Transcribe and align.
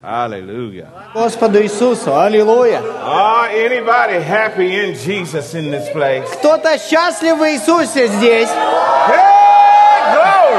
Hallelujah. 0.00 0.86
Господу 1.12 1.60
Иисусу. 1.60 2.16
Аллилуйя. 2.16 2.80
Are 3.02 3.48
anybody 3.48 4.20
happy 4.22 4.76
in 4.78 4.94
Jesus 4.94 5.54
in 5.56 5.72
this 5.72 5.88
place? 5.92 6.24
Кто-то 6.38 6.78
счастлив 6.78 7.36
в 7.36 7.42
Иисусе 7.42 8.06
здесь. 8.06 8.48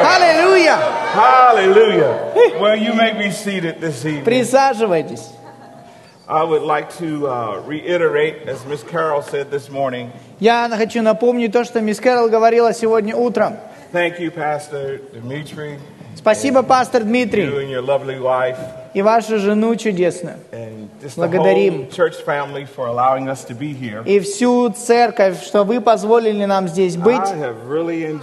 Аллилуйя. 0.04 0.78
Hallelujah. 1.16 2.34
Well, 2.60 2.76
you 2.76 2.94
may 2.94 3.14
be 3.14 3.32
seated 3.32 3.80
this 3.80 4.04
evening. 4.06 4.26
Присаживайтесь. 4.26 5.26
I 6.28 6.44
would 6.44 6.64
like 6.64 6.92
to 6.98 7.28
uh, 7.28 7.62
reiterate, 7.66 8.46
as 8.46 8.66
Miss 8.66 8.84
Carol 8.84 9.22
said 9.22 9.50
this 9.50 9.70
morning, 9.70 10.12
Я 10.42 10.70
хочу 10.70 11.02
напомнить 11.02 11.54
то, 11.54 11.64
что 11.64 11.80
мисс 11.80 12.02
Кэрол 12.02 12.28
говорила 12.28 12.74
сегодня 12.74 13.16
утром. 13.16 13.56
thank 13.94 14.20
you, 14.20 14.32
Pastor 14.32 15.00
Dimitri, 15.14 15.80
Спасибо, 16.16 16.62
пастор 16.62 17.04
you 17.04 17.06
Дмитрий, 17.06 17.46
and 17.46 17.70
your 17.72 17.82
lovely 17.82 18.20
wife, 18.20 18.58
и 18.94 19.02
вашу 19.02 19.40
жену 19.40 19.76
чудесную, 19.76 20.38
the 20.52 21.16
Благодарим. 21.16 21.88
и 24.06 24.20
всю 24.20 24.70
церковь, 24.70 25.44
что 25.44 25.64
вы 25.64 25.82
позволили 25.82 26.46
нам 26.46 26.68
здесь 26.68 26.98
быть. 26.98 27.18
Really. 27.68 28.20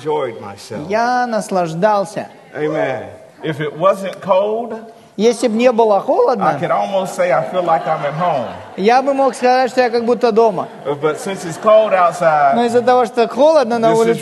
Я 0.89 1.27
наслаждался. 1.27 2.29
Amen. 2.55 3.05
If 3.43 3.61
it 3.61 3.77
wasn't 3.79 4.21
cold, 4.23 4.75
Если 5.17 5.49
бы 5.49 5.57
не 5.57 5.73
было 5.73 5.99
холодно, 6.01 6.59
could 6.61 6.71
almost 6.71 7.15
say 7.17 7.33
I 7.33 7.43
feel 7.51 7.63
like 7.65 7.87
I'm 7.87 8.05
at 8.05 8.15
home. 8.15 8.49
я 8.77 9.01
бы 9.01 9.15
мог 9.15 9.35
сказать, 9.35 9.71
что 9.71 9.81
я 9.81 9.89
как 9.89 10.05
будто 10.05 10.31
дома. 10.31 10.69
But 10.85 11.19
since 11.19 11.45
it's 11.47 11.59
cold 11.63 11.91
Но 11.91 11.97
outside, 11.97 12.67
из-за 12.67 12.83
того, 12.83 13.07
что 13.07 13.27
холодно 13.27 13.79
на 13.79 13.95
улице, 13.95 14.21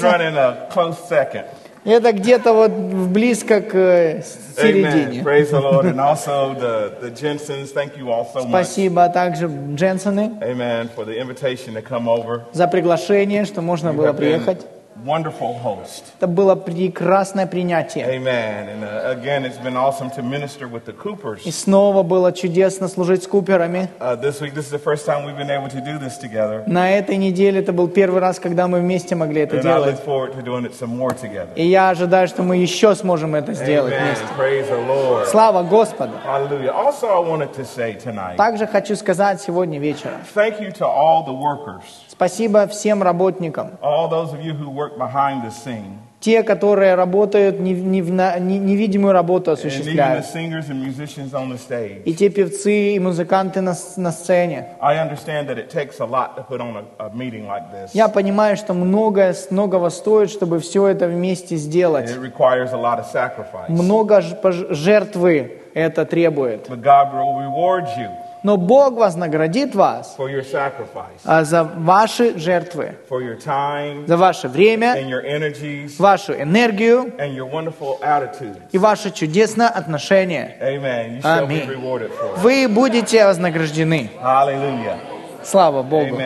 это 1.85 2.13
где-то 2.13 2.53
вот 2.53 2.71
близко 2.71 3.61
к 3.61 3.75
э, 3.75 4.23
середине. 4.57 5.23
Praise 5.23 5.51
the 5.51 5.61
Lord. 5.61 5.87
And 5.87 6.01
also 6.01 6.55
the, 6.55 6.95
the 7.01 7.11
Jensens, 7.11 7.73
thank 7.73 7.97
you 7.97 8.11
all 8.11 8.25
so 8.33 8.41
much. 8.45 8.49
Спасибо 8.49 9.09
также 9.09 9.47
Дженсоны 9.47 10.39
Amen. 10.41 10.89
For 10.95 11.05
the 11.05 11.19
invitation 11.19 11.75
to 11.75 11.83
come 11.83 12.09
over. 12.09 12.43
за 12.53 12.67
приглашение, 12.69 13.45
что 13.45 13.61
можно 13.61 13.93
было 13.93 14.13
приехать. 14.13 14.67
Wonderful 15.05 15.55
host. 15.63 16.05
Это 16.19 16.27
было 16.27 16.55
прекрасное 16.55 17.47
принятие. 17.47 18.07
Amen. 18.07 18.69
And 18.69 18.85
uh, 18.85 19.11
again, 19.11 19.45
it's 19.45 19.59
been 19.59 19.77
awesome 19.77 20.11
to 20.13 20.23
minister 20.23 20.67
with 20.69 20.85
the 20.87 20.93
И 20.93 20.97
Coopers. 20.97 21.51
снова 21.53 22.03
было 22.03 22.33
чудесно 22.33 22.89
служить 22.89 23.23
с 23.23 23.27
Куперами. 23.27 23.89
Uh, 24.01 24.17
this 24.17 24.41
week, 24.41 24.55
this 24.55 24.67
is 24.67 24.71
the 24.71 24.79
first 24.79 25.05
time 25.07 25.25
we've 25.25 25.37
been 25.37 25.51
able 25.51 25.69
to 25.69 25.81
do 25.81 25.99
this 25.99 26.19
together. 26.19 26.63
На 26.67 26.91
этой 26.91 27.17
неделе 27.17 27.61
это 27.61 27.73
был 27.73 27.89
первый 27.89 28.21
раз, 28.21 28.39
когда 28.39 28.67
мы 28.69 28.81
вместе 28.81 29.15
могли 29.15 29.43
это 29.43 29.57
And 29.57 29.61
I 29.61 29.63
делать. 29.63 29.87
look 29.97 30.05
forward 30.05 30.33
to 30.37 30.43
doing 30.43 30.65
it 30.65 30.75
some 30.75 30.97
more 30.97 31.13
together. 31.15 31.49
И 31.57 31.67
я 31.67 31.91
ожидаю, 31.91 32.27
что 32.29 32.43
мы 32.43 32.57
еще 32.57 32.95
сможем 32.95 33.35
это 33.35 33.53
сделать 33.55 33.93
Amen. 33.95 34.05
вместе. 34.07 34.25
Praise 34.39 34.69
the 34.71 34.87
Lord. 34.87 35.27
Слава 35.27 35.63
Господу! 35.63 36.13
Hallelujah. 36.25 36.71
Also, 36.73 37.09
I 37.09 37.19
wanted 37.21 37.53
to 37.55 37.65
say 37.65 37.95
tonight, 37.95 38.37
Также 38.37 38.67
хочу 38.67 38.97
сказать 38.97 39.41
сегодня 39.41 39.79
вечером. 39.79 40.21
thank 40.35 40.61
you 40.61 40.71
to 40.73 40.85
all 40.87 41.25
the 41.25 41.33
workers, 41.33 42.04
Спасибо 42.17 42.67
всем 42.69 43.03
работникам. 43.03 43.73
all 43.83 44.09
those 44.09 44.33
of 44.33 44.41
you 44.45 44.55
who 44.55 44.71
work 44.71 44.97
behind 44.99 45.43
the 45.45 45.51
scene, 45.51 45.99
Те, 46.21 46.43
которые 46.43 46.95
работают, 46.95 47.61
не- 47.61 47.75
не 47.75 48.01
в 48.01 48.11
на- 48.11 48.39
не- 48.39 48.59
невидимую 48.59 49.13
работу 49.13 49.51
осуществляют. 49.51 50.25
И 52.07 52.15
те 52.15 52.31
певцы 52.31 52.95
и 52.95 52.99
музыканты 52.99 53.61
на, 53.61 53.75
сцене. 53.75 54.69
Like. 57.47 57.89
Я 57.93 58.09
понимаю, 58.09 58.57
что 58.57 58.73
многое, 58.73 59.35
многого 59.51 59.91
стоит, 59.91 60.31
чтобы 60.31 60.61
все 60.61 60.87
это 60.87 61.09
вместе 61.09 61.57
сделать. 61.57 62.11
Много 63.69 64.23
жертвы 64.71 65.59
это 65.75 66.07
требует. 66.07 66.71
But 66.71 66.81
God 66.81 67.13
will 67.13 67.37
reward 67.37 67.85
you 67.99 68.09
Но 68.45 68.59
Бог 68.59 68.93
вознаградит 68.95 69.75
вас 69.75 70.17
а, 71.25 71.45
за 71.45 71.65
ваши 71.65 72.39
жертвы, 72.39 72.95
за 74.07 74.17
ваше 74.19 74.49
время, 74.49 74.95
вашу 75.99 76.35
энергию 76.35 77.11
и 78.71 78.79
ваше 78.79 79.11
чудесное 79.13 79.69
отношение. 79.69 80.57
Аминь. 80.61 81.71
Вы 82.37 82.69
будете 82.69 83.25
вознаграждены. 83.25 84.11
Hallelujah. 84.23 85.14
Слава 85.45 85.83
Богу. 85.83 86.17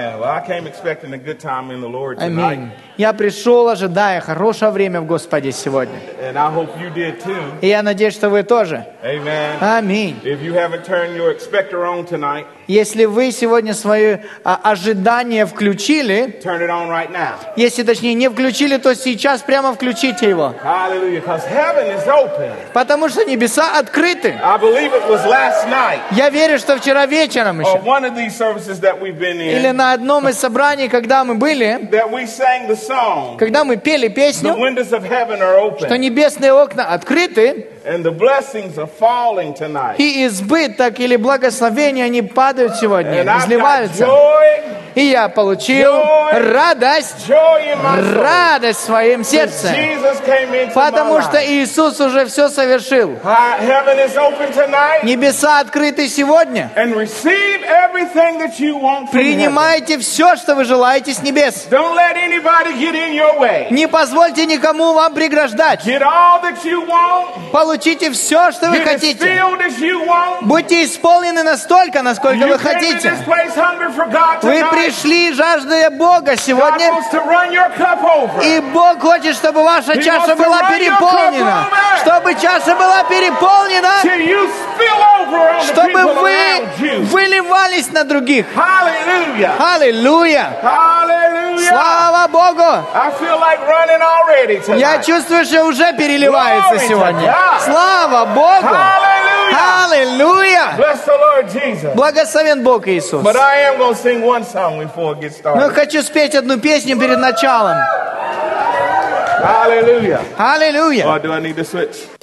Аминь. 2.22 2.70
Я 2.96 3.12
пришел, 3.12 3.68
ожидая 3.68 4.20
хорошее 4.20 4.70
время 4.70 5.00
в 5.00 5.06
Господе 5.06 5.52
сегодня. 5.52 5.98
И 7.60 7.68
я 7.68 7.82
надеюсь, 7.82 8.14
что 8.14 8.28
вы 8.30 8.42
тоже. 8.42 8.84
Аминь. 9.60 10.16
Если 12.66 13.06
вы 13.06 13.30
сегодня 13.32 13.72
свои 13.72 14.18
а, 14.44 14.58
ожидания 14.62 15.46
включили, 15.46 16.38
если 17.56 17.82
точнее 17.82 18.14
не 18.14 18.28
включили, 18.28 18.76
то 18.76 18.94
сейчас 18.94 19.40
прямо 19.42 19.72
включите 19.72 20.28
его. 20.28 20.54
Потому 22.74 23.08
что 23.08 23.24
небеса 23.24 23.78
открыты. 23.78 24.34
Я 26.10 26.30
верю, 26.30 26.58
что 26.58 26.76
вчера 26.76 27.06
вечером 27.06 27.60
еще, 27.60 27.78
или 29.10 29.70
на 29.70 29.92
одном 29.92 30.28
из 30.28 30.38
собраний, 30.38 30.88
когда 30.88 31.24
мы 31.24 31.34
были, 31.34 31.88
когда 33.38 33.64
мы 33.64 33.76
пели 33.76 34.08
The 34.08 34.14
песню, 34.14 34.54
что 35.78 35.96
небесные 35.98 36.52
окна 36.52 36.86
открыты, 36.92 37.66
and 37.88 38.04
the 38.04 38.10
blessings 38.12 38.78
are 38.78 38.86
falling 38.86 39.54
tonight. 39.54 39.96
и 39.98 40.26
избыток 40.26 41.00
или 41.00 41.16
благословения, 41.16 42.04
они 42.04 42.22
падают 42.22 42.76
сегодня, 42.76 43.22
изливаются. 43.22 44.06
И 44.94 45.02
я 45.02 45.28
получил 45.28 45.92
радость, 46.32 47.30
радость 47.30 48.80
в 48.80 48.84
своем 48.84 49.22
сердце. 49.22 49.72
Потому 50.74 51.20
что. 51.22 51.38
Иисус 51.38 52.00
уже 52.00 52.26
все 52.26 52.48
совершил. 52.48 53.10
Небеса 55.04 55.60
открыты 55.60 56.08
сегодня. 56.08 56.70
Принимайте 59.12 59.98
все, 59.98 60.34
что 60.36 60.56
вы 60.56 60.64
желаете 60.64 61.12
с 61.14 61.22
небес. 61.22 61.68
Не 63.70 63.86
позвольте 63.86 64.46
никому 64.46 64.94
вам 64.94 65.14
преграждать. 65.14 65.86
Get 65.86 66.02
Получите 67.78 68.10
все, 68.10 68.50
что 68.50 68.70
вы 68.70 68.80
хотите. 68.80 69.44
Будьте 70.40 70.84
исполнены 70.84 71.44
настолько, 71.44 72.02
насколько 72.02 72.48
вы 72.48 72.58
хотите. 72.58 73.12
Вы 74.42 74.64
пришли, 74.70 75.32
жаждая 75.32 75.90
Бога 75.90 76.36
сегодня, 76.36 76.90
и 78.42 78.60
Бог 78.72 79.00
хочет, 79.00 79.36
чтобы 79.36 79.62
ваша 79.62 80.02
чаша 80.02 80.34
была 80.34 80.62
переполнена. 80.64 81.68
Чтобы 82.00 82.34
чаша 82.34 82.74
была 82.74 83.04
переполнена, 83.04 84.00
чтобы 85.62 86.02
вы 86.14 87.04
выливались 87.04 87.92
на 87.92 88.02
других. 88.02 88.46
Hallelujah. 88.56 89.56
Аллилуйя! 89.58 90.50
Hallelujah. 90.62 91.47
Слава 91.66 92.28
Богу! 92.28 92.84
Я 94.78 95.02
чувствую, 95.02 95.44
что 95.44 95.64
уже 95.64 95.92
переливается 95.96 96.78
сегодня. 96.86 97.34
Слава 97.64 98.26
Богу! 98.26 98.76
Аллилуйя! 99.84 100.74
Благословен 101.94 102.62
Бог 102.62 102.86
Иисус. 102.88 103.24
Но 105.44 105.70
хочу 105.70 106.02
спеть 106.02 106.34
одну 106.34 106.58
песню 106.58 106.98
перед 106.98 107.18
началом. 107.18 107.76
Hallelujah. 109.40 110.20
Аллилуйя! 110.36 111.06
Or 111.06 111.20
do 111.20 111.32
I 111.32 111.40
need 111.40 111.56
to 111.56 111.64
switch? 111.64 112.17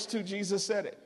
words 0.00 0.06
too. 0.06 0.22
Jesus 0.22 0.64
said 0.64 0.86
it. 0.86 0.98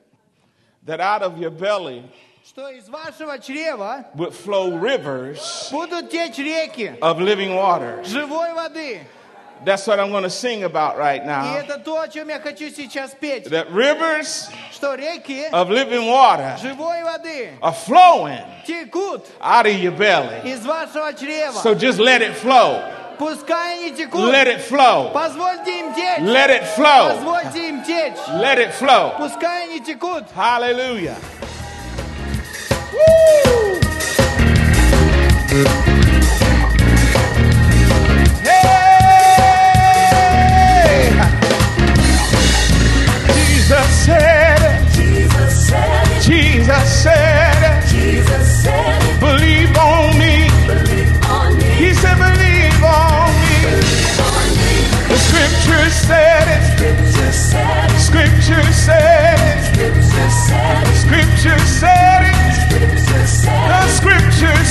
That 0.85 0.99
out 0.99 1.21
of 1.21 1.37
your 1.37 1.51
belly 1.51 2.03
Что 2.43 2.69
из 2.69 2.89
вашего 2.89 3.37
чрева 3.37 4.05
would 4.15 4.33
flow 4.33 4.75
rivers 4.75 5.69
будут 5.71 6.09
течь 6.09 6.37
реки 6.39 6.97
of 7.01 7.19
living 7.19 7.53
waters. 7.55 8.07
живой 8.07 8.53
воды. 8.53 8.99
That's 9.63 9.85
what 9.85 9.99
I'm 9.99 10.09
going 10.09 10.23
to 10.23 10.29
sing 10.31 10.63
about 10.63 10.97
right 10.97 11.21
И 11.21 11.25
now. 11.25 11.55
это 11.55 11.77
то, 11.77 12.01
о 12.01 12.07
чем 12.07 12.29
я 12.29 12.39
хочу 12.39 12.71
сейчас 12.71 13.11
петь. 13.13 13.45
That 13.51 13.69
rivers 13.71 14.49
Что 14.71 14.95
реки 14.95 15.45
of 15.51 15.69
living 15.69 16.07
water 16.07 16.57
живой 16.59 17.03
воды 17.03 17.51
are 17.61 17.73
flowing 17.73 18.43
текут 18.65 19.27
out 19.39 19.67
of 19.67 19.75
your 19.79 19.91
belly. 19.91 20.41
из 20.51 20.65
вашего 20.65 21.13
чрева. 21.13 21.59
So 21.61 21.75
just 21.75 21.99
let 21.99 22.23
it 22.23 22.33
flow. 22.35 22.81
Пускай 23.17 23.77
они 23.77 23.91
текут. 23.91 24.31
Let 24.31 24.47
it 24.47 24.61
flow. 24.67 25.11
Позвольте 25.13 25.79
им 25.79 25.93
течь. 25.93 26.19
Let 26.19 26.49
it 26.49 26.63
flow. 26.75 27.15
Позвольте 27.15 27.69
им 27.69 27.83
течь. 27.83 28.17
Let 28.29 28.57
it 28.57 28.73
flow. 28.79 29.17
Пускай 29.17 29.65
они 29.65 29.79
текут. 29.79 30.23
Hallelujah. 30.35 31.15
Woo! 32.93 33.79
Hey! 38.43 38.81
Jesus 43.33 43.87
said, 44.05 44.61
Jesus 46.21 47.01
said, 47.03 47.81
believe 48.11 49.04
The 55.46 55.52
scripture 55.52 55.90
said 55.90 56.48
it. 56.48 56.64
Scripture 58.00 58.72
said 58.72 59.38
it. 59.38 59.62
Scripture 60.96 61.58
said 61.60 62.22
it. 62.24 62.34
The 63.30 63.86
scripture 63.86 64.65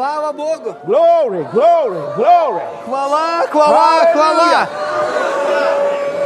Слава 0.00 0.32
Богу! 0.32 0.74
Glory, 0.86 1.44
glory, 1.52 2.00
glory. 2.16 2.62
Хвала, 2.86 3.46
хвала, 3.52 4.12
хвала! 4.14 4.68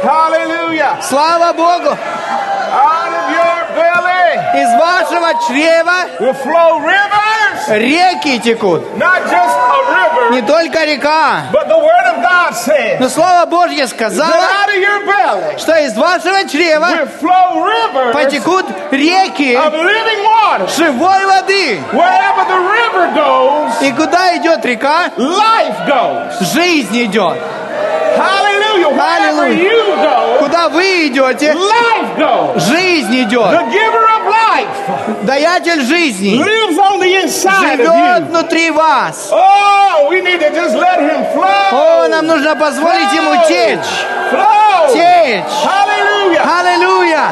Hallelujah. 0.01 1.01
Слава 1.01 1.51
Богу! 1.51 1.91
Out 1.91 3.11
of 3.19 3.27
your 3.35 3.57
belly 3.75 4.61
Из 4.61 4.79
вашего 4.79 5.33
чрева 5.45 6.07
will 6.21 6.33
flow 6.35 6.79
rivers. 6.79 7.67
реки 7.67 8.39
текут. 8.39 8.81
Not 8.97 9.29
just 9.29 9.64
Не 10.31 10.41
только 10.41 10.83
река. 10.85 11.43
Но 12.99 13.09
Слово 13.09 13.45
Божье 13.45 13.87
сказало, 13.87 14.33
что 15.57 15.75
из 15.77 15.95
вашего 15.95 16.47
чрева 16.49 16.87
потекут 18.13 18.65
реки 18.91 19.55
живой 20.77 21.25
воды. 21.25 21.81
И 23.81 23.91
куда 23.93 24.35
идет 24.37 24.65
река? 24.65 25.09
Жизнь 26.53 27.03
идет. 27.05 27.37
Go, 30.01 30.39
Куда 30.39 30.69
вы 30.69 31.07
идете? 31.07 31.53
Жизнь 32.55 33.23
идет. 33.23 33.51
Даятель 35.23 35.81
жизни 35.81 36.35
живет 37.87 38.23
внутри 38.29 38.71
вас. 38.71 39.29
Oh. 39.31 40.07
О, 41.71 42.07
нам 42.07 42.25
нужно 42.27 42.55
позволить 42.55 43.11
ему 43.13 43.35
течь. 43.47 43.79
Течь. 44.93 45.43
Аллилуйя! 46.39 47.29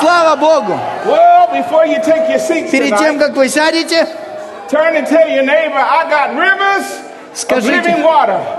Слава 0.00 0.36
Богу! 0.36 0.78
Перед 2.70 2.98
тем, 2.98 3.18
как 3.18 3.32
вы 3.36 3.48
сядете, 3.48 4.06
скажите, 7.34 7.96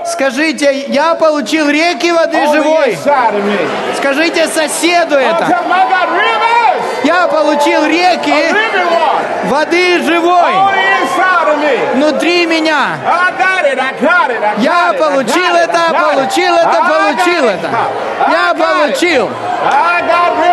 скажите, 0.05 0.85
я 0.87 1.15
получил 1.15 1.69
реки 1.69 2.11
воды 2.11 2.37
живой. 2.53 2.97
Скажите 3.97 4.47
соседу 4.47 5.15
это. 5.15 5.45
Я 7.17 7.27
получил 7.27 7.83
реки 7.85 8.31
water 8.31 9.49
воды 9.49 10.03
живой 10.03 10.53
внутри 11.95 12.45
меня. 12.45 12.97
Я 14.59 14.93
получил 14.93 15.55
это, 15.55 15.79
it. 15.89 15.99
получил 15.99 16.55
это, 16.55 16.77
I 16.77 16.83
получил 16.83 17.45
это. 17.45 17.69
Я 18.29 18.53
получил. 18.53 19.29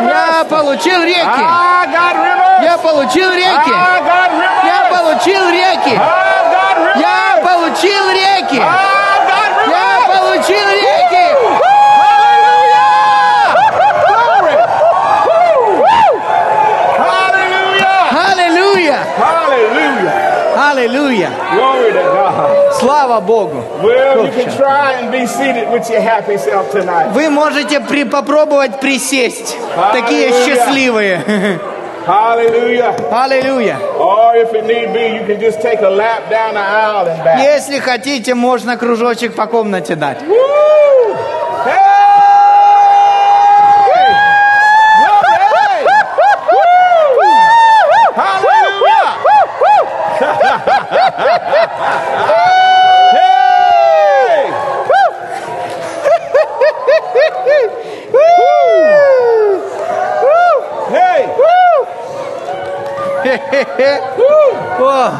Я 0.08 0.44
получил 0.48 1.02
реки. 1.02 1.44
Я 2.62 2.78
получил 2.78 3.30
реки. 3.32 3.74
Я 4.64 4.88
получил 4.90 5.50
реки. 5.50 6.00
Я 6.96 7.40
получил 7.42 8.10
реки. 8.10 8.58
I 8.58 8.68
got 9.28 9.50
rivers. 9.58 9.70
Я 9.70 9.88
получил 10.06 10.66
реки. 10.70 11.24
Glory. 14.08 14.56
Hallelujah. 16.98 17.98
Аллилуйя. 18.30 18.98
Hallelujah. 19.18 20.14
Аллилуйя. 20.56 21.30
Glory 21.54 21.92
to 21.92 22.02
God. 22.02 22.72
Слава 22.72 22.72
Богу. 22.72 22.72
Well, 22.72 22.72
you 22.72 22.72
can 22.72 22.72
try 22.72 22.72
and 22.72 22.72
be 22.72 22.72
seated 22.72 22.72
with 22.72 22.72
your 22.72 22.72
happy 22.72 22.73
self 26.38 26.70
tonight. 26.72 27.12
Вы 27.12 27.28
можете 27.30 27.80
при, 27.80 28.04
попробовать 28.04 28.80
присесть. 28.80 29.56
Такие 29.92 30.28
Аллилуйя. 30.28 30.46
счастливые. 30.46 31.24
Hallelujah. 32.06 32.94
Аллилуйя. 33.10 33.78
Or 33.98 34.36
if 34.36 34.52
it 34.52 34.66
need 34.66 34.92
be, 34.92 35.14
you 35.16 35.24
can 35.26 35.40
just 35.40 35.62
take 35.62 35.80
a 35.80 35.88
lap 35.88 36.28
down 36.28 36.52
the 36.52 36.60
aisle 36.60 37.06
and 37.08 37.24
back. 37.24 37.38
Если 37.40 37.78
хотите, 37.78 38.34
можно 38.34 38.76
кружочек 38.76 39.34
по 39.34 39.46
комнате 39.46 39.94
дать. 39.94 40.20
Woo! 40.20 41.16
Hey! 41.64 41.80
Glory! 45.00 45.86
Woo! 46.52 46.60
Hallelujah! 48.14 49.16
hey! 53.14 53.14
Hey! 53.14 53.24
О, 64.78 65.10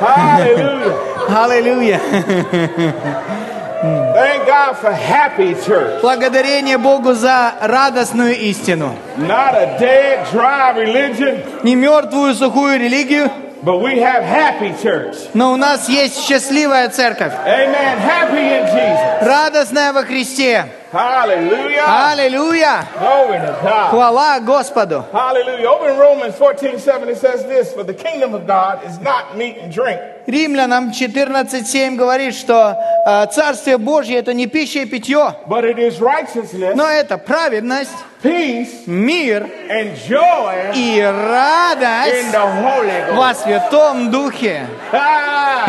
Hallelujah! 0.00 0.94
аллилуйя. 1.28 1.95
Thank 3.82 4.46
God 4.46 4.76
for 4.78 4.90
happy 4.92 5.54
church. 5.66 6.00
Благодарение 6.00 6.78
Богу 6.78 7.12
за 7.14 7.54
радостную 7.60 8.36
истину. 8.38 8.94
Not 9.18 9.54
a 9.54 9.76
dead, 9.78 10.26
dry 10.32 10.72
religion, 10.74 11.42
Не 11.62 11.74
мертвую, 11.76 12.34
сухую 12.34 12.78
религию, 12.80 13.30
but 13.62 13.80
we 13.80 13.98
have 13.98 14.24
happy 14.24 14.74
church. 14.82 15.16
но 15.34 15.52
у 15.52 15.56
нас 15.56 15.88
есть 15.88 16.26
счастливая 16.26 16.88
церковь. 16.88 17.32
Amen. 17.44 17.98
Happy 18.00 18.38
in 18.38 18.66
Jesus. 18.66 19.22
Радостная 19.26 19.92
во 19.92 20.02
Христе. 20.04 20.64
Аллилуйя! 21.86 22.86
Хвала 23.90 24.40
Господу! 24.40 25.04
Hallelujah. 25.12 25.68
Over 25.68 25.90
in 25.90 25.98
Romans 25.98 26.34
14 26.36 26.78
7, 26.78 27.08
it 27.08 27.18
says 27.18 27.44
this 27.44 27.72
For 27.72 27.84
the 27.84 27.94
kingdom 27.94 28.34
of 28.34 28.46
God 28.46 28.82
is 28.84 28.98
not 29.00 29.36
meat 29.36 29.58
and 29.58 29.72
drink, 29.72 30.00
Римлянам 30.26 30.90
14.7 30.90 31.96
говорит, 31.96 32.34
что 32.34 32.76
э, 33.06 33.26
Царствие 33.32 33.78
Божье 33.78 34.18
это 34.18 34.34
не 34.34 34.46
пища 34.46 34.80
и 34.80 34.86
питье, 34.86 35.36
но 35.46 36.88
это 36.88 37.18
праведность, 37.18 37.96
peace, 38.26 38.86
мир 38.86 39.48
and 39.68 39.94
joy 40.08 40.72
и 40.74 40.98
in 40.98 41.28
радость 41.28 42.32
the 42.32 42.62
Holy 42.62 43.14
во 43.14 43.32
Ghost. 43.32 43.42
Святом 43.44 44.10
Духе. 44.10 44.66
Ah, 44.92 45.64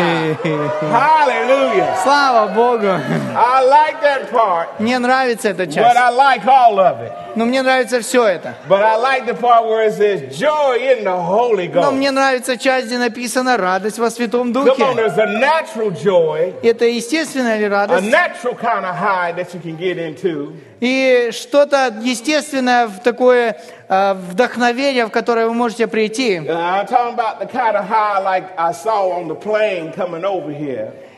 hallelujah. 0.81 1.95
Слава 2.03 2.47
Богу! 2.53 2.87
I 2.87 3.61
like 3.63 4.01
that 4.01 4.31
part, 4.31 4.67
Мне 4.79 4.99
нравится 4.99 5.49
эта 5.49 5.63
but 5.63 5.73
часть, 5.73 5.97
I 5.97 6.09
like 6.11 6.45
all 6.45 6.79
of 6.79 7.01
it. 7.01 7.11
но 7.35 7.45
мне 7.45 7.61
нравится 7.61 8.01
все 8.01 8.25
это. 8.25 8.55
But 8.67 8.81
I 8.83 8.95
like 8.97 9.25
the 9.25 9.33
part 9.35 9.65
where 9.65 9.87
it 9.87 9.93
says 9.93 10.35
joy 10.37 10.77
in 10.79 11.03
the 11.03 11.15
Holy 11.15 11.67
Но 11.73 11.91
мне 11.91 12.11
нравится 12.11 12.57
часть, 12.57 12.87
где 12.87 12.97
написано 12.97 13.57
радость 13.57 13.99
во 13.99 14.09
Святом 14.09 14.51
Come 14.51 14.65
on, 14.67 14.95
Духе. 14.95 14.95
there's 14.95 15.17
a 15.17 15.25
natural 15.39 15.91
joy, 15.91 16.53
Это 16.63 16.85
естественная 16.85 17.57
ли 17.57 17.65
a 17.65 17.69
радость? 17.69 18.09
natural 18.09 18.55
kind 18.55 18.85
of 18.85 18.95
high 18.95 19.31
that 19.33 19.53
you 19.53 19.59
can 19.59 19.75
get 19.77 19.97
into. 19.97 20.53
И 20.79 21.29
что-то 21.31 21.93
естественное 22.01 22.87
в 22.87 22.99
такое 22.99 23.57
э, 23.89 24.13
вдохновение, 24.13 25.07
в 25.07 25.11
которое 25.11 25.47
вы 25.47 25.53
можете 25.53 25.87
прийти. 25.87 26.37
Uh. 26.37 26.87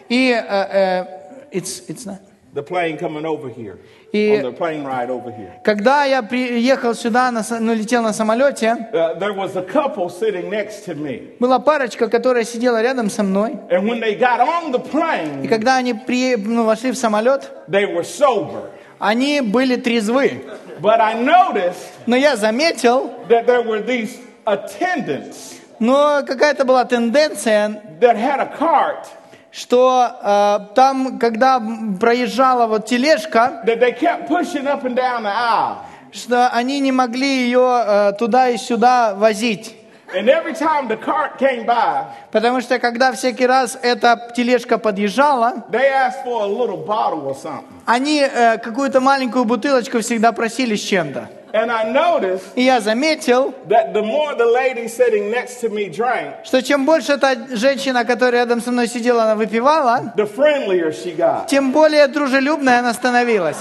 И 0.09 0.31
э, 0.31 0.67
э, 0.71 1.05
it's, 1.51 1.81
it's 1.87 2.05
not. 2.05 2.19
The 2.51 2.63
plane 2.63 2.97
coming 2.97 3.25
over 3.25 3.47
here. 3.47 3.77
И- 4.11 4.31
On 4.31 4.41
the 4.41 4.51
plane 4.51 4.83
ride 4.83 5.11
over 5.11 5.29
here. 5.29 5.51
Когда 5.63 6.03
я 6.05 6.23
приехал 6.23 6.95
сюда, 6.95 7.29
на, 7.29 7.43
ну, 7.59 7.75
летел 7.75 8.01
на 8.01 8.11
самолете, 8.11 8.89
Uh, 8.91 9.19
there 9.19 9.33
was 9.33 9.55
a 9.55 9.61
couple 9.61 10.09
sitting 10.09 10.49
next 10.49 10.83
to 10.85 10.95
me. 10.95 11.37
была 11.39 11.59
парочка, 11.59 12.09
которая 12.09 12.43
сидела 12.43 12.81
рядом 12.81 13.11
со 13.11 13.21
мной. 13.21 13.59
And 13.69 13.83
when 13.83 13.99
they 13.99 14.17
got 14.17 14.39
on 14.39 14.71
the 14.71 14.79
И 14.83 14.89
plane, 14.89 15.47
когда 15.47 15.75
они 15.75 15.93
при, 15.93 16.35
ну, 16.37 16.65
вошли 16.65 16.91
в 16.91 16.97
самолет, 16.97 17.51
they 17.67 17.85
were 17.85 18.03
sober. 18.03 18.71
Они 18.99 19.41
были 19.41 19.75
трезвы. 19.75 20.43
But 20.81 21.01
I 21.01 21.15
noticed 21.15 21.89
Но 22.05 22.15
я 22.15 22.35
заметил, 22.35 23.11
that 23.27 23.45
there 23.45 23.63
were 23.63 23.85
these 23.85 24.19
attendants 24.45 25.55
но 25.79 26.23
какая-то 26.27 26.65
была 26.65 26.83
тенденция, 26.85 27.81
that 27.99 28.15
had 28.17 28.39
a 28.39 28.57
cart 28.57 29.07
что 29.51 30.11
э, 30.21 30.59
там, 30.75 31.17
когда 31.17 31.59
проезжала 31.99 32.67
вот 32.67 32.85
тележка, 32.85 33.63
that 33.65 33.79
they 33.79 33.91
kept 33.91 34.27
pushing 34.27 34.67
up 34.67 34.83
and 34.83 34.95
down 34.95 35.23
the 35.23 35.31
aisle. 35.31 35.77
что 36.11 36.49
они 36.49 36.79
не 36.79 36.91
могли 36.91 37.45
ее 37.45 37.83
э, 37.85 38.13
туда 38.17 38.49
и 38.49 38.57
сюда 38.57 39.15
возить. 39.15 39.75
And 40.11 40.27
every 40.27 40.53
time 40.55 40.87
the 40.87 40.97
cart 40.97 41.37
came 41.37 41.65
by, 41.65 42.05
Потому 42.31 42.61
что 42.61 42.79
когда 42.79 43.11
всякий 43.11 43.45
раз 43.45 43.77
эта 43.81 44.31
тележка 44.35 44.77
подъезжала, 44.77 45.63
they 45.71 45.87
asked 45.91 46.23
for 46.25 46.41
a 46.43 46.47
little 46.47 46.83
bottle 46.83 47.27
or 47.27 47.35
something. 47.35 47.65
они 47.85 48.21
э, 48.21 48.57
какую-то 48.57 49.01
маленькую 49.01 49.45
бутылочку 49.45 49.99
всегда 49.99 50.31
просили 50.31 50.75
с 50.75 50.81
чем-то. 50.81 51.29
And 51.51 51.71
I 51.71 51.91
noticed 51.91 52.43
И 52.55 52.61
я 52.63 52.79
заметил, 52.79 53.53
that 53.67 53.91
the 53.93 54.03
more 54.03 54.35
the 54.35 54.45
lady 54.45 54.87
sitting 54.87 55.31
next 55.31 55.59
to 55.61 55.69
me 55.69 55.89
drank, 55.89 56.43
что 56.43 56.61
чем 56.61 56.85
больше 56.85 57.13
эта 57.13 57.35
женщина, 57.55 58.05
которая 58.05 58.41
рядом 58.43 58.61
со 58.61 58.71
мной 58.71 58.87
сидела, 58.87 59.23
она 59.23 59.35
выпивала, 59.35 60.13
the 60.15 60.25
friendlier 60.35 60.91
she 60.91 61.15
got. 61.15 61.47
тем 61.47 61.71
более 61.71 62.07
дружелюбной 62.07 62.79
она 62.79 62.93
становилась. 62.93 63.57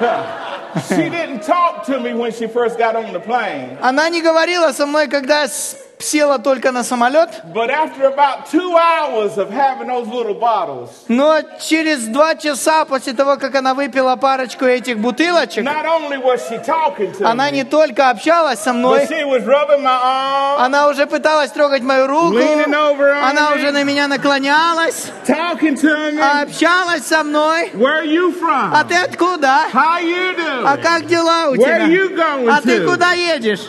She 0.89 1.09
didn't 1.09 1.41
talk 1.43 1.85
to 1.85 1.99
me 1.99 2.13
when 2.13 2.31
she 2.31 2.47
first 2.47 2.77
got 2.77 2.95
on 2.95 3.13
the 3.13 3.19
plane, 3.19 3.77
Она 3.81 4.09
не 4.09 4.21
говорила 4.21 4.71
со 4.73 4.85
мной, 4.85 5.07
когда 5.07 5.41
я 5.41 5.47
с- 5.47 5.77
села 6.02 6.38
только 6.38 6.72
на 6.72 6.84
самолет, 6.84 7.28
but 7.54 7.70
after 7.70 8.04
about 8.06 8.46
two 8.50 8.76
hours 8.76 9.36
of 9.38 9.50
having 9.50 9.88
those 9.88 10.06
little 10.08 10.34
bottles, 10.38 10.90
но 11.08 11.40
через 11.60 12.06
два 12.06 12.34
часа 12.36 12.84
после 12.84 13.12
того, 13.12 13.36
как 13.36 13.54
она 13.54 13.74
выпила 13.74 14.16
парочку 14.16 14.64
этих 14.64 14.98
бутылочек, 14.98 15.64
not 15.64 15.84
only 15.84 16.16
was 16.22 16.40
she 16.48 16.58
talking 16.64 17.12
to 17.18 17.24
она 17.24 17.48
me, 17.50 17.52
не 17.54 17.64
только 17.64 18.10
общалась 18.10 18.60
со 18.60 18.70
but 18.70 18.74
мной, 18.74 19.06
she 19.06 19.24
was 19.24 19.44
rubbing 19.44 19.82
my 19.82 20.00
arm, 20.02 20.60
она 20.64 20.88
уже 20.88 21.06
пыталась 21.06 21.50
трогать 21.50 21.82
мою 21.82 22.06
руку, 22.06 22.34
leaning 22.38 22.74
over 22.74 23.12
on 23.12 23.30
она 23.30 23.50
me, 23.52 23.56
уже 23.56 23.70
на 23.72 23.82
меня 23.84 24.06
наклонялась, 24.08 25.06
talking 25.26 25.74
to 25.74 26.12
me. 26.12 26.42
общалась 26.42 27.06
со 27.06 27.22
мной. 27.24 27.70
Where 27.74 28.02
are 28.02 28.06
you 28.06 28.32
from? 28.40 28.70
А 28.74 28.84
ты 28.84 28.94
откуда? 28.94 29.64
How 29.72 30.00
you 30.02 30.36
doing? 30.36 30.64
А 30.66 30.76
как 30.76 31.06
дела 31.06 31.48
у 31.50 31.54
Where 31.54 31.58
тебя? 31.58 31.86
you 31.86 32.14
going 32.16 32.48
А 32.50 32.60
ты 32.60 32.78
to? 32.78 32.86
куда 32.90 33.12
едешь? 33.12 33.60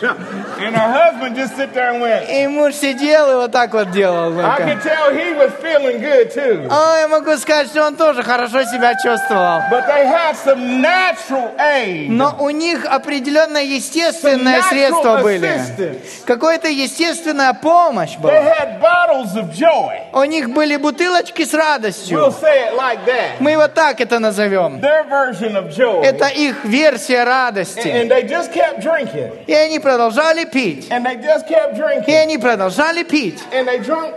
And 0.62 0.76
her 0.76 0.92
husband 0.92 1.36
just 1.36 1.56
sit 1.56 1.72
there 1.72 1.90
and 1.92 2.00
went. 2.02 2.28
И 2.28 2.46
муж 2.46 2.74
сидел 2.74 3.30
и 3.30 3.34
вот 3.36 3.52
так 3.52 3.72
вот 3.72 3.90
делал. 3.90 4.38
I 4.40 4.58
could 4.58 4.82
tell 4.82 5.10
he 5.10 5.32
was 5.34 5.52
feeling 5.62 6.00
good 6.00 6.32
too. 6.34 6.66
О, 6.70 6.98
я 7.00 7.08
могу 7.08 7.36
сказать, 7.38 7.68
что 7.68 7.86
он 7.86 7.96
тоже 7.96 8.22
хорошо 8.22 8.62
себя 8.64 8.94
чувствовал. 8.94 9.60
But 9.70 9.86
they 9.86 10.04
had 10.06 10.36
some 10.36 10.80
natural 10.82 11.54
aid. 11.58 12.08
Но 12.10 12.36
у 12.38 12.50
них 12.50 12.84
определенное 12.84 13.62
естественное 13.62 14.62
средство 14.62 15.18
были. 15.22 16.00
Какая-то 16.26 16.68
естественная 16.68 17.54
помощь 17.54 18.16
They 18.16 18.22
была. 18.22 18.32
had 18.32 18.80
bottles 18.80 19.34
of 19.36 19.52
joy. 19.52 20.00
У 20.12 20.24
них 20.24 20.50
были 20.50 20.76
бутылочки 20.76 21.44
с 21.44 21.54
We'll 21.54 21.58
радостью. 21.58 22.18
say 22.40 22.68
it 22.70 22.76
like 22.76 23.04
that. 23.06 23.36
Мы 23.40 23.56
вот 23.56 23.74
так 23.74 24.00
это 24.00 24.18
назовем. 24.18 24.80
Their 24.80 25.08
version 25.08 25.56
of 25.56 25.70
joy. 25.74 26.02
Это 26.04 26.26
их 26.28 26.64
версия 26.64 27.24
радости. 27.24 27.86
And 27.88 28.10
they 28.10 28.22
just 28.28 28.52
kept 28.52 28.80
drinking. 28.82 29.44
И 29.46 29.54
они 29.54 29.78
продолжали 29.78 30.44
пить. 30.50 30.88
And 30.90 31.04
they 31.04 31.16
just 31.16 31.46
kept 31.46 31.76
И 32.08 32.12
они 32.12 32.38
продолжали 32.38 33.02
пить. 33.02 33.40
And 33.52 33.66
they 33.66 33.78
drunk 33.78 34.14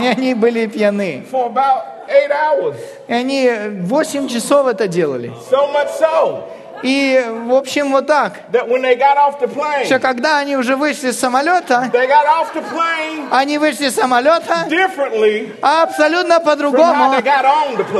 И 0.00 0.06
они 0.06 0.34
были 0.34 0.66
пьяны. 0.66 1.24
И 3.08 3.12
они 3.12 3.50
8 3.82 4.28
часов 4.28 4.66
это 4.66 4.88
делали. 4.88 5.32
So 5.50 5.68
И, 6.84 7.24
в 7.46 7.54
общем, 7.54 7.92
вот 7.92 8.06
так. 8.06 8.40
plane, 8.52 9.86
Что 9.86 9.98
когда 9.98 10.36
они 10.36 10.58
уже 10.58 10.76
вышли 10.76 11.12
с 11.12 11.18
самолета, 11.18 11.90
plane 11.90 13.28
они 13.30 13.56
вышли 13.56 13.88
с 13.88 13.94
самолета 13.94 14.66
абсолютно 15.62 16.40
по-другому. 16.40 17.14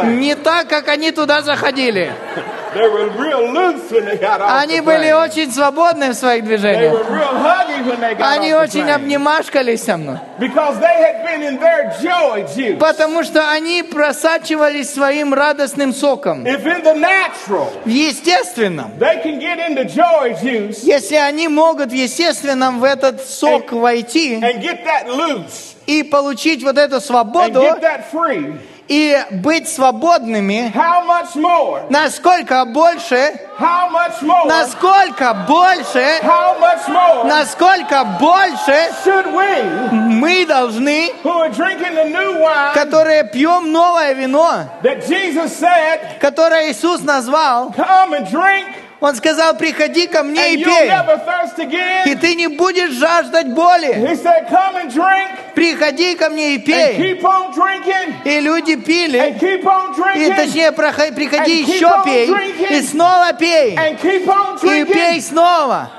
Не 0.05 0.35
так, 0.35 0.69
как 0.69 0.89
они 0.89 1.13
туда 1.13 1.41
заходили. 1.41 2.13
Они 2.75 2.91
были 4.81 5.13
очень 5.13 5.53
свободны 5.53 6.11
в 6.11 6.15
своих 6.15 6.45
движениях. 6.45 6.95
Они 8.21 8.55
очень 8.55 8.91
обнимашкались 8.91 9.85
со 9.85 9.97
мной. 9.97 10.19
Потому 12.79 13.23
что 13.23 13.51
они 13.51 13.83
просачивались 13.83 14.93
своим 14.93 15.35
радостным 15.35 15.93
соком. 15.93 16.45
If 16.45 16.65
естественном. 18.75 18.93
Если 20.87 21.17
они 21.17 21.49
могут 21.49 21.91
в 21.91 21.95
естественном 21.95 22.81
в 22.81 22.85
этот 22.85 23.27
сок 23.27 23.73
войти 23.73 24.43
и 25.87 26.03
получить 26.03 26.63
вот 26.63 26.79
эту 26.79 27.01
свободу 27.01 27.63
и 28.89 29.17
быть 29.31 29.69
свободными, 29.69 30.73
насколько 31.89 32.65
больше, 32.67 33.33
насколько 34.45 35.35
больше, 35.47 36.21
насколько 37.25 38.05
больше 38.21 38.91
мы 39.93 40.47
должны, 40.47 41.13
которые 42.75 43.25
пьем 43.25 43.73
новое 43.73 44.13
вино, 44.13 44.65
которое 46.21 46.71
Иисус 46.71 47.01
назвал, 47.03 47.73
Он 49.05 49.15
сказал, 49.17 49.55
приходи 49.55 50.07
ко 50.07 50.23
мне 50.23 50.55
и 50.55 50.65
пей, 50.65 50.91
и 52.07 52.15
ты 52.15 52.35
не 52.37 52.47
будешь 52.49 52.93
жаждать 52.93 53.49
боли. 53.53 54.17
Приходи 55.55 56.15
ко 56.17 56.31
мне 56.31 56.55
и 56.55 56.59
пей. 56.59 56.97
И 58.25 58.41
люди 58.41 58.77
пили, 58.77 59.19
и 60.17 60.33
точнее 60.33 60.73
приходи 60.73 61.61
еще 61.63 62.03
пей, 62.05 62.29
и 62.71 62.83
снова 62.83 63.33
пей, 63.35 63.77
и 64.63 64.85
пей 64.85 65.21
снова. 65.21 65.91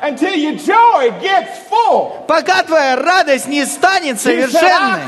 Пока 2.27 2.63
твоя 2.63 2.95
радость 2.95 3.47
не 3.47 3.65
станет 3.65 4.19
совершенной. 4.19 5.03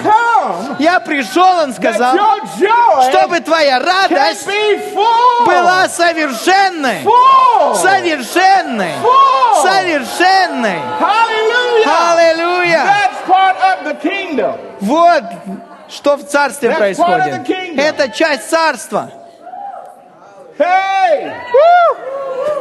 Я 0.79 0.99
пришел, 0.99 1.57
он 1.63 1.73
сказал, 1.73 2.15
чтобы 3.10 3.39
твоя 3.39 3.79
радость 3.79 4.47
была 5.47 5.89
совершенной. 5.89 7.01
Совершенной. 7.88 8.93
Совершенной. 9.62 10.82
Аллилуйя. 11.86 12.84
Вот 14.82 15.23
что 15.89 16.17
в 16.17 16.26
царстве 16.26 16.69
That's 16.69 16.78
происходит. 16.78 17.50
Это 17.78 18.10
часть 18.10 18.50
царства. 18.50 19.10
Hey! 20.58 21.34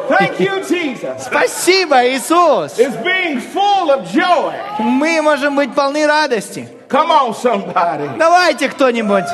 Thank 0.09 0.39
you, 0.39 0.63
Jesus. 0.69 1.25
Спасибо, 1.25 2.07
Иисус! 2.07 2.79
It's 2.79 2.95
being 3.03 3.41
full 3.41 3.91
of 3.91 4.05
joy. 4.13 4.55
Мы 4.79 5.21
можем 5.21 5.57
быть 5.57 5.75
полны 5.75 6.07
радости. 6.07 6.69
Come 6.89 7.11
on, 7.11 7.35
somebody. 7.35 8.17
Давайте 8.17 8.69
кто-нибудь. 8.69 9.25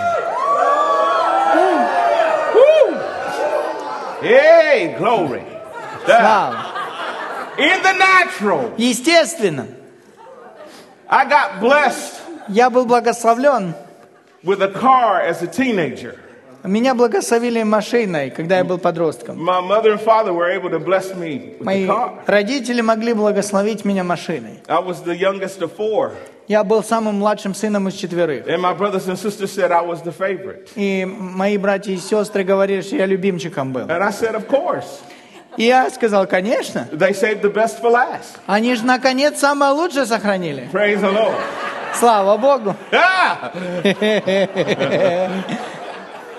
Hey, 4.23 4.97
glory. 4.99 5.43
Слава. 6.05 6.57
In 7.59 7.83
the 7.83 7.93
natural, 7.99 8.73
Естественно, 8.79 9.67
I 11.09 11.27
got 11.27 11.61
blessed 11.61 12.21
я 12.49 12.71
был 12.71 12.87
благословлен. 12.87 13.75
with 14.43 14.62
a 14.62 14.69
car 14.69 15.21
as 15.21 15.43
a 15.43 15.47
teenager. 15.47 16.17
Меня 16.65 16.95
благословили 16.95 17.62
машиной, 17.65 18.31
когда 18.31 18.59
я 18.59 18.65
был 18.65 18.79
подростком. 18.79 19.37
My 19.37 19.61
mother 19.61 19.93
and 19.93 20.01
father 20.01 20.33
were 20.33 20.49
able 20.49 20.71
to 20.71 20.79
bless 20.79 21.12
me 21.15 21.57
with 21.59 21.59
the 21.59 21.65
Мои 21.65 21.87
car. 21.87 22.12
родители 22.27 22.81
могли 22.81 23.12
благословить 23.15 23.85
меня 23.85 24.05
машиной. 24.05 24.61
I 24.69 24.79
was 24.81 25.03
the 25.05 25.15
youngest 25.17 25.61
of 25.61 25.73
four, 25.77 26.12
Я 26.49 26.62
был 26.65 26.83
самым 26.83 27.17
младшим 27.19 27.55
сыном 27.55 27.88
из 27.88 27.95
четверых. 27.95 28.47
and 28.49 28.61
my 28.62 28.73
brothers 28.75 29.09
and 29.09 29.19
sisters 29.19 29.51
said 29.53 29.71
I 29.73 29.83
was 29.83 30.03
the 30.03 30.12
favorite. 30.12 30.69
И 30.77 31.05
мои 31.05 31.59
братья 31.59 31.93
и 31.93 31.97
сестры 31.99 32.45
говорили, 32.45 32.81
что 32.81 32.97
я 32.97 33.07
любимчиком 33.07 33.73
был. 33.73 33.87
Я 35.57 35.91
сказал, 35.91 36.27
конечно. 36.27 36.88
They 36.93 37.12
saved 37.12 37.43
the 37.43 37.53
best 37.53 37.81
for 37.81 37.91
last. 37.91 38.38
Они 38.47 38.75
же 38.75 38.87
наконец 38.87 39.38
самое 39.38 39.73
лучшее 39.73 40.07
сохранили. 40.07 40.69
Praise 40.73 41.01
the 41.01 41.12
Lord. 41.12 41.35
Слава 41.95 42.38
Богу. 42.38 42.75
Ah! 42.91 43.53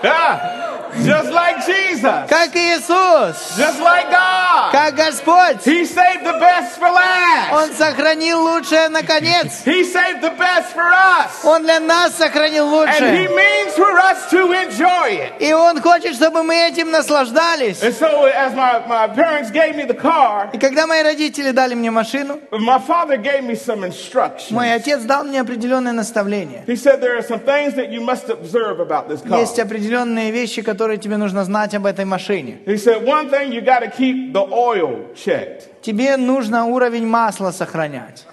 ah! 0.02 0.73
Just 1.02 1.32
like 1.32 1.64
Jesus. 1.66 2.28
Как 2.28 2.54
Иисус, 2.54 3.56
Just 3.58 3.80
like 3.80 4.10
God. 4.10 4.70
как 4.72 4.94
Господь. 4.94 5.64
He 5.64 5.84
saved 5.84 6.22
the 6.24 6.38
best 6.38 6.78
for 6.78 6.88
last. 6.90 7.52
Он 7.52 7.72
сохранил 7.72 8.40
лучшее 8.42 8.88
наконец. 8.88 9.62
He 9.64 9.82
saved 9.82 10.20
the 10.22 10.30
best 10.38 10.72
for 10.72 10.84
us. 10.92 11.44
Он 11.44 11.62
для 11.62 11.80
нас 11.80 12.14
сохранил 12.16 12.66
And 12.66 12.90
He 12.90 13.26
лучшее. 13.26 13.28
means 13.34 13.74
for 13.74 13.98
us 13.98 14.30
to 14.30 14.52
enjoy 14.52 15.16
it. 15.18 15.32
И 15.40 15.52
Он 15.52 15.80
хочет, 15.82 16.14
чтобы 16.14 16.42
мы 16.44 16.54
этим 16.56 16.90
наслаждались. 16.90 17.82
And 17.82 17.92
so, 17.94 18.26
as 18.26 18.54
my, 18.54 18.86
my 18.86 19.08
parents 19.08 19.50
gave 19.50 19.74
me 19.74 19.84
the 19.84 19.94
car, 19.94 20.48
И 20.52 20.58
когда 20.58 20.86
мои 20.86 21.02
родители 21.02 21.50
дали 21.50 21.74
мне 21.74 21.90
машину, 21.90 22.40
my 22.52 22.78
father 22.78 23.16
gave 23.16 23.42
me 23.42 23.54
some 23.56 23.84
instructions. 23.84 24.50
мой 24.52 24.72
отец 24.72 25.02
дал 25.02 25.24
мне 25.24 25.40
определенные 25.40 25.92
наставления. 25.92 26.62
He 26.66 26.76
said 26.76 27.00
there 27.00 27.16
are 27.16 27.22
some 27.26 27.40
things 27.40 27.74
that 27.74 27.90
you 27.90 28.00
must 28.00 28.28
observe 28.30 28.78
about 28.80 29.08
this 29.08 29.20
car. 29.22 29.40
Есть 29.40 29.58
определенные 29.58 30.30
вещи, 30.30 30.62
которые 30.62 30.83
тебе 30.98 31.16
нужно 31.16 31.44
знать 31.44 31.74
об 31.74 31.86
этой 31.86 32.04
машине. 32.04 32.58
He 32.66 32.76
said 32.76 33.04
one 33.04 33.30
thing 33.30 33.50
you 33.52 33.60
got 33.62 33.80
to 33.80 33.90
keep 33.90 34.32
the 34.32 34.46
oil 34.50 35.12
checked. 35.14 35.68
Тебе 35.82 36.16
нужно 36.16 36.66
уровень 36.66 37.06
масла 37.06 37.50
сохранять. 37.50 38.24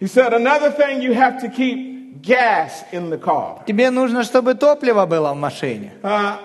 He 0.00 0.06
said 0.06 0.32
another 0.32 0.70
thing 0.70 1.00
you 1.00 1.14
have 1.14 1.40
to 1.40 1.48
keep 1.48 2.22
gas 2.22 2.84
in 2.92 3.10
the 3.10 3.18
car. 3.18 3.62
Тебе 3.66 3.90
нужно, 3.90 4.22
чтобы 4.24 4.54
топливо 4.54 5.06
было 5.06 5.32
в 5.32 5.36
машине. 5.36 5.92
Uh, 6.02 6.36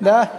Да? 0.00 0.30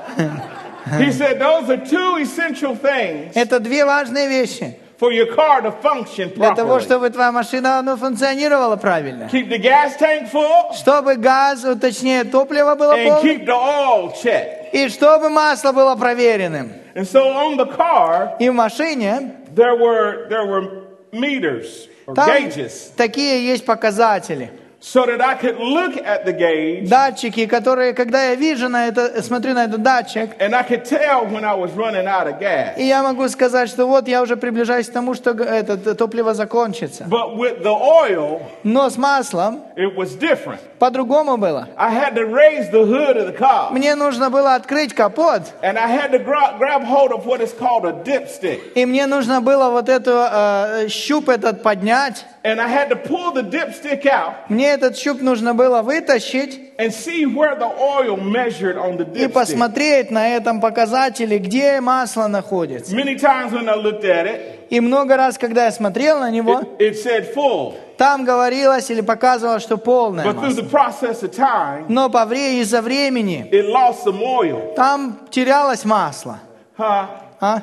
he 1.00 1.12
said 1.12 1.40
those 1.40 1.70
are 1.70 1.78
two 1.86 2.18
essential 2.18 2.76
things 2.76 3.34
Это 3.36 3.60
две 3.60 3.86
важные 3.86 4.28
вещи. 4.28 4.78
For 5.00 5.14
your 5.14 5.34
car 5.34 5.62
to 5.62 5.72
function 5.82 6.34
Для 6.36 6.54
того, 6.54 6.76
properly. 6.78 6.84
чтобы 6.84 7.10
твоя 7.10 7.32
машина 7.32 7.82
ну, 7.82 7.96
функционировала 7.96 8.76
правильно. 8.76 9.30
Keep 9.32 9.48
the 9.50 9.58
gas 9.58 9.98
tank 9.98 10.30
full 10.30 10.74
Чтобы 10.74 11.16
газ, 11.16 11.66
точнее 11.80 12.26
топливо 12.26 12.76
было 12.76 12.94
and 12.94 13.08
полным. 13.08 13.24
keep 13.24 13.46
the 13.46 13.54
oil 13.56 14.14
checked. 14.14 14.72
И 14.74 14.90
чтобы 14.90 15.30
масло 15.30 15.72
было 15.72 15.96
проверенным. 15.96 16.74
And 16.96 17.06
so 17.08 17.24
on 17.24 17.56
the 17.58 17.66
car, 17.66 18.36
И 18.40 18.50
в 18.50 18.54
машине 18.54 19.38
there 19.56 19.76
were 19.78 20.28
there 20.30 20.46
were 20.46 20.84
meters 21.14 21.88
or 22.06 22.14
там 22.14 22.28
gauges 22.28 22.92
такие 22.98 23.46
есть 23.48 23.66
показатели. 23.66 24.52
So 24.82 25.06
that 25.06 25.20
I 25.22 25.36
could 25.36 25.58
look 25.60 25.98
at 25.98 26.26
the 26.26 26.32
gauge 26.34 26.88
Датчики, 26.88 27.46
которые, 27.48 27.94
когда 27.94 28.30
я 28.30 28.36
вижу 28.36 28.70
на 28.70 28.88
это, 28.88 29.22
смотрю 29.22 29.54
на 29.54 29.66
этот 29.66 29.84
датчик, 29.84 30.30
and 30.40 30.56
I 30.56 30.64
could 30.64 30.86
tell 30.86 31.26
when 31.30 31.44
I 31.44 31.54
was 31.54 31.72
running 31.76 32.08
out 32.08 32.28
of 32.28 32.40
gas. 32.40 32.78
и 32.78 32.84
я 32.86 33.04
могу 33.04 33.28
сказать, 33.28 33.68
что 33.70 33.86
вот 33.88 34.08
я 34.08 34.22
уже 34.22 34.38
приближаюсь 34.38 34.88
к 34.88 34.94
тому, 34.94 35.14
что 35.16 35.32
это 35.32 35.78
т- 35.78 35.94
топливо 35.96 36.34
закончится. 36.34 37.04
But 37.10 37.36
with 37.38 37.62
the 37.62 37.74
oil, 37.74 38.42
Но 38.64 38.90
с 38.90 38.98
маслом 38.98 39.64
it 39.76 39.96
was 39.98 40.18
different. 40.18 40.60
по-другому 40.80 41.36
было. 41.38 41.68
I 41.76 41.94
had 41.94 42.16
to 42.16 42.26
raise 42.26 42.72
the 42.72 42.86
hood 42.86 43.18
of 43.18 43.28
the 43.28 43.38
car 43.38 43.72
Мне 43.72 43.96
нужно 43.96 44.30
было 44.30 44.56
открыть 44.56 44.94
капот, 44.94 45.42
and 45.62 45.78
I 45.78 45.88
had 45.92 46.12
to 46.12 46.20
gra- 46.20 46.58
grab 46.58 46.84
hold 46.86 47.12
of 47.12 47.26
what 47.26 47.42
is 47.42 47.52
called 47.54 47.86
a 47.86 47.92
dipstick. 47.92 48.60
и 48.76 48.86
мне 48.86 49.08
нужно 49.08 49.42
было 49.42 49.70
вот 49.70 49.90
эту 49.90 50.12
э, 50.32 50.88
щуп 50.88 51.28
этот 51.28 51.62
поднять. 51.64 52.26
And 52.42 52.62
I 52.62 52.70
had 52.70 52.88
to 52.90 52.96
pull 52.96 53.34
the 53.34 53.44
dipstick 53.44 54.06
out 54.06 54.34
Мне 54.50 54.70
этот 54.72 54.98
щуп 54.98 55.22
нужно 55.22 55.54
было 55.54 55.82
вытащить 55.82 56.74
and 56.78 56.92
see 56.94 57.26
where 57.26 57.58
the 57.60 57.68
oil 57.78 58.16
measured 58.16 58.78
on 58.78 58.96
the 58.98 59.04
и 59.14 59.26
dipstick. 59.26 59.30
посмотреть 59.34 60.10
на 60.10 60.30
этом 60.30 60.62
показателе, 60.62 61.38
где 61.40 61.82
масло 61.82 62.28
находится. 62.28 62.96
Many 62.96 63.16
times 63.20 63.52
when 63.52 63.68
I 63.68 63.76
looked 63.76 64.06
at 64.06 64.26
it, 64.26 64.40
И 64.70 64.80
много 64.80 65.18
раз, 65.18 65.38
когда 65.38 65.66
я 65.66 65.72
смотрел 65.72 66.20
на 66.20 66.30
него, 66.32 66.62
it, 66.62 66.78
it 66.80 67.04
said 67.04 67.34
full. 67.36 67.76
там 67.98 68.24
говорилось 68.24 68.90
или 68.90 69.02
показывалось, 69.02 69.64
что 69.64 69.76
полное 69.78 70.24
But 70.26 70.36
through 70.40 70.56
масло. 70.56 70.62
the 70.62 70.70
process 70.70 71.24
of 71.24 71.36
time, 71.36 71.86
Но 71.90 72.10
по 72.10 72.26
вре 72.26 72.62
из-за 72.62 72.82
времени 72.82 73.50
it 73.52 73.68
lost 73.70 74.06
some 74.06 74.22
oil. 74.22 74.74
там 74.76 75.20
терялось 75.30 75.84
масло. 75.84 76.40
Huh? 76.78 77.06
А? 77.42 77.62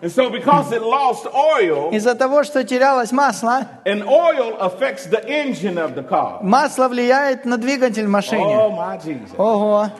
And 0.00 0.12
so 0.12 0.30
because 0.30 0.70
it 0.72 0.80
lost 0.82 1.26
oil, 1.26 1.90
Из-за 1.92 2.14
того, 2.14 2.44
что 2.44 2.62
терялось 2.62 3.10
масло, 3.10 3.66
and 3.84 4.04
oil 4.04 4.56
affects 4.60 5.06
the 5.06 5.24
engine 5.28 5.76
of 5.76 5.94
the 5.96 6.02
car. 6.08 6.38
масло 6.42 6.88
влияет 6.88 7.44
на 7.44 7.56
двигатель. 7.56 8.06
Oh 8.06 9.00
Jesus. 9.04 9.34
Ого. 9.36 9.90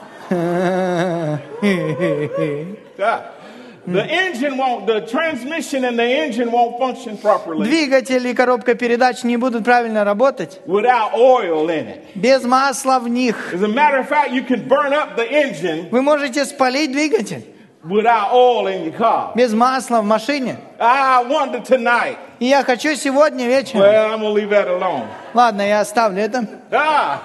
The 3.86 4.04
engine 4.06 4.58
won't, 4.58 4.86
the 4.86 5.00
transmission 5.06 5.84
and 5.86 5.98
the 5.98 6.04
engine 6.04 6.52
won't 6.52 6.78
function 6.78 7.16
properly 7.16 7.64
Двигатель 7.64 8.26
и 8.26 8.34
коробка 8.34 8.74
передач 8.74 9.24
не 9.24 9.38
будут 9.38 9.64
правильно 9.64 10.04
работать 10.04 10.60
without 10.66 11.14
oil 11.14 11.68
in 11.70 11.86
it. 11.88 12.00
без 12.14 12.44
масла 12.44 12.98
в 12.98 13.08
них. 13.08 13.54
As 13.54 13.62
a 13.62 13.68
matter 13.68 13.98
of 13.98 14.06
fact, 14.08 14.30
you 14.32 14.42
can 14.44 14.68
burn 14.68 14.92
up 14.92 15.16
the 15.16 15.26
engine 15.28 15.88
Вы 15.90 16.02
можете 16.02 16.44
спалить 16.44 16.92
двигатель 16.92 17.46
without 17.87 18.31
oil 18.33 18.67
in 18.67 18.85
your 18.85 18.97
car. 18.97 19.31
без 19.35 19.53
масла 19.53 20.01
в 20.01 20.05
машине. 20.05 20.57
I 20.79 21.23
wonder 21.25 21.59
tonight. 21.61 22.17
И 22.39 22.45
я 22.45 22.63
хочу 22.63 22.95
сегодня 22.95 23.45
вечером... 23.47 23.81
Well, 23.81 24.13
I'm 24.13 24.21
gonna 24.21 24.33
leave 24.33 24.49
that 24.49 24.67
alone. 24.67 25.07
Ладно, 25.33 25.61
я 25.61 25.81
оставлю 25.81 26.21
это. 26.21 26.47
Ah. 26.71 27.19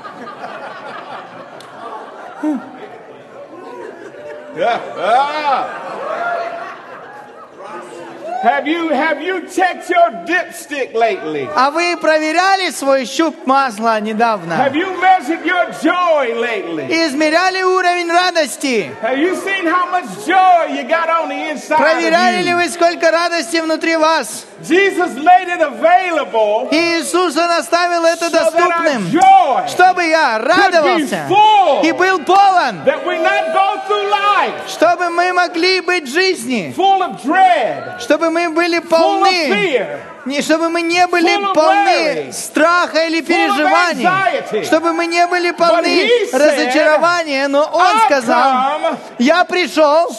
Yeah. 4.57 4.81
Ah. 4.97 5.92
Have 8.44 8.68
you 8.68 8.90
have 8.90 9.22
you 9.22 9.48
checked 9.48 9.90
your 9.90 10.12
dipstick 10.26 10.94
lately? 10.94 11.48
А 11.56 11.72
вы 11.72 11.96
проверяли 11.96 12.72
свой 12.72 13.06
щуп 13.06 13.48
масла 13.48 14.02
недавно? 14.02 14.56
Have 14.56 14.76
you 14.76 14.90
measured 15.00 15.46
your 15.46 15.72
joy 15.82 16.36
lately? 16.36 16.90
Измеряли 16.90 17.64
уровень 17.64 18.12
радости? 18.12 18.92
Have 19.02 19.18
you 19.18 19.34
seen 19.38 19.66
how 19.66 19.90
much 19.90 20.28
joy 20.28 20.76
you 20.76 20.84
got 20.84 21.08
on 21.08 21.30
the 21.30 21.52
inside 21.52 21.78
Проверяли 21.78 22.42
of 22.42 22.46
ли 22.46 22.54
вы, 22.54 22.68
сколько 22.68 23.12
радости 23.12 23.62
внутри 23.62 23.96
вас? 23.96 24.46
Jesus 24.62 25.16
made 25.16 25.48
it 25.48 25.62
available 25.62 26.68
Иисус, 26.72 27.38
Он 27.38 27.52
оставил 27.52 28.04
это 28.04 28.26
so 28.26 28.32
доступным, 28.32 29.10
чтобы 29.70 30.06
я 30.06 30.38
радовался 30.40 31.28
full. 31.30 31.86
и 31.86 31.92
был 31.94 32.20
полон, 32.20 32.82
чтобы 34.68 35.10
мы 35.10 35.34
могли 35.34 35.82
быть 35.82 36.10
в 36.10 36.14
жизни, 36.14 36.74
dread, 37.24 38.00
чтобы 38.00 38.30
мы 38.34 38.50
были 38.50 38.80
полны, 38.80 39.90
не, 40.26 40.42
чтобы 40.42 40.70
мы 40.70 40.82
не 40.82 41.06
были 41.08 41.38
полны 41.54 42.32
страха 42.34 43.06
или 43.06 43.22
переживаний, 43.22 44.08
чтобы 44.66 44.94
мы 44.94 45.06
не 45.06 45.26
были 45.28 45.52
полны 45.52 46.10
разочарования, 46.34 47.48
но 47.48 47.64
Он 47.72 48.00
сказал, 48.06 48.98
я 49.20 49.44
пришел, 49.46 50.10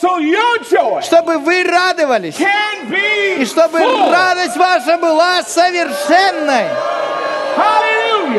чтобы 1.02 1.38
вы 1.38 1.64
радовались, 1.64 2.36
и 3.38 3.44
чтобы 3.44 3.78
радость 4.10 4.56
ваша 4.56 4.96
была 4.98 5.42
совершенной. 5.42 6.68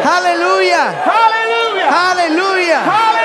Аллилуйя! 0.04 0.94
Hallelujah. 1.06 2.12
Аллилуйя! 2.12 3.25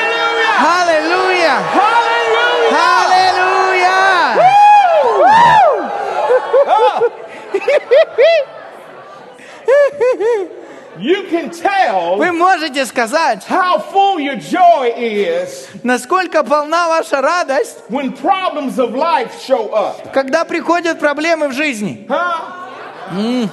You 10.99 11.31
can 11.31 11.51
tell 11.51 12.17
Вы 12.19 12.33
можете 12.33 12.85
сказать, 12.85 13.47
how 13.49 13.79
full 13.93 14.19
your 14.19 14.37
joy 14.37 14.93
is 14.99 15.69
насколько 15.83 16.45
полна 16.45 16.89
ваша 16.89 17.23
радость, 17.23 17.79
when 17.89 18.13
problems 18.17 18.79
of 18.79 18.95
life 18.95 19.33
show 19.41 19.73
up. 19.73 20.13
когда 20.13 20.45
приходят 20.45 20.99
проблемы 20.99 21.49
в 21.49 21.53
жизни. 21.53 22.07
Huh? 22.09 23.49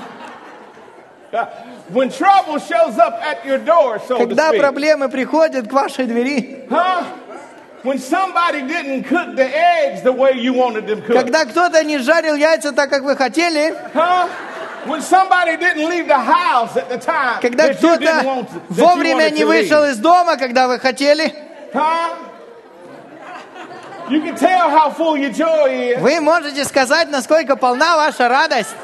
When 1.89 2.09
trouble 2.09 2.57
shows 2.59 2.97
up 2.97 3.21
at 3.23 3.45
your 3.45 3.59
door, 3.59 3.99
so 4.05 4.17
to 4.17 4.27
Когда 4.27 4.51
проблемы 4.51 5.07
приходят 5.07 5.69
к 5.69 5.71
вашей 5.71 6.05
двери. 6.05 6.65
Huh? 6.69 7.03
Когда 11.13 11.45
кто-то 11.45 11.83
не 11.83 11.99
жарил 11.99 12.35
яйца 12.35 12.71
так, 12.71 12.89
как 12.89 13.03
вы 13.03 13.15
хотели. 13.15 13.73
Когда 17.41 17.67
кто-то 17.73 17.99
вовремя 18.69 19.29
не 19.29 19.43
вышел 19.45 19.83
из 19.85 19.97
дома, 19.97 20.37
когда 20.37 20.67
вы 20.67 20.79
хотели. 20.79 21.33
Вы 25.99 26.21
можете 26.21 26.63
сказать, 26.63 27.09
насколько 27.09 27.55
полна 27.57 27.97
ваша 27.97 28.27
радость. 28.29 28.75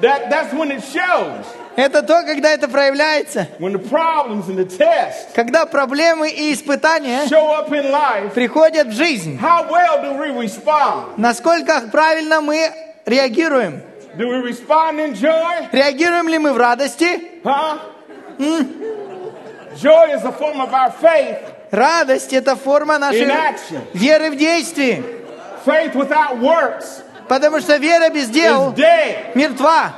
That, 0.00 0.30
that's 0.30 0.52
when 0.52 0.70
it 0.70 0.82
shows. 0.82 1.44
Это 1.76 2.02
то, 2.02 2.22
когда 2.24 2.50
это 2.50 2.66
проявляется. 2.68 3.46
When 3.60 3.72
the 3.72 3.78
problems 3.78 4.48
and 4.48 4.56
the 4.56 4.64
tests 4.64 5.32
Когда 5.34 5.64
проблемы 5.64 6.28
и 6.30 6.52
испытания 6.52 7.26
show 7.28 7.52
up 7.52 7.70
in 7.70 7.90
life, 7.90 8.34
приходят 8.34 8.88
в 8.88 8.92
жизнь. 8.92 9.38
how 9.38 9.68
well 9.70 10.02
do 10.02 10.18
we 10.18 10.30
respond? 10.30 11.16
Насколько 11.16 11.82
правильно 11.92 12.40
мы 12.40 12.70
реагируем? 13.06 13.82
Do 14.16 14.28
we 14.28 14.42
respond 14.42 14.98
in 14.98 15.14
joy? 15.14 15.68
Реагируем 15.70 16.28
ли 16.28 16.38
мы 16.38 16.52
в 16.52 16.56
радости? 16.56 17.40
Huh? 17.44 17.78
Joy 19.76 20.10
is 20.14 20.24
a 20.24 20.32
form 20.32 20.60
of 20.60 20.72
our 20.72 20.92
faith 21.00 21.38
Радость– 21.70 22.32
это 22.32 22.56
форма 22.56 22.98
нашей 22.98 23.28
веры 23.92 24.30
в 24.30 24.36
действии. 24.36 25.04
Faith 25.66 25.94
without 25.94 26.38
works 26.38 27.02
Потому 27.28 27.60
что 27.60 27.76
вера 27.76 28.08
без 28.10 28.28
дел 28.28 28.74
мертва. 29.34 29.92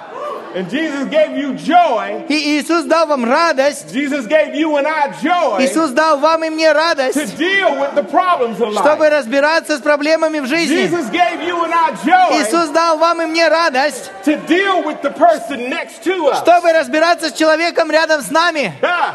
And 0.53 0.69
Jesus 0.69 1.05
gave 1.09 1.37
you 1.37 1.53
joy. 1.55 2.27
И 2.29 2.59
Иисус 2.59 2.83
дал 2.83 3.07
вам 3.07 3.25
радость. 3.25 3.95
Jesus 3.95 4.27
gave 4.27 4.53
you 4.53 4.77
and 4.77 4.85
I 4.85 5.13
joy 5.23 5.63
Иисус 5.65 5.91
дал 5.93 6.19
вам 6.19 6.43
и 6.43 6.51
мне 6.51 6.71
to 6.71 6.75
радость, 6.75 7.39
deal 7.39 7.79
with 7.79 7.95
the 7.95 8.03
problems 8.03 8.59
of 8.61 8.73
чтобы 8.73 9.05
life. 9.07 9.11
разбираться 9.11 9.77
с 9.77 9.81
проблемами 9.81 10.41
в 10.41 10.47
жизни. 10.47 10.77
Jesus 10.89 11.09
gave 11.13 11.41
you 11.47 11.57
and 11.63 11.73
I 11.73 11.93
joy 12.05 12.43
Иисус 12.43 12.69
дал 12.71 12.99
вам 12.99 13.23
и 13.23 13.27
мне 13.27 13.47
радость, 13.47 14.11
to 14.25 14.45
deal 14.49 14.83
with 14.83 15.01
the 15.03 15.13
person 15.17 15.69
next 15.71 16.03
to 16.03 16.33
us. 16.33 16.39
чтобы 16.43 16.73
разбираться 16.73 17.29
с 17.31 17.33
человеком 17.35 17.89
рядом 17.93 18.21
с 18.21 18.31
нами. 18.33 18.73
Ah, 18.83 19.15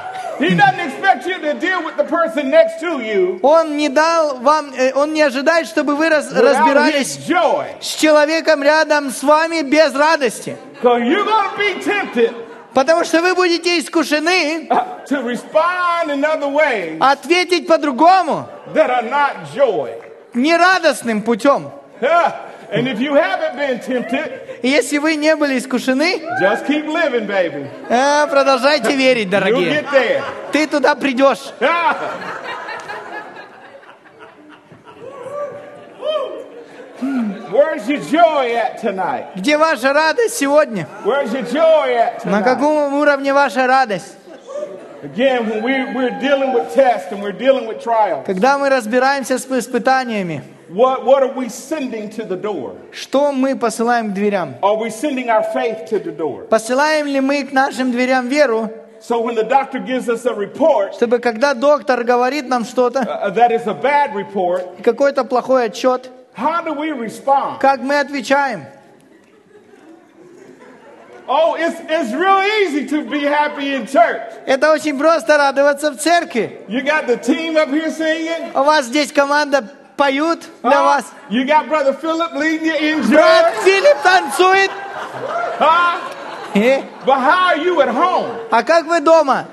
Он 3.42 3.78
не 3.78 3.90
дал 3.90 4.38
вам, 4.40 4.72
э, 4.78 4.92
он 4.94 5.14
не 5.14 5.22
ожидает, 5.22 5.68
чтобы 5.68 5.96
вы 5.96 6.10
раз- 6.10 6.32
разбирались 6.32 7.18
с 7.82 7.96
человеком 7.96 8.64
рядом 8.64 9.12
с 9.12 9.24
вами 9.24 9.62
без 9.62 9.94
радости. 9.96 10.58
Потому 12.74 13.06
что 13.06 13.22
вы 13.22 13.34
будете 13.36 13.80
искушены 13.80 14.68
uh, 14.70 15.08
ответить 17.00 17.68
по-другому, 17.68 18.48
joy. 19.56 19.92
нерадостным 20.34 21.22
путем. 21.22 21.72
And 22.72 22.88
if 22.88 23.00
you 23.00 23.14
haven't 23.14 23.56
been 23.58 23.80
tempted, 23.80 24.60
если 24.64 24.98
вы 24.98 25.16
не 25.16 25.36
были 25.36 25.58
искушены, 25.60 26.22
just 26.42 26.66
keep 26.66 26.86
living, 26.88 27.26
baby. 27.28 27.68
э, 27.90 28.28
продолжайте 28.28 28.96
верить, 28.96 29.28
You'll 29.28 29.40
дорогие. 29.40 29.82
get 29.82 29.92
there. 29.92 30.24
Ты 30.52 30.68
туда 30.68 30.96
придешь. 30.96 31.52
Where's 37.52 37.88
your 37.90 38.00
joy 38.02 38.56
at 38.56 38.80
tonight? 38.82 39.28
Где 39.36 39.58
ваша 39.58 39.94
радость 39.94 40.36
сегодня? 40.38 40.88
Where's 41.04 41.32
your 41.34 41.44
joy 41.44 41.94
at 41.94 42.26
На 42.26 42.40
tonight? 42.40 42.44
каком 42.44 42.94
уровне 42.94 43.34
ваша 43.34 43.68
радость? 43.68 44.16
Когда 48.26 48.58
мы 48.58 48.70
разбираемся 48.70 49.38
с 49.38 49.46
испытаниями, 49.46 50.44
what, 50.70 51.04
what 51.06 51.22
are 51.24 51.34
we 51.34 51.48
sending 51.48 52.10
to 52.10 52.26
the 52.26 52.40
door? 52.40 52.76
что 52.92 53.32
мы 53.32 53.56
посылаем 53.56 54.12
к 54.12 54.14
дверям? 54.14 54.56
Are 54.62 54.78
we 54.78 54.90
sending 54.90 55.30
our 55.30 55.44
faith 55.54 55.86
to 55.90 56.00
the 56.04 56.16
door? 56.16 56.48
Посылаем 56.48 57.08
ли 57.08 57.20
мы 57.22 57.44
к 57.44 57.52
нашим 57.52 57.92
дверям 57.92 58.28
веру, 58.28 58.70
So 59.02 59.22
when 59.22 59.36
the 59.36 59.44
doctor 59.44 59.78
gives 59.78 60.10
us 60.10 60.26
a 60.26 60.34
report 60.34 60.96
чтобы 60.96 61.20
когда 61.20 61.54
доктор 61.54 62.04
говорит 62.04 62.48
нам 62.48 62.66
что-то, 62.66 63.02
uh, 63.02 63.30
that 63.30 63.52
is 63.52 63.68
a 63.68 63.74
bad 63.74 64.16
report, 64.16 64.82
какой-то 64.82 65.24
плохой 65.24 65.66
отчет, 65.66 66.10
how 66.36 66.64
do 66.64 66.74
we 66.74 66.92
respond? 66.92 67.60
как 67.60 67.82
мы 67.82 68.00
отвечаем? 68.00 68.66
Oh, 71.33 71.55
it's, 71.57 71.79
it's 71.89 72.13
real 72.13 72.43
easy 72.63 72.87
to 72.89 73.05
be 73.09 73.21
happy 73.25 73.75
in 73.75 73.87
church. 73.87 74.21
Это 74.47 74.73
очень 74.73 74.99
просто 74.99 75.37
радоваться 75.39 75.91
в 75.93 75.97
церкви. 75.99 76.59
You 76.69 76.83
got 76.83 77.07
the 77.07 77.17
team 77.17 77.57
up 77.57 77.69
here 77.71 77.91
singing. 77.91 78.51
У 78.55 78.65
вас 78.65 78.87
здесь 78.87 79.13
команда 79.13 79.65
поют 79.97 80.41
для 80.63 80.71
Huh? 80.71 80.85
вас. 80.85 81.05
You 81.29 81.45
got 81.47 81.69
Brother 81.69 81.93
Philip 81.93 82.33
leading 82.35 82.65
you 82.65 82.75
in 82.75 83.09
Брат 83.11 83.55
joy. 83.55 83.65
Филипп 83.65 84.03
танцует. 84.03 84.71
Huh? 85.59 86.01
Э, 86.55 86.83
But 87.07 87.19
how 87.21 87.55
are 87.55 87.59
you 87.59 87.81
at 87.81 87.89
home? 87.95 88.31
А 88.51 88.63
как 88.65 88.87
вы 88.87 88.99
дома? 89.01 89.47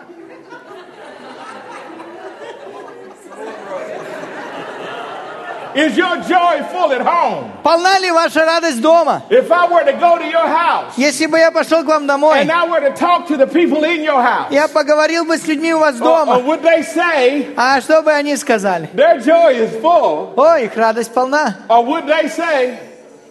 Is 5.75 5.97
your 5.97 6.17
joy 6.29 6.63
full 6.71 6.93
at 6.93 7.01
home? 7.01 7.51
Полна 7.63 7.99
ли 7.99 8.11
ваша 8.11 8.45
радость 8.45 8.81
дома? 8.81 9.23
If 9.31 9.51
I 9.51 9.67
were 9.69 9.85
to 9.85 9.93
go 9.99 10.19
to 10.19 10.25
your 10.31 10.47
house 10.47 10.93
Если 10.97 11.27
бы 11.27 11.39
я 11.39 11.51
пошел 11.51 11.83
к 11.83 11.87
вам 11.87 12.07
домой, 12.07 12.41
and 12.43 12.51
I 12.51 12.67
were 12.69 12.81
to 12.81 12.95
talk 12.95 13.27
to 13.29 13.37
the 13.37 13.47
people 13.47 13.83
in 13.85 14.03
your 14.03 14.21
house, 14.23 14.49
я 14.51 14.69
поговорил 14.69 15.25
бы 15.25 15.37
с 15.39 15.47
людьми 15.47 15.73
у 15.73 15.79
вас 15.79 15.97
or, 15.97 16.03
or 16.03 16.27
дома, 16.27 16.39
would 16.41 16.63
they 16.63 16.83
say 16.83 17.55
а 17.57 17.81
что 17.81 18.03
бы 18.03 18.13
они 18.13 18.37
сказали? 18.37 18.89
their 18.95 19.19
joy 19.19 19.55
is 19.57 19.81
full, 19.81 20.35
Ой, 20.37 20.65
их 20.67 20.77
радость 20.77 21.13
полна. 21.15 21.57
or 21.69 21.85
would 21.85 22.07
they 22.07 22.29
say 22.29 22.77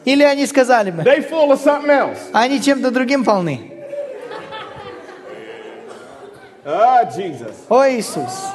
Или 0.04 0.23
они 0.23 0.47
сказали 0.47 0.89
бы, 0.89 1.04
they 1.04 1.21
full 1.21 1.51
of 1.51 1.60
something 1.63 1.89
else? 1.91 2.17
они 2.34 2.60
чем-то 2.62 2.89
другим 2.89 3.23
полны. 3.23 3.67
Ah, 6.65 7.04
Jesus. 7.06 7.56
Ой, 7.69 7.95
Иисус. 7.99 8.30
Jesus 8.30 8.49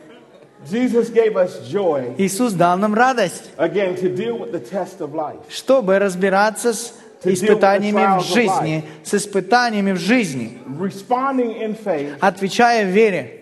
gave 0.00 0.56
us 0.56 0.57
joy 0.57 0.57
Иисус 2.18 2.52
дал 2.52 2.76
нам 2.78 2.94
радость, 2.94 3.50
чтобы 5.48 5.98
разбираться 5.98 6.72
с 6.72 6.92
испытаниями 7.24 8.18
в 8.18 8.22
жизни, 8.22 8.84
с 9.02 9.14
испытаниями 9.14 9.92
в 9.92 9.98
жизни, 9.98 10.58
отвечая 12.20 12.84
в 12.84 12.88
вере. 12.88 13.34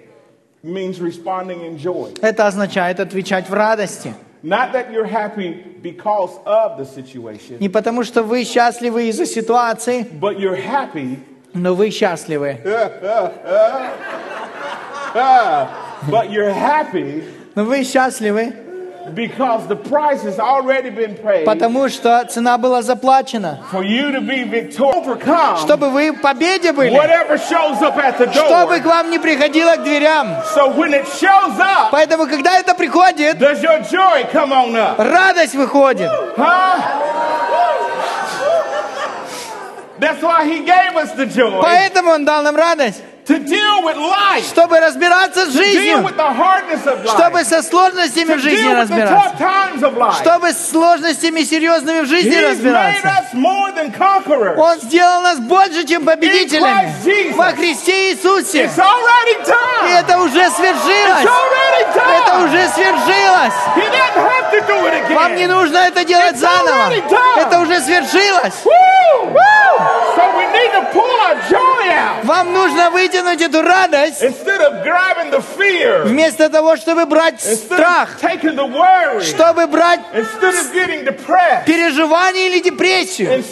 Это 2.22 2.46
означает 2.46 3.00
отвечать 3.00 3.48
в 3.48 3.54
радости. 3.54 4.14
Не 7.60 7.68
потому, 7.68 8.04
что 8.04 8.22
вы 8.22 8.44
счастливы 8.44 9.08
из-за 9.08 9.26
ситуации, 9.26 10.06
но 11.54 11.74
вы 11.74 11.90
счастливы. 11.90 12.60
but 16.08 16.30
you're 16.30 16.52
happy 16.52 17.24
Но 17.54 17.64
вы 17.64 17.82
счастливы, 17.84 18.52
because 19.14 19.66
the 19.68 19.76
price 19.76 20.22
has 20.24 20.38
already 20.40 20.90
been 20.90 21.14
paid 21.16 21.44
потому 21.44 21.88
что 21.88 22.24
цена 22.28 22.58
была 22.58 22.82
заплачена. 22.82 23.60
for 23.70 23.82
you 23.84 24.10
to 24.10 24.20
be 24.20 24.42
victorious, 24.42 24.94
overcome 25.06 25.56
Чтобы 25.58 25.90
вы 25.90 26.10
в 26.12 26.20
победе 26.20 26.72
были. 26.72 26.90
whatever 26.90 27.38
shows 27.38 27.80
up 27.82 27.96
at 27.98 28.18
the 28.18 28.30
Чтобы 28.32 28.80
к 28.80 28.82
door. 28.82 28.88
вам 28.88 29.10
не 29.10 29.18
приходило 29.20 29.76
к 29.76 29.84
дверям. 29.84 30.36
So 30.54 30.68
when 30.76 30.92
it 30.92 31.06
shows 31.06 31.58
up, 31.60 31.90
Поэтому, 31.92 32.26
когда 32.26 32.58
это 32.58 32.74
приходит, 32.74 33.38
does 33.38 33.62
your 33.62 33.80
joy 33.88 34.26
come 34.32 34.50
on 34.52 34.74
up? 34.76 34.98
радость 34.98 35.54
выходит. 35.54 36.10
Huh? 36.36 37.02
That's 39.98 40.20
why 40.22 40.44
he 40.44 40.60
gave 40.60 40.94
us 40.96 41.12
the 41.12 41.24
joy 41.26 41.62
Поэтому 41.62 42.10
Он 42.10 42.24
дал 42.24 42.42
нам 42.42 42.54
радость. 42.56 43.02
To 43.26 43.38
deal 43.40 43.82
with 43.82 43.96
life, 43.96 44.44
чтобы 44.46 44.78
разбираться 44.78 45.46
с 45.46 45.48
deal 45.48 45.64
жизнью, 45.64 45.98
with 45.98 46.16
the 46.16 46.36
hardness 46.36 46.84
of 46.86 47.04
чтобы 47.08 47.44
со 47.44 47.62
сложностями 47.62 48.34
в 48.34 48.38
жизни 48.38 48.64
deal 48.68 48.70
with 48.70 48.88
the 48.88 48.96
разбираться, 48.96 49.14
tough 49.16 49.38
times 49.38 49.82
of 49.82 49.96
life. 49.96 50.14
чтобы 50.20 50.52
с 50.52 50.70
сложностями 50.70 51.40
серьезными 51.42 52.00
в 52.00 52.06
жизни 52.06 52.30
He's 52.30 52.40
made 52.40 52.50
разбираться. 52.50 53.08
us 53.08 53.34
more 53.34 53.72
than 53.74 53.90
conquerors. 53.96 54.56
Он 54.56 54.80
сделал 54.80 55.22
нас 55.22 55.38
больше, 55.40 55.84
чем 55.86 56.04
победителями 56.04 56.66
In 56.66 57.04
Christ 57.04 57.04
Jesus. 57.04 57.36
во 57.36 57.52
Христе 57.52 58.12
Иисусе. 58.12 58.64
It's 58.64 58.78
already 58.78 59.42
И 59.88 59.92
это 59.92 60.18
уже 60.18 60.38
It's 60.40 60.56
свершилось. 60.56 61.30
Это 62.18 62.38
уже 62.44 62.68
свершилось. 62.68 63.54
Вам 65.10 65.34
не 65.36 65.46
нужно 65.46 65.78
это 65.78 66.04
делать 66.04 66.34
It's 66.34 66.38
заново. 66.38 66.88
already 66.90 67.08
done. 67.08 67.40
Это 67.40 67.58
уже 67.60 67.80
свершилось. 67.80 68.54
Вам 72.24 72.52
нужно 72.52 72.90
вытянуть 72.90 73.40
эту 73.42 73.62
радость 73.62 74.22
вместо 76.04 76.48
того, 76.48 76.76
чтобы 76.76 77.06
брать 77.06 77.40
страх, 77.40 78.18
чтобы 79.22 79.66
брать 79.66 80.00
переживание 81.66 82.48
или 82.48 82.60
депрессию. 82.60 83.42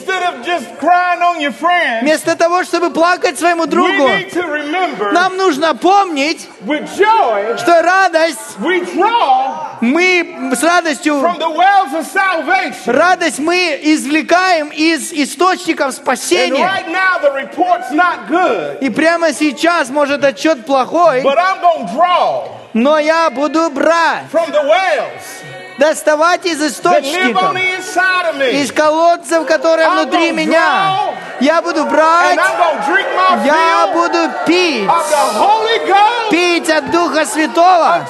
Вместо 2.02 2.36
того, 2.36 2.64
чтобы 2.64 2.90
плакать 2.90 3.38
своему 3.38 3.66
другу, 3.66 4.08
нам 5.12 5.36
нужно 5.36 5.74
помнить, 5.74 6.48
что 7.58 7.82
радость 7.82 8.58
мы 9.80 10.50
с 10.54 10.62
радостью, 10.62 11.20
радость 12.86 13.38
мы 13.38 13.78
извлекаем 13.82 14.68
из 14.68 15.12
источников 15.12 15.92
спасения. 15.94 16.64
The 17.24 17.32
report's 17.32 17.90
not 17.90 18.28
good, 18.28 18.78
И 18.80 18.90
прямо 18.90 19.32
сейчас, 19.32 19.88
может, 19.90 20.24
отчет 20.24 20.64
плохой, 20.66 21.22
but 21.22 21.38
I'm 21.38 21.60
to 21.60 21.94
draw 21.94 22.48
но 22.74 22.98
я 22.98 23.30
буду 23.30 23.70
брать, 23.70 24.24
from 24.32 24.50
the 24.50 24.62
wells 24.64 25.44
доставать 25.78 26.44
из 26.46 26.62
источников, 26.62 27.54
me. 27.54 28.62
из 28.62 28.72
колодцев, 28.72 29.46
которые 29.46 29.88
внутри 29.88 30.30
gonna 30.30 30.34
меня. 30.34 31.14
Я 31.40 31.60
буду 31.62 31.84
брать, 31.86 32.38
я 33.44 33.90
буду 33.92 34.30
пить, 34.46 34.88
пить 36.30 36.70
от 36.70 36.90
Духа 36.90 37.26
Святого, 37.26 38.06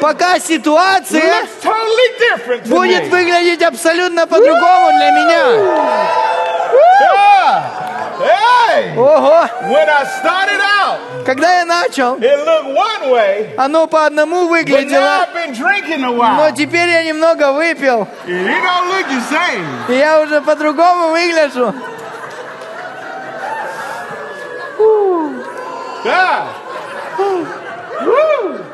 пока 0.00 0.38
ситуация 0.38 1.44
будет 2.66 3.08
выглядеть 3.08 3.62
абсолютно 3.62 4.26
по-другому 4.26 4.90
для 4.96 5.10
меня. 5.10 6.49
Yeah. 7.40 8.68
Hey, 8.68 8.94
Ого! 8.98 9.48
when 9.72 9.88
I 9.88 10.04
started 10.20 10.60
out, 10.60 11.24
Когда 11.24 11.58
я 11.60 11.64
начал, 11.64 12.16
it 12.16 12.44
looked 12.44 12.74
one 12.74 13.10
way, 13.10 13.54
оно 13.56 13.86
по 13.86 14.04
одному 14.04 14.46
but 14.46 14.66
now 14.66 14.76
выглядело, 14.76 15.22
I've 15.22 15.32
been 15.32 15.54
drinking 15.54 16.04
a 16.04 16.10
но 16.10 16.12
while. 16.18 16.52
теперь 16.54 16.90
я 16.90 17.02
немного 17.02 17.52
выпил, 17.52 18.06
It 18.26 18.62
don't 18.62 18.88
look 18.90 19.06
the 19.08 19.22
same. 19.30 19.64
и 19.88 19.94
я 19.96 20.20
уже 20.20 20.42
по-другому 20.42 21.12
выгляжу. 21.12 21.72
Yeah. 26.04 26.46
Woo. 28.04 28.64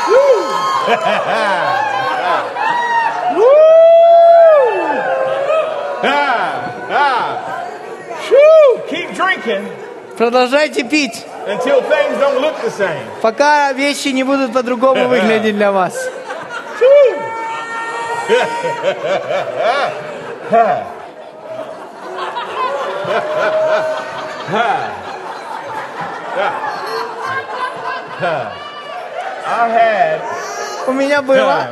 Woo. 0.10 0.39
Продолжайте 10.18 10.84
пить, 10.84 11.26
пока 13.22 13.72
вещи 13.74 14.10
не 14.10 14.24
будут 14.24 14.54
по-другому 14.54 15.08
выглядеть 15.08 15.56
для 15.56 15.72
вас. 15.72 16.10
I 29.52 29.68
had 29.68 30.39
У 30.90 30.94
меня 30.94 31.22
было, 31.22 31.68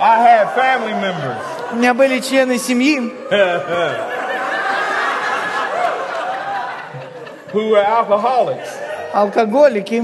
I 0.00 0.18
had 0.20 0.54
family 0.54 0.94
members 0.94 1.36
у 1.72 1.76
меня 1.76 1.92
были 1.92 2.20
члены 2.20 2.58
семьи, 2.58 2.98
who 7.52 7.70
were 7.70 7.84
alcoholics. 7.84 8.68
алкоголики, 9.12 10.02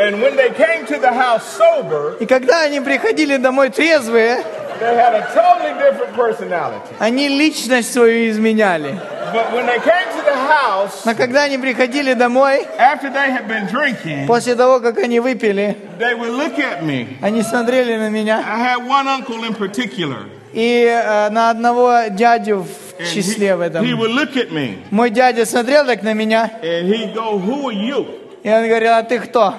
And 0.00 0.22
when 0.22 0.36
they 0.36 0.50
came 0.50 0.86
to 0.86 0.98
the 1.00 1.12
house 1.12 1.42
sober, 1.44 2.16
и 2.20 2.26
когда 2.26 2.62
они 2.62 2.80
приходили 2.80 3.36
домой 3.36 3.70
трезвые, 3.70 4.44
they 4.78 4.94
had 4.94 5.14
a 5.14 5.26
totally 5.34 5.74
different 5.74 6.14
personality. 6.14 6.94
они 7.00 7.28
личность 7.28 7.92
свою 7.92 8.30
изменяли. 8.30 8.96
But 9.32 9.52
when 9.52 9.66
they 9.66 9.80
came 9.80 10.07
Но 11.04 11.14
когда 11.14 11.44
они 11.44 11.58
приходили 11.58 12.12
домой, 12.14 12.66
after 12.78 13.10
they 13.12 13.30
had 13.30 13.46
been 13.48 13.66
drinking, 13.68 14.26
после 14.26 14.54
того, 14.54 14.80
как 14.80 14.98
они 14.98 15.20
выпили, 15.20 15.76
they 15.98 16.14
would 16.14 16.30
look 16.30 16.58
at 16.58 16.82
me. 16.82 17.16
они 17.22 17.42
смотрели 17.42 17.96
на 17.96 18.08
меня. 18.08 18.38
I 18.46 18.76
had 18.76 18.86
one 18.86 19.06
uncle 19.06 19.44
in 19.44 19.54
particular. 19.54 20.26
И 20.52 20.84
э, 20.84 21.28
на 21.30 21.50
одного 21.50 22.08
дядю 22.10 22.62
в 22.62 23.00
And 23.00 23.06
he, 23.06 23.14
числе 23.14 23.54
в 23.54 23.60
этом. 23.60 23.84
he 23.84 23.94
would 23.94 24.10
look 24.10 24.34
at 24.36 24.50
me 24.50 24.78
Мой 24.90 25.10
дядя 25.10 25.44
смотрел 25.46 25.84
так 25.86 26.02
на 26.02 26.14
меня, 26.14 26.50
go, 26.62 27.38
Who 27.38 27.68
are 27.68 27.72
you? 27.72 28.06
и 28.42 28.50
он 28.50 28.66
говорил, 28.66 28.94
а 28.94 29.02
ты 29.02 29.18
кто? 29.18 29.54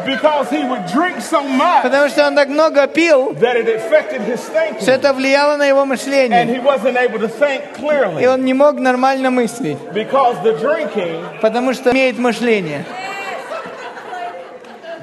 Потому 1.83 2.09
что 2.09 2.27
он 2.27 2.35
так 2.35 2.47
много 2.49 2.87
пил, 2.87 3.35
что 3.35 4.91
это 4.91 5.13
влияло 5.13 5.57
на 5.57 5.65
его 5.65 5.81
And 5.81 5.87
мышление. 5.89 6.45
he 6.45 6.59
wasn't 6.59 6.97
able 6.97 7.19
to 7.19 7.27
think 7.27 8.21
И 8.21 8.25
он 8.25 8.45
не 8.45 8.53
мог 8.53 8.79
нормально 8.79 9.29
мыслить, 9.29 9.77
because 9.93 10.35
the 10.43 10.57
drinking, 10.59 11.39
потому 11.41 11.73
что 11.73 11.91
имеет 11.91 12.17
мышление. 12.17 12.85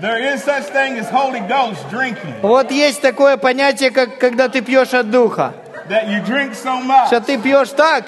there 0.00 0.18
is 0.34 0.42
such 0.42 0.64
thing 0.72 0.98
as 0.98 1.08
Holy 1.10 1.40
Ghost 1.48 1.80
drinking. 1.90 2.40
Вот 2.42 2.70
есть 2.70 3.00
такое 3.00 3.36
понятие, 3.36 3.90
как 3.90 4.18
когда 4.18 4.48
ты 4.48 4.60
пьешь 4.60 4.92
от 4.94 5.10
духа. 5.10 5.54
That 5.88 6.08
you 6.08 6.24
drink 6.24 6.54
so 6.54 6.82
much 6.82 7.08
Что 7.08 7.20
ты 7.20 7.36
пьешь 7.38 7.70
так, 7.70 8.04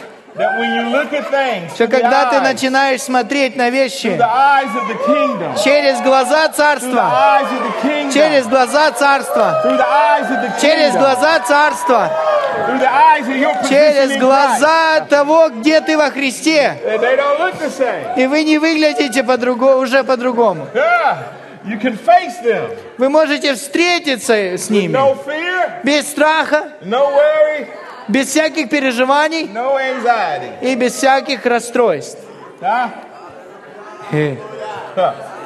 что 1.75 1.89
когда 1.89 2.27
ты 2.31 2.41
начинаешь 2.41 3.01
смотреть 3.01 3.57
на 3.57 3.71
вещи 3.71 4.19
через 5.65 6.01
глаза 6.03 6.49
царства, 6.49 7.41
через 8.13 8.47
глаза 8.47 8.91
царства, 8.91 9.63
через 10.61 10.93
глаза 10.93 11.39
царства, 11.41 12.11
через 13.69 14.19
глаза 14.19 15.01
того, 15.09 15.49
где 15.49 15.81
ты 15.81 15.97
во 15.97 16.11
Христе. 16.11 16.77
И 18.17 18.27
вы 18.27 18.45
не 18.45 18.59
выглядите 18.59 19.25
по-другому, 19.25 19.79
уже 19.79 20.05
по-другому. 20.05 20.67
Вы 22.99 23.09
можете 23.09 23.55
встретиться 23.55 24.35
с 24.35 24.69
ними 24.71 24.97
без 25.83 26.09
страха, 26.09 26.69
без 28.09 28.29
всяких 28.29 28.69
переживаний 28.69 29.51
no 29.53 29.77
anxiety. 29.77 30.51
и 30.63 30.75
без 30.75 30.95
всяких 30.95 31.45
расстройств. 31.47 32.19
Huh? 32.61 32.91
Э. 34.13 34.37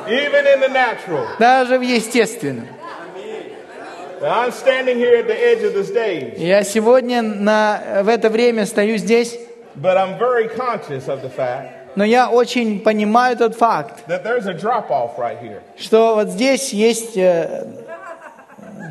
Even 0.08 0.46
in 0.46 0.60
the 0.60 0.68
natural. 0.68 1.26
Даже 1.38 1.78
в 1.78 1.82
естественном. 1.82 2.66
I'm 4.22 4.52
standing 4.52 4.98
here 4.98 5.16
at 5.16 5.26
the 5.26 5.34
edge 5.34 5.62
of 5.62 5.74
the 5.74 5.84
stage, 5.84 6.38
Я 6.38 6.62
сегодня 6.62 7.22
на, 7.22 8.02
в 8.02 8.08
это 8.08 8.28
время 8.28 8.66
стою 8.66 8.98
здесь, 8.98 9.38
but 9.76 9.96
I'm 9.96 10.18
very 10.18 10.48
conscious 10.54 11.08
of 11.08 11.22
the 11.22 11.30
fact 11.34 11.80
но 11.96 12.04
я 12.04 12.30
очень 12.30 12.80
понимаю 12.80 13.36
тот 13.36 13.56
факт, 13.56 14.04
right 14.06 15.60
что 15.76 16.14
вот 16.14 16.28
здесь 16.28 16.72
есть 16.72 17.16
э, 17.16 17.66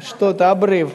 что-то, 0.05 0.51
обрыв. 0.51 0.91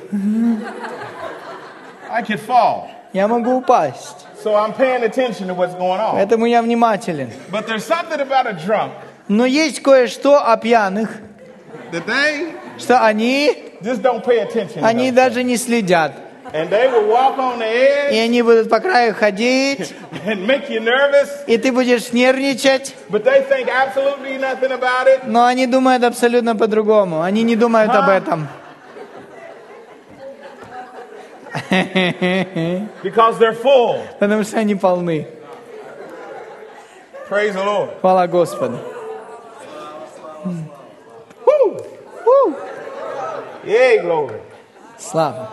I 2.14 2.22
could 2.22 2.40
fall. 2.40 2.88
Я 3.12 3.26
могу 3.26 3.56
упасть. 3.56 4.24
So 4.44 4.54
I'm 4.54 4.72
paying 4.72 5.02
attention 5.02 5.48
to 5.48 5.54
what's 5.54 5.74
going 5.74 5.98
on. 6.00 6.14
Поэтому 6.14 6.46
я 6.46 6.62
внимателен. 6.62 7.32
But 7.50 7.66
there's 7.66 7.84
something 7.84 8.20
about 8.20 8.46
a 8.46 8.52
drunk 8.52 8.92
Но 9.26 9.46
есть 9.46 9.82
кое-что 9.82 10.46
о 10.46 10.56
пьяных, 10.56 11.08
that 11.90 12.06
they 12.06 12.54
что 12.78 13.04
они, 13.04 13.72
just 13.80 14.00
don't 14.02 14.24
pay 14.24 14.46
attention. 14.46 14.84
они 14.84 15.10
даже 15.10 15.42
не 15.42 15.56
следят 15.56 16.12
and 16.52 16.70
they 16.70 16.86
will 16.88 17.08
walk 17.08 17.36
on 17.38 17.58
the 17.58 18.12
и 18.12 18.14
edge 18.14 18.24
они 18.24 18.42
будут 18.42 18.68
по 18.68 18.78
краю 18.78 19.12
ходить, 19.14 19.92
and 20.24 20.46
make 20.46 20.68
you 20.68 20.80
nervous, 20.80 21.28
и 21.48 21.58
ты 21.58 21.72
будешь 21.72 22.12
нервничать, 22.12 22.94
but 23.10 23.24
they 23.24 23.42
think 23.48 23.68
absolutely 23.68 24.38
nothing 24.38 24.70
about 24.70 25.08
it. 25.08 25.22
но 25.26 25.46
они 25.46 25.66
думают 25.66 26.04
абсолютно 26.04 26.54
по-другому. 26.54 27.22
Они 27.22 27.42
не 27.42 27.56
думают 27.56 27.92
об 27.92 28.08
этом. 28.08 28.46
Because 33.02 33.38
they're 33.38 33.54
full. 33.54 34.00
Потому 34.18 34.42
что 34.44 34.58
они 34.58 34.74
полны. 34.74 35.26
Praise 37.28 37.54
the 37.54 37.64
Lord. 37.64 37.90
Хвала 38.00 38.26
Господу. 38.26 38.78
Yay, 43.64 43.98
glory. 44.02 44.40
Слава. 44.98 45.48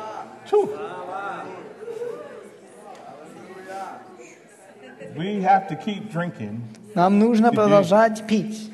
We 5.16 5.42
have 5.42 5.68
to 5.68 5.76
keep 5.76 6.12
drinking 6.12 6.62
Нам 6.96 7.20
нужно 7.20 7.52
продолжать 7.52 8.26
пить, 8.28 8.70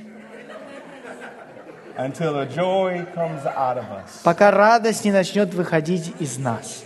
until 1.97 2.34
the 2.34 2.45
joy 2.45 3.05
comes 3.15 3.43
out 3.45 3.78
of 3.78 3.86
us. 3.91 4.21
пока 4.23 4.51
радость 4.51 5.03
не 5.05 5.11
начнет 5.11 5.53
выходить 5.53 6.13
из 6.19 6.38
нас. 6.38 6.84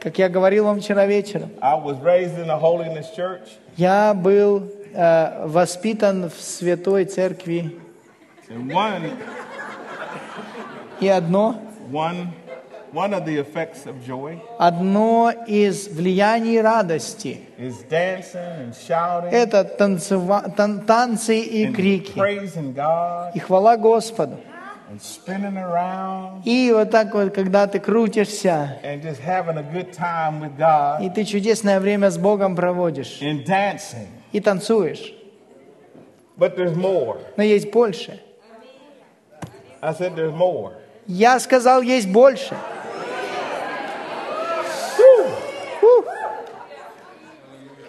Как 0.00 0.18
я 0.18 0.28
говорил 0.28 0.64
вам 0.64 0.80
вчера 0.80 1.06
вечером, 1.06 1.50
I 1.60 1.74
was 1.78 2.00
raised 2.02 2.38
in 2.38 2.50
a 2.50 2.58
holiness 2.58 3.06
church, 3.16 3.48
я 3.76 4.12
был 4.14 4.70
э, 4.94 5.46
воспитан 5.46 6.28
в 6.28 6.34
святой 6.40 7.04
церкви, 7.04 7.78
and 8.48 8.70
one, 8.72 9.12
и 11.00 11.08
одно, 11.08 11.56
one, 11.90 12.28
one 12.92 13.14
of 13.14 13.24
the 13.24 13.38
effects 13.38 13.86
of 13.86 13.94
joy 14.06 14.38
одно 14.58 15.32
из 15.46 15.88
влияний 15.88 16.60
радости 16.60 17.40
is 17.58 17.74
dancing 17.88 18.34
and 18.34 18.74
shouting– 18.74 19.30
это 19.32 19.64
танцева- 19.64 20.52
тан- 20.56 20.84
танцы 20.84 21.38
и 21.40 21.66
and 21.66 21.74
крики, 21.74 22.18
praising 22.18 22.74
God. 22.74 23.32
и 23.34 23.38
хвала 23.38 23.76
Господу. 23.76 24.36
And 24.92 25.00
spinning 25.00 25.56
around 25.56 26.42
И 26.44 26.70
вот 26.72 26.90
так 26.90 27.14
вот, 27.14 27.34
когда 27.34 27.66
ты 27.66 27.80
крутишься, 27.80 28.78
God 30.58 31.02
и 31.02 31.10
ты 31.10 31.24
чудесное 31.24 31.80
время 31.80 32.10
с 32.10 32.18
Богом 32.18 32.54
проводишь, 32.54 33.20
и 33.20 34.40
танцуешь. 34.40 35.14
But 36.36 36.56
there's 36.56 36.74
more. 36.74 37.18
Но 37.36 37.42
есть 37.42 37.70
больше. 37.70 38.20
I 39.80 39.92
said 39.92 40.14
there's 40.14 40.34
more. 40.34 40.72
Я 41.06 41.40
сказал, 41.40 41.82
есть 41.82 42.08
больше. 42.08 42.56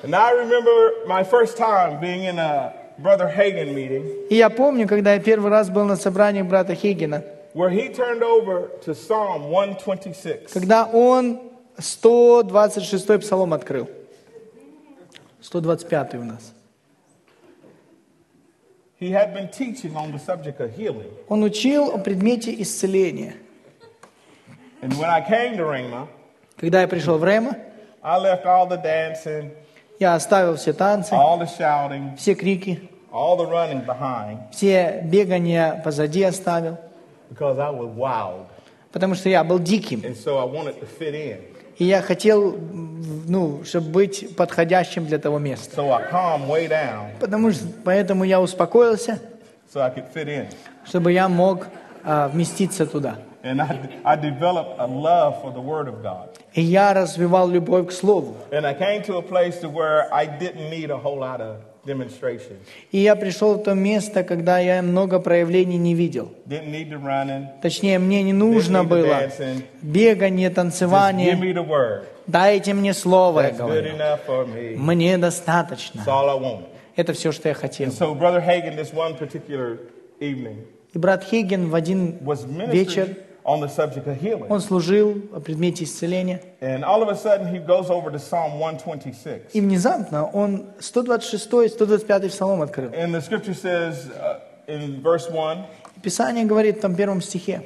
And 0.04 0.14
I 0.14 0.32
remember 0.32 1.06
my 1.08 1.24
first 1.24 1.56
time 1.56 2.02
being 2.02 2.26
in 2.26 2.38
a 2.38 2.74
И 3.00 4.36
я 4.36 4.50
помню, 4.50 4.88
когда 4.88 5.14
я 5.14 5.20
первый 5.20 5.50
раз 5.50 5.70
был 5.70 5.86
на 5.86 5.96
собрании 5.96 6.42
брата 6.42 6.76
Хиггина, 6.76 7.24
where 7.54 7.70
he 7.70 7.90
turned 7.90 8.22
over 8.22 8.70
to 8.86 8.94
Psalm 8.94 9.50
126. 9.50 10.52
когда 10.52 10.86
он 10.86 11.40
126-й 11.78 13.20
псалом 13.20 13.54
открыл. 13.54 13.90
125 15.42 16.16
у 16.16 16.24
нас. 16.24 16.54
He 19.00 19.12
had 19.12 19.34
been 19.34 19.50
teaching 19.50 19.96
on 19.98 20.12
the 20.12 20.20
subject 20.20 20.60
of 20.62 20.76
healing. 20.78 21.12
Он 21.28 21.44
учил 21.44 21.92
о 21.92 21.98
предмете 21.98 22.54
исцеления. 22.62 23.36
And 24.82 24.94
when 24.94 25.10
I 25.10 25.22
came 25.22 25.58
to 25.58 25.66
Rhema, 25.66 26.08
Когда 26.58 26.82
я 26.82 26.88
пришел 26.88 27.18
в 27.18 27.26
Рема, 27.26 27.58
I 28.02 28.20
left 28.20 28.46
all 28.46 28.68
the 28.68 28.78
dancing, 28.82 29.52
я 30.00 30.16
оставил 30.16 30.56
все 30.56 30.74
танцы, 30.74 31.14
all 31.14 31.40
the 31.40 31.48
shouting, 31.60 32.16
все 32.18 32.36
крики, 32.36 32.90
all 33.12 33.38
the 33.38 33.50
running 33.50 33.86
behind 33.86 34.38
все 34.52 35.02
бегания 35.04 35.82
позади 35.84 36.24
оставил, 36.24 36.78
because 37.32 37.58
I 37.60 37.72
was 37.72 37.94
wild. 37.96 38.46
потому 38.92 39.16
что 39.16 39.30
я 39.30 39.44
был 39.44 39.60
диким. 39.60 40.02
And 40.02 40.16
so 40.16 40.38
I 40.40 40.46
wanted 40.46 40.80
to 40.80 40.88
fit 41.00 41.14
in. 41.14 41.40
И 41.80 41.86
я 41.86 42.02
хотел, 42.04 42.56
ну, 43.28 43.64
чтобы 43.66 43.90
быть 43.90 44.36
подходящим 44.36 45.08
для 45.08 45.18
того 45.18 45.40
места. 45.40 45.82
So 45.82 45.92
I 45.92 46.04
calmed 46.12 46.48
way 46.48 46.68
down 46.68 47.08
Потому 47.20 47.52
что, 47.52 47.66
поэтому 47.84 48.24
я 48.24 48.40
успокоился, 48.40 49.20
so 49.74 49.82
I 49.82 49.90
could 49.90 50.06
fit 50.14 50.28
in. 50.28 50.48
чтобы 50.86 51.12
я 51.12 51.28
мог 51.28 51.68
а, 52.04 52.28
вместиться 52.28 52.86
туда. 52.86 53.18
And 53.44 53.62
I, 53.62 53.90
I 54.06 54.16
developed 54.16 54.80
a 54.80 54.88
love 54.88 55.42
for 55.42 55.52
the 55.52 55.60
Word 55.60 55.88
of 55.90 56.02
God. 56.02 56.30
И 56.54 56.62
я 56.62 56.94
развивал 56.94 57.50
любовь 57.50 57.88
к 57.88 57.92
Слову. 57.92 58.36
And 58.52 58.66
I 58.66 58.74
came 58.74 59.04
to 59.04 59.18
a 59.18 59.22
place 59.22 59.60
to 59.60 59.70
where 59.70 60.08
I 60.14 60.26
didn't 60.26 60.70
need 60.70 60.90
a 60.92 60.98
whole 60.98 61.18
lot 61.20 61.42
of 61.42 61.58
demonstration. 61.86 62.58
И 62.94 63.00
я 63.00 63.16
пришел 63.18 63.56
в 63.56 63.64
то 63.64 63.74
место, 63.74 64.24
когда 64.24 64.60
я 64.60 64.82
много 64.82 65.20
проявлений 65.20 65.78
не 65.78 65.94
видел. 65.94 66.32
Didn't 66.48 66.72
need 66.72 66.90
the 66.90 66.98
running. 67.04 67.48
Точнее, 67.62 68.00
мне 68.00 68.24
не 68.24 68.32
нужно 68.32 68.86
было 68.86 69.06
dancing. 69.08 69.64
бегание, 69.82 70.48
Just 70.48 70.52
give 70.52 70.56
танцевание. 70.56 71.34
me 71.36 71.52
the 71.54 71.68
Word. 71.68 72.06
Дайте 72.28 72.74
мне 72.74 72.94
слово, 72.94 73.42
я 73.42 73.50
That's 73.50 73.58
good 73.58 73.58
говорю. 73.58 73.90
enough 73.98 74.20
for 74.26 74.46
me. 74.48 74.78
Мне 74.78 75.16
That's 75.18 75.20
достаточно. 75.20 76.02
all 76.08 76.30
I 76.30 76.40
want. 76.42 76.66
Это 76.96 77.12
все, 77.12 77.34
что 77.34 77.50
я 77.50 77.56
хотел. 77.56 77.90
And 77.90 77.94
so 77.94 78.16
Brother 78.16 78.40
Hagen, 78.40 78.78
this 78.78 78.94
one 78.94 79.18
particular 79.18 79.80
evening, 80.22 80.60
И 80.94 80.98
брат 81.00 81.24
Хиггин 81.26 81.70
в 81.70 81.76
один 81.76 82.20
вечер, 82.70 83.18
on 83.46 83.60
the 83.62 83.68
subject 83.68 84.08
of 84.08 84.20
healing. 84.20 84.48
он 84.50 84.62
служил 84.62 85.16
о 85.34 85.40
предмете 85.40 85.84
исцеления. 85.84 86.42
And 86.62 86.84
all 86.84 87.02
of 87.02 87.10
a 87.10 87.16
sudden, 87.16 87.48
he 87.48 87.60
goes 87.60 87.90
over 87.90 88.12
to 88.12 88.20
Psalm 88.20 88.60
126. 88.60 89.54
И 89.54 89.62
внезапно 89.62 90.26
он 90.26 90.68
126 90.80 91.74
125 91.76 92.32
псалом 92.32 92.62
открыл. 92.62 92.92
And 92.92 93.14
the 93.14 93.22
scripture 93.22 93.54
says 93.54 94.10
uh, 94.10 94.40
in 94.68 95.02
verse 95.02 95.30
1 95.30 95.66
Писание 96.04 96.44
говорит 96.44 96.80
в 96.80 96.82
том 96.82 96.96
первом 96.96 97.22
стихе, 97.22 97.62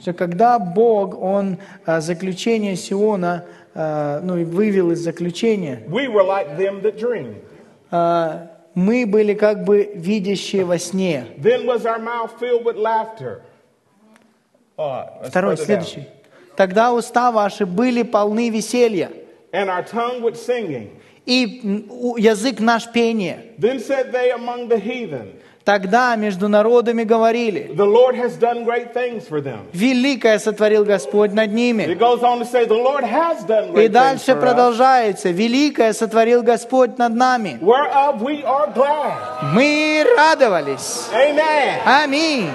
что 0.00 0.12
когда 0.12 0.58
Бог, 0.60 1.20
Он 1.20 1.58
а, 1.84 2.00
заключение 2.00 2.76
Сиона, 2.76 3.44
а, 3.74 4.20
ну 4.20 4.36
и 4.36 4.44
вывел 4.44 4.92
из 4.92 5.00
заключения, 5.00 5.82
we 5.88 6.06
were 6.06 6.22
like 6.22 6.56
them 6.56 6.80
that 6.82 6.96
dream. 6.96 7.34
Мы 8.74 9.06
были 9.06 9.34
как 9.34 9.64
бы 9.64 9.90
видящие 9.94 10.64
во 10.64 10.78
сне. 10.78 11.26
Let's 14.76 15.28
Второй, 15.30 15.56
следующий. 15.56 16.06
Тогда 16.56 16.92
уста 16.92 17.30
ваши 17.32 17.66
были 17.66 18.02
полны 18.02 18.50
веселья, 18.50 19.10
And 19.52 19.68
our 19.70 19.82
tongue 19.82 20.22
with 20.22 20.36
singing. 20.36 20.90
и 21.26 21.42
язык 22.16 22.60
наш 22.60 22.90
пение. 22.92 23.54
Тогда 25.68 26.16
между 26.16 26.48
народами 26.48 27.04
говорили, 27.04 27.74
The 27.76 27.84
Lord 27.84 28.14
has 28.14 28.38
done 28.38 28.64
great 28.64 28.94
things 28.94 29.28
for 29.28 29.42
them. 29.42 29.66
великое 29.74 30.38
сотворил 30.38 30.82
Господь 30.82 31.34
над 31.34 31.52
ними. 31.52 31.82
It 31.84 31.98
goes 31.98 32.22
on 32.22 32.38
to 32.38 32.46
say, 32.46 32.64
The 32.64 32.72
Lord 32.72 33.04
has 33.04 33.44
done 33.46 33.72
И 33.72 33.88
great 33.88 33.92
дальше 33.92 34.34
продолжается, 34.34 35.28
великое 35.28 35.92
сотворил 35.92 36.42
Господь 36.42 36.96
над 36.96 37.14
нами. 37.14 37.58
whereof 37.60 38.22
we 38.22 38.42
are 38.44 38.72
glad. 38.72 39.52
Мы 39.52 40.06
радовались. 40.16 41.10
Amen. 41.12 41.82
Аминь. 41.84 42.50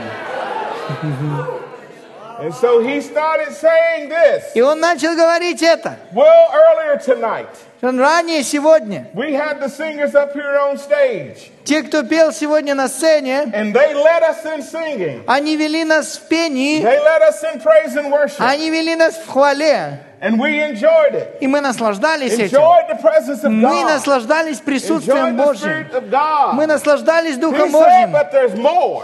And 2.39 2.51
so 2.51 2.79
he 2.81 2.99
started 2.99 3.53
saying 3.53 4.09
this. 4.09 4.55
И 4.55 4.61
он 4.61 4.79
начал 4.79 5.15
говорить 5.15 5.61
это. 5.61 5.97
Well, 6.13 6.49
earlier 6.51 6.97
tonight, 6.97 7.45
Он 7.47 7.72
ранее 7.91 8.43
сегодня, 8.43 9.07
we 9.13 9.33
had 9.33 9.59
the 9.59 9.69
singers 9.69 10.15
up 10.15 10.33
here 10.33 10.57
on 10.57 10.77
stage, 10.77 11.51
те, 11.63 11.83
кто 11.83 12.03
пел 12.03 12.31
сегодня 12.31 12.75
на 12.75 12.87
сцене, 12.87 13.43
and 13.53 13.73
they 13.73 13.93
led 13.93 14.23
us 14.23 14.45
in 14.45 14.61
singing. 14.61 15.23
они 15.27 15.57
вели 15.57 15.83
нас 15.83 16.17
в 16.17 16.27
пении, 16.27 16.81
They 16.81 16.99
led 16.99 17.21
us 17.21 17.43
in 17.43 17.61
praise 17.61 17.95
and 17.95 18.09
worship, 18.11 18.39
они 18.39 18.69
вели 18.69 18.95
нас 18.95 19.15
в 19.15 19.27
хвале. 19.27 19.99
And 20.23 20.39
we 20.39 20.61
enjoyed 20.61 21.13
it. 21.13 21.37
И 21.41 21.47
мы 21.47 21.59
наслаждались 21.59 22.31
этим. 22.33 22.57
Enjoyed 22.57 22.87
the 22.89 23.01
presence 23.01 23.43
of 23.43 23.49
Мы 23.51 23.83
наслаждались 23.83 24.59
присутствием 24.59 25.35
Божьим. 25.35 25.85
Мы 26.53 26.65
наслаждались 26.65 27.37
Духом 27.37 27.71
Божьим. 27.71 28.15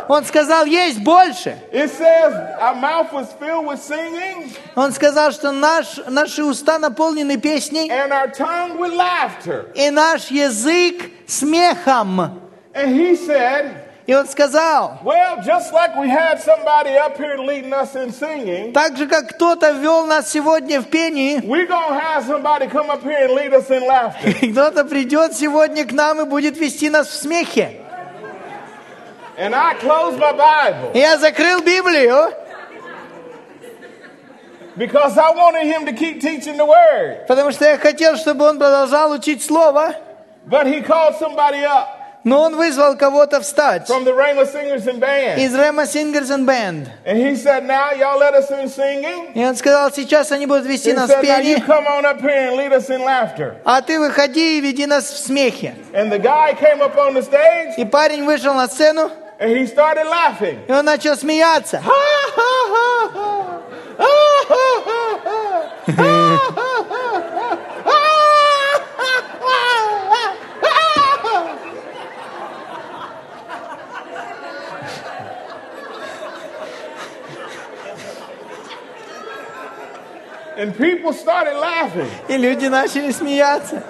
Он 0.07 0.23
сказал, 0.23 0.65
есть 0.65 1.03
больше. 1.03 1.57
It 1.73 1.91
says 1.91 2.33
our 2.61 2.75
mouth 2.75 3.11
was 3.11 3.27
filled 3.39 3.65
with 3.65 3.81
singing 3.81 4.49
Он 4.75 4.93
сказал, 4.93 5.31
что 5.33 5.51
наш, 5.51 5.97
наши 6.07 6.41
уста 6.43 6.79
наполнены 6.79 7.37
песней, 7.37 7.91
и 9.75 9.91
наш 9.91 10.27
язык 10.31 11.11
смехом. 11.27 12.39
And 12.73 12.95
he 12.95 13.15
said, 13.15 13.88
И 14.09 14.13
он 14.15 14.27
сказал, 14.27 14.97
well, 15.03 15.39
just 15.45 15.71
like 15.71 15.95
we 15.95 16.09
had 16.09 16.41
somebody 16.41 16.97
up 16.97 17.15
here 17.15 17.37
leading 17.37 17.71
us 17.71 17.95
in 17.95 18.11
singing, 18.11 18.73
так 18.73 18.97
же, 18.97 19.05
как 19.05 19.35
кто-то 19.35 19.69
вел 19.69 20.07
нас 20.07 20.31
сегодня 20.31 20.81
в 20.81 20.85
пении, 20.85 21.39
we're 21.41 21.67
going 21.67 21.89
to 21.89 21.99
have 21.99 22.25
somebody 22.25 22.67
come 22.67 22.89
up 22.89 23.03
here 23.03 23.27
and 23.27 23.35
lead 23.35 23.53
us 23.53 23.69
in 23.69 23.85
laughter. 23.85 24.33
кто-то 24.51 24.85
придет 24.85 25.35
сегодня 25.35 25.85
к 25.85 25.91
нам 25.91 26.21
и 26.21 26.25
будет 26.25 26.57
вести 26.57 26.89
нас 26.89 27.07
в 27.07 27.13
смехе. 27.13 27.81
And 29.37 29.53
I 29.53 29.75
closed 29.75 30.17
my 30.17 30.33
Bible 30.33 30.91
И 30.95 30.97
Я 30.97 31.19
закрыл 31.19 31.61
Библию, 31.61 32.33
Because 34.75 35.19
I 35.19 35.29
wanted 35.35 35.65
him 35.65 35.85
to 35.85 35.93
keep 35.93 36.19
teaching 36.19 36.57
the 36.57 36.65
word. 36.65 37.27
Потому 37.27 37.51
что 37.51 37.65
я 37.65 37.77
хотел, 37.77 38.17
чтобы 38.17 38.45
он 38.45 38.57
продолжал 38.57 39.11
учить 39.11 39.43
Слово, 39.43 39.93
But 40.47 40.65
he 40.65 40.81
called 40.81 41.15
somebody 41.19 41.63
up 41.63 41.98
но 42.23 42.41
он 42.41 42.55
вызвал 42.57 42.97
кого-то 42.97 43.39
встать 43.41 43.89
from 43.89 44.03
the 44.03 44.13
Rhema 44.13 44.43
Singers 44.45 44.85
and 44.87 44.99
Band. 44.99 45.37
из 45.39 45.55
Rema 45.55 45.85
Singers 45.85 46.29
and 46.29 46.45
Band. 46.45 46.89
And 47.05 47.17
he 47.17 47.35
said, 47.35 47.65
Now 47.65 47.91
y'all 47.93 48.19
let 48.19 48.33
us 48.35 48.49
in 48.51 48.67
singing. 48.69 49.31
И 49.33 49.43
он 49.45 49.55
сказал, 49.55 49.91
сейчас 49.91 50.31
они 50.31 50.45
будут 50.45 50.65
вести 50.65 50.91
He 50.91 50.93
нас 50.95 51.09
said, 51.09 51.21
в 51.21 51.23
Now 51.23 51.37
you 51.39 51.55
пении, 51.55 51.65
come 51.65 51.85
on 51.87 52.05
up 52.05 52.19
here 52.21 52.49
and 52.49 52.57
lead 52.57 52.73
us 52.73 52.89
in 52.89 53.01
laughter. 53.03 53.55
а 53.63 53.81
ты 53.81 53.99
выходи 53.99 54.57
и 54.57 54.61
веди 54.61 54.85
нас 54.85 55.05
в 55.05 55.17
смехе. 55.17 55.75
And 55.93 56.11
the 56.11 56.19
guy 56.19 56.53
came 56.59 56.81
up 56.81 56.97
on 56.97 57.13
the 57.13 57.21
stage 57.23 57.75
И 57.77 57.85
парень 57.85 58.25
вышел 58.25 58.53
на 58.53 58.67
сцену, 58.67 59.09
and 59.39 59.51
he 59.55 59.65
started 59.65 60.05
laughing. 60.07 60.59
и 60.67 60.71
он 60.71 60.83
начал 60.85 61.15
смеяться. 61.15 61.81
And 80.59 80.75
people 80.75 81.13
started 81.13 81.57
laughing. 81.57 82.09
И 82.27 82.35
люди 82.35 82.65
начали 82.65 83.11
смеяться. 83.11 83.81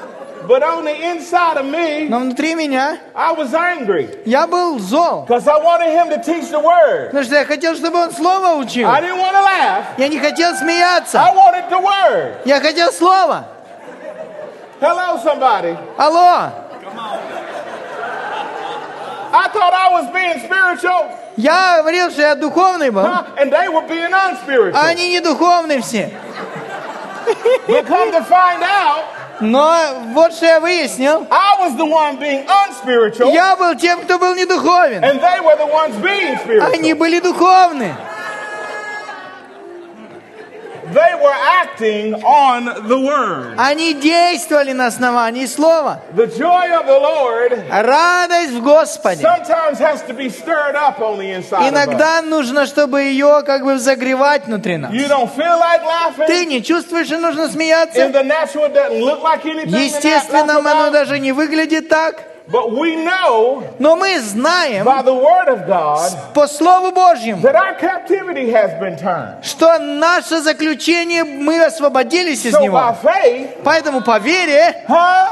But 0.47 0.61
on 0.61 0.85
the 0.85 0.93
inside 0.93 1.57
of 1.57 1.65
me, 1.65 2.07
Но 2.07 2.19
внутри 2.19 2.53
меня 2.53 2.99
I 3.15 3.33
was 3.33 3.55
angry 3.55 4.19
я 4.23 4.45
был 4.45 4.77
зол. 4.77 5.25
I 5.27 5.59
wanted 5.63 5.91
him 5.91 6.09
to 6.11 6.23
teach 6.23 6.51
the 6.51 6.59
word. 6.59 7.07
Потому 7.07 7.23
что 7.23 7.35
я 7.35 7.45
хотел, 7.45 7.73
чтобы 7.75 7.97
он 7.97 8.11
слово 8.11 8.55
учил. 8.55 8.87
I 8.87 9.01
didn't 9.01 9.17
want 9.17 9.33
to 9.33 9.41
laugh. 9.41 9.85
Я 9.97 10.07
не 10.09 10.19
хотел 10.19 10.53
смеяться. 10.53 11.19
I 11.19 11.33
wanted 11.35 11.69
the 11.71 11.81
word. 11.81 12.35
Я 12.45 12.59
хотел 12.59 12.91
слово. 12.91 13.45
Hello, 14.79 15.17
somebody. 15.23 15.75
Алло. 15.97 16.51
I 19.31 19.47
thought 19.49 19.73
I 19.73 19.89
was 19.91 20.11
being 20.13 20.39
spiritual, 20.39 21.11
Я 21.37 21.77
говорил, 21.79 22.11
что 22.11 22.21
я 22.21 22.35
духовный 22.35 22.89
был, 22.89 23.03
huh? 23.03 23.25
and 23.37 23.51
they 23.51 23.69
were 23.69 23.87
being 23.87 24.11
а 24.11 24.31
unspiritual. 24.31 24.75
они 24.75 25.09
не 25.09 25.19
духовные 25.19 25.81
все. 25.81 26.11
But 27.67 27.85
come 27.85 28.11
to 28.11 28.23
find 28.23 28.61
out, 28.63 29.03
Но 29.41 29.73
вот 30.13 30.33
что 30.33 30.45
я 30.47 30.59
выяснил. 30.59 31.25
I 31.31 31.55
was 31.61 31.75
the 31.77 31.85
one 31.85 32.17
being 32.19 32.45
unspiritual, 32.45 33.31
Я 33.33 33.55
был 33.55 33.73
тем, 33.75 34.01
кто 34.01 34.17
был 34.19 34.35
не 34.35 34.45
духовен. 34.45 35.03
and 35.03 35.21
they 35.21 35.39
were 35.39 35.55
the 35.55 35.65
ones 35.71 35.95
being 36.01 36.37
Они 36.73 36.91
spiritual. 36.93 36.95
были 36.97 37.19
духовны. 37.19 37.95
They 40.93 41.13
were 41.21 41.35
acting 41.61 42.13
on 42.23 42.87
the 42.87 42.97
word. 42.99 43.55
Они 43.57 43.93
действовали 43.93 44.71
на 44.73 44.87
основании 44.87 45.45
слова. 45.45 46.01
The 46.15 46.27
joy 46.27 46.71
of 46.71 46.87
the 46.87 46.99
Lord 46.99 47.63
Радость 47.69 48.53
в 48.53 48.63
Господе. 48.63 49.21
sometimes 49.21 49.79
has 49.79 50.01
to 50.07 50.13
be 50.13 50.29
stirred 50.29 50.75
up 50.75 50.99
on 50.99 51.17
the 51.19 51.31
inside. 51.31 51.61
Of 51.61 51.65
us. 51.65 51.69
Иногда 51.69 52.21
нужно, 52.21 52.65
чтобы 52.65 53.01
ее 53.03 53.43
как 53.45 53.63
бы 53.63 53.77
загревать 53.77 54.45
внутри 54.45 54.77
нас. 54.77 54.91
You 54.91 55.07
don't 55.07 55.29
feel 55.35 55.59
like 55.59 55.83
laughing. 55.83 56.27
Ты 56.27 56.45
не 56.45 56.63
чувствуешь, 56.63 57.07
что 57.07 57.17
нужно 57.17 57.43
In 57.43 57.51
смеяться? 57.51 58.07
the 58.09 58.23
natural, 58.23 58.65
it 58.65 58.73
doesn't 58.73 59.01
look 59.01 59.21
like 59.21 59.45
anything. 59.45 59.69
Естественно, 59.85 60.57
оно 60.57 60.89
даже 60.91 61.19
не 61.19 61.31
выглядит 61.31 61.89
так. 61.89 62.23
But 62.51 62.71
we 62.71 62.95
know 62.95 63.63
Но 63.77 63.95
мы 63.95 64.19
знаем 64.21 64.83
by 64.83 65.03
the 65.03 65.13
word 65.13 65.49
of 65.49 65.67
God 65.67 66.33
по 66.33 66.47
Слову 66.47 66.91
Божьему, 66.91 67.41
that 67.43 67.55
our 67.55 67.75
captivity 67.79 68.49
has 68.51 68.71
been 68.79 68.97
turned. 68.97 69.43
что 69.43 69.77
наше 69.77 70.41
заключение, 70.41 71.23
мы 71.23 71.63
освободились 71.63 72.45
из 72.45 72.55
So 72.55 72.61
by 72.61 72.65
него. 72.65 72.95
faith, 73.03 73.57
Поэтому 73.63 74.01
по 74.01 74.17
вере 74.19 74.83
huh? 74.87 75.27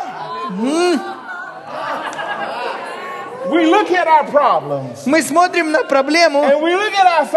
Мы 5.05 5.21
смотрим 5.21 5.71
на 5.71 5.83
проблему, 5.83 6.43
and 6.43 6.61
we 6.61 6.75
look 6.75 6.93
at 6.93 7.05
our 7.05 7.27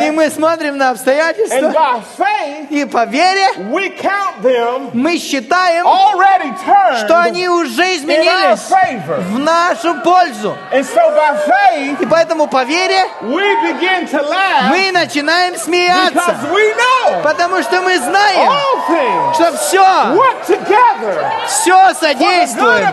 и 0.00 0.10
мы 0.10 0.30
смотрим 0.30 0.76
на 0.76 0.84
and 0.86 0.92
обстоятельства, 0.92 1.70
by 1.70 2.02
faith, 2.18 2.66
и 2.70 2.84
по 2.84 3.04
вере 3.04 3.46
we 3.70 3.90
count 4.00 4.40
them 4.42 4.90
мы 4.92 5.18
считаем, 5.18 5.86
что 7.04 7.20
они 7.20 7.48
уже 7.48 7.96
изменились 7.96 8.70
в 9.30 9.38
нашу 9.38 9.94
пользу. 10.02 10.56
And 10.72 10.84
so 10.84 11.14
by 11.14 11.36
faith, 11.46 12.02
И 12.02 12.06
поэтому 12.06 12.46
по 12.46 12.64
вере 12.64 13.04
we 13.22 13.44
begin 13.62 14.08
to 14.08 14.22
laugh 14.22 14.70
мы 14.70 14.90
начинаем 14.92 15.56
смеяться, 15.56 16.12
because 16.12 16.52
we 16.52 16.74
know 16.74 17.22
потому 17.22 17.62
что 17.62 17.80
мы 17.82 17.98
знаем, 17.98 18.50
all 18.50 18.86
things 18.88 19.34
что 19.34 19.56
все, 19.56 19.84
work 20.14 20.46
together 20.46 21.24
все 21.46 21.94
содействует 21.94 22.86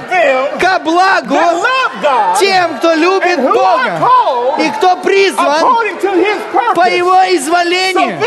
ко 0.60 0.80
благу 0.80 1.36
God 2.02 2.40
тем, 2.50 2.78
кто 2.78 2.94
любит 2.94 3.40
Бога 3.42 4.00
и 4.58 4.70
кто 4.72 4.96
призван 4.98 5.62
по. 6.76 6.88
Его 6.90 7.16
изволению. 7.36 8.20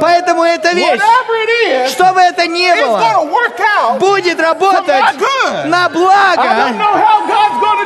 Поэтому 0.00 0.42
эта 0.44 0.72
вещь, 0.72 1.00
что 1.90 2.12
бы 2.12 2.20
это 2.20 2.46
ни 2.46 2.68
было, 2.80 3.98
будет 3.98 4.40
работать 4.40 5.04
на 5.66 5.88
благо. 5.88 6.42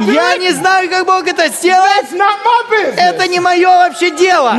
Я 0.00 0.36
не 0.36 0.50
знаю, 0.50 0.88
как 0.88 1.04
Бог 1.04 1.26
это 1.26 1.48
сделает. 1.48 2.06
Это 2.96 3.26
не 3.28 3.40
мое 3.40 3.68
вообще 3.68 4.10
дело. 4.10 4.52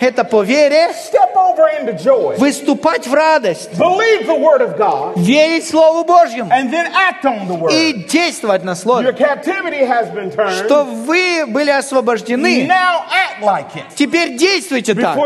это 0.00 0.24
по 0.24 0.42
вере 0.42 0.90
step 0.90 1.34
over 1.34 1.66
into 1.80 1.94
joy, 1.96 2.36
выступать 2.38 3.06
в 3.06 3.14
радость, 3.14 3.70
believe 3.72 4.26
the 4.26 4.38
word 4.38 4.60
of 4.60 4.76
God, 4.78 5.14
верить 5.16 5.68
Слову 5.68 6.04
Божьему 6.04 6.50
and 6.50 6.70
then 6.70 6.86
act 6.92 7.24
on 7.24 7.48
the 7.48 7.58
word. 7.58 7.72
и 7.72 7.92
действовать 8.08 8.62
на 8.62 8.70
Your 8.70 8.76
Слове. 8.76 9.12
captivity 9.12 9.84
has 9.84 10.10
been 10.12 10.30
turned. 10.30 10.64
Что 10.66 10.84
вы 10.84 11.44
были 11.46 11.70
освобождены. 11.70 12.66
Now 12.66 13.04
act 13.10 13.42
like 13.42 13.74
it. 13.74 13.84
Теперь 13.94 14.36
действуйте 14.36 14.94
так. 14.94 15.16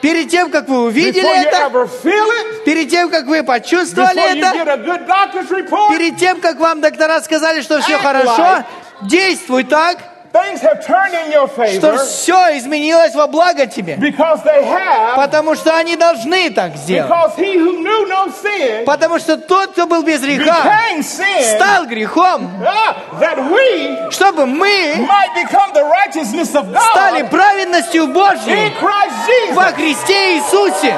Перед 0.00 0.28
тем, 0.30 0.50
как 0.50 0.68
вы 0.68 0.82
увидели 0.84 1.22
это, 1.46 1.56
it, 2.04 2.64
перед 2.64 2.88
тем, 2.90 3.10
как 3.10 3.26
вы 3.26 3.42
почувствовали 3.42 4.38
это, 4.38 4.52
report, 5.50 5.88
перед 5.90 6.16
тем, 6.16 6.40
как 6.40 6.58
вам 6.58 6.80
доктора 6.80 7.20
сказали, 7.20 7.60
что 7.60 7.80
все 7.80 7.98
хорошо, 7.98 8.42
like- 8.42 8.64
действуй 9.02 9.64
так, 9.64 9.98
что 10.32 11.96
все 12.04 12.58
изменилось 12.58 13.14
во 13.14 13.26
благо 13.26 13.66
тебе. 13.66 13.96
Потому 15.16 15.54
что 15.56 15.76
они 15.76 15.96
должны 15.96 16.50
так 16.50 16.76
сделать. 16.76 17.10
Потому 18.86 19.18
что 19.18 19.36
тот, 19.36 19.72
кто 19.72 19.86
был 19.86 20.02
без 20.02 20.20
греха, 20.20 20.62
стал 21.56 21.86
грехом, 21.86 22.50
we 23.50 24.10
чтобы 24.10 24.46
мы 24.46 25.06
стали 26.92 27.22
праведностью 27.22 28.06
Божьей 28.06 28.72
во. 29.52 29.64
Христе 29.72 30.36
Иисусе. 30.36 30.96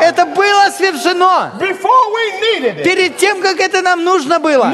Это 0.00 0.24
было 0.26 0.70
совершено 0.76 1.52
перед 2.84 3.16
тем, 3.16 3.40
как 3.40 3.60
это 3.60 3.82
нам 3.82 4.04
нужно 4.04 4.38
было. 4.38 4.72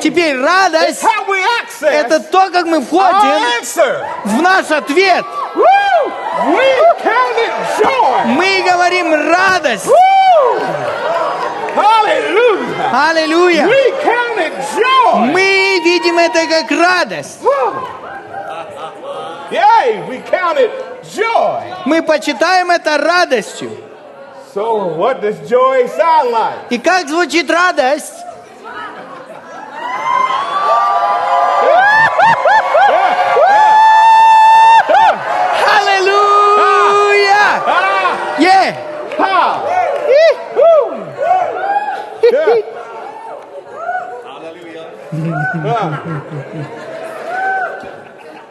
Теперь 0.00 0.40
радость 0.40 1.02
Это 1.92 2.20
то, 2.20 2.50
как 2.50 2.66
мы 2.66 2.80
входим 2.80 3.12
в 4.24 4.42
наш 4.42 4.70
ответ. 4.70 5.24
Мы 8.36 8.62
говорим 8.62 9.14
радость. 9.30 9.86
Аллилуйя. 12.92 13.66
Мы 15.32 15.80
видим 15.84 16.18
это 16.18 16.40
как 16.46 16.70
радость. 16.70 17.40
Мы 21.84 22.02
почитаем 22.02 22.70
это 22.70 22.98
радостью. 22.98 23.70
И 26.70 26.78
как 26.78 27.08
звучит 27.08 27.50
радость? 27.50 28.14
Yeah. 38.38 38.72
Ha! 39.18 39.64
Yeah. 40.08 40.32
yeah. 45.62 46.22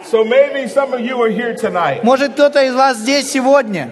so 0.03 0.23
maybe 0.23 0.67
some 0.67 0.93
of 0.93 0.99
you 1.01 1.21
are 1.21 1.29
here 1.29 1.55
tonight. 1.55 2.03
Может 2.03 2.33
кто-то 2.33 2.63
из 2.63 2.75
вас 2.75 2.97
здесь 2.97 3.31
сегодня. 3.31 3.91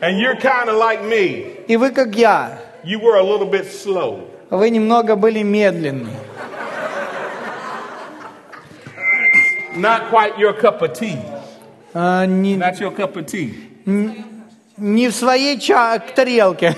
And 0.00 0.18
you're 0.18 0.36
kind 0.36 0.68
of 0.68 0.76
like 0.76 1.02
me. 1.02 1.64
И 1.68 1.76
вы 1.76 1.90
как 1.90 2.14
я. 2.14 2.58
You 2.82 3.00
were 3.00 3.16
a 3.16 3.22
little 3.22 3.50
bit 3.50 3.66
slow. 3.70 4.30
Вы 4.50 4.70
немного 4.70 5.16
были 5.16 5.42
медленны. 5.42 6.10
Not 9.76 10.08
quite 10.10 10.38
your 10.38 10.52
cup 10.52 10.82
of 10.82 10.92
tea. 10.94 11.18
Uh, 11.92 12.26
не... 12.26 12.56
Not 12.56 12.78
your 12.80 12.92
cup 12.92 13.16
of 13.16 13.26
tea. 13.26 13.73
Не 13.86 15.08
в 15.08 15.14
своей 15.14 15.58
ча- 15.60 15.98
тарелке. 16.14 16.74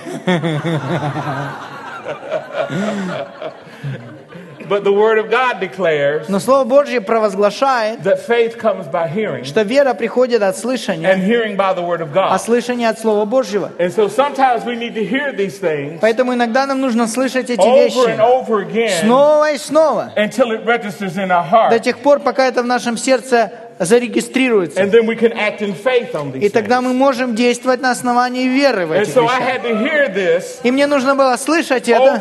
But 4.69 4.83
the 4.83 4.91
Word 4.91 5.17
of 5.17 5.29
God 5.31 5.61
declares 5.61 6.27
Но 6.27 6.39
Слово 6.39 6.65
Божье 6.65 6.99
провозглашает, 6.99 8.01
that 8.03 8.19
faith 8.27 8.57
comes 8.57 8.85
by 8.91 9.07
hearing, 9.07 9.45
что 9.45 9.61
вера 9.61 9.93
приходит 9.93 10.41
от 10.41 10.57
слышания, 10.57 11.09
and 11.09 11.23
hearing 11.23 11.55
by 11.55 11.73
the 11.73 11.81
Word 11.81 12.01
of 12.01 12.09
а 12.13 12.31
God. 12.33 12.41
слышание 12.41 12.89
от 12.89 12.99
Слова 12.99 13.23
Божьего. 13.23 13.71
And 13.79 13.89
so 13.93 14.09
sometimes 14.09 14.65
we 14.65 14.75
need 14.75 14.93
to 14.95 15.05
hear 15.05 15.31
these 15.31 15.57
things 15.59 15.99
Поэтому 16.01 16.33
иногда 16.33 16.65
нам 16.65 16.81
нужно 16.81 17.07
слышать 17.07 17.49
эти 17.49 17.61
over 17.61 18.07
and 18.07 18.17
вещи 18.17 18.19
over 18.19 18.67
again 18.67 19.01
снова 19.05 19.51
и 19.53 19.57
снова, 19.57 20.11
until 20.17 20.51
it 20.51 20.65
registers 20.65 21.15
in 21.15 21.29
our 21.31 21.45
до 21.49 21.75
heart. 21.77 21.79
тех 21.83 21.99
пор, 21.99 22.19
пока 22.19 22.45
это 22.47 22.61
в 22.61 22.65
нашем 22.65 22.97
сердце 22.97 23.51
зарегистрируется. 23.79 24.83
И 24.83 26.49
тогда 26.49 26.81
мы 26.81 26.93
можем 26.93 27.35
действовать 27.35 27.81
на 27.81 27.91
основании 27.91 28.47
веры 28.47 28.85
в 28.85 28.91
hear 28.91 30.13
this 30.13 30.59
И 30.63 30.71
мне 30.71 30.87
нужно 30.87 31.15
было 31.15 31.37
слышать 31.37 31.87
это 31.89 32.19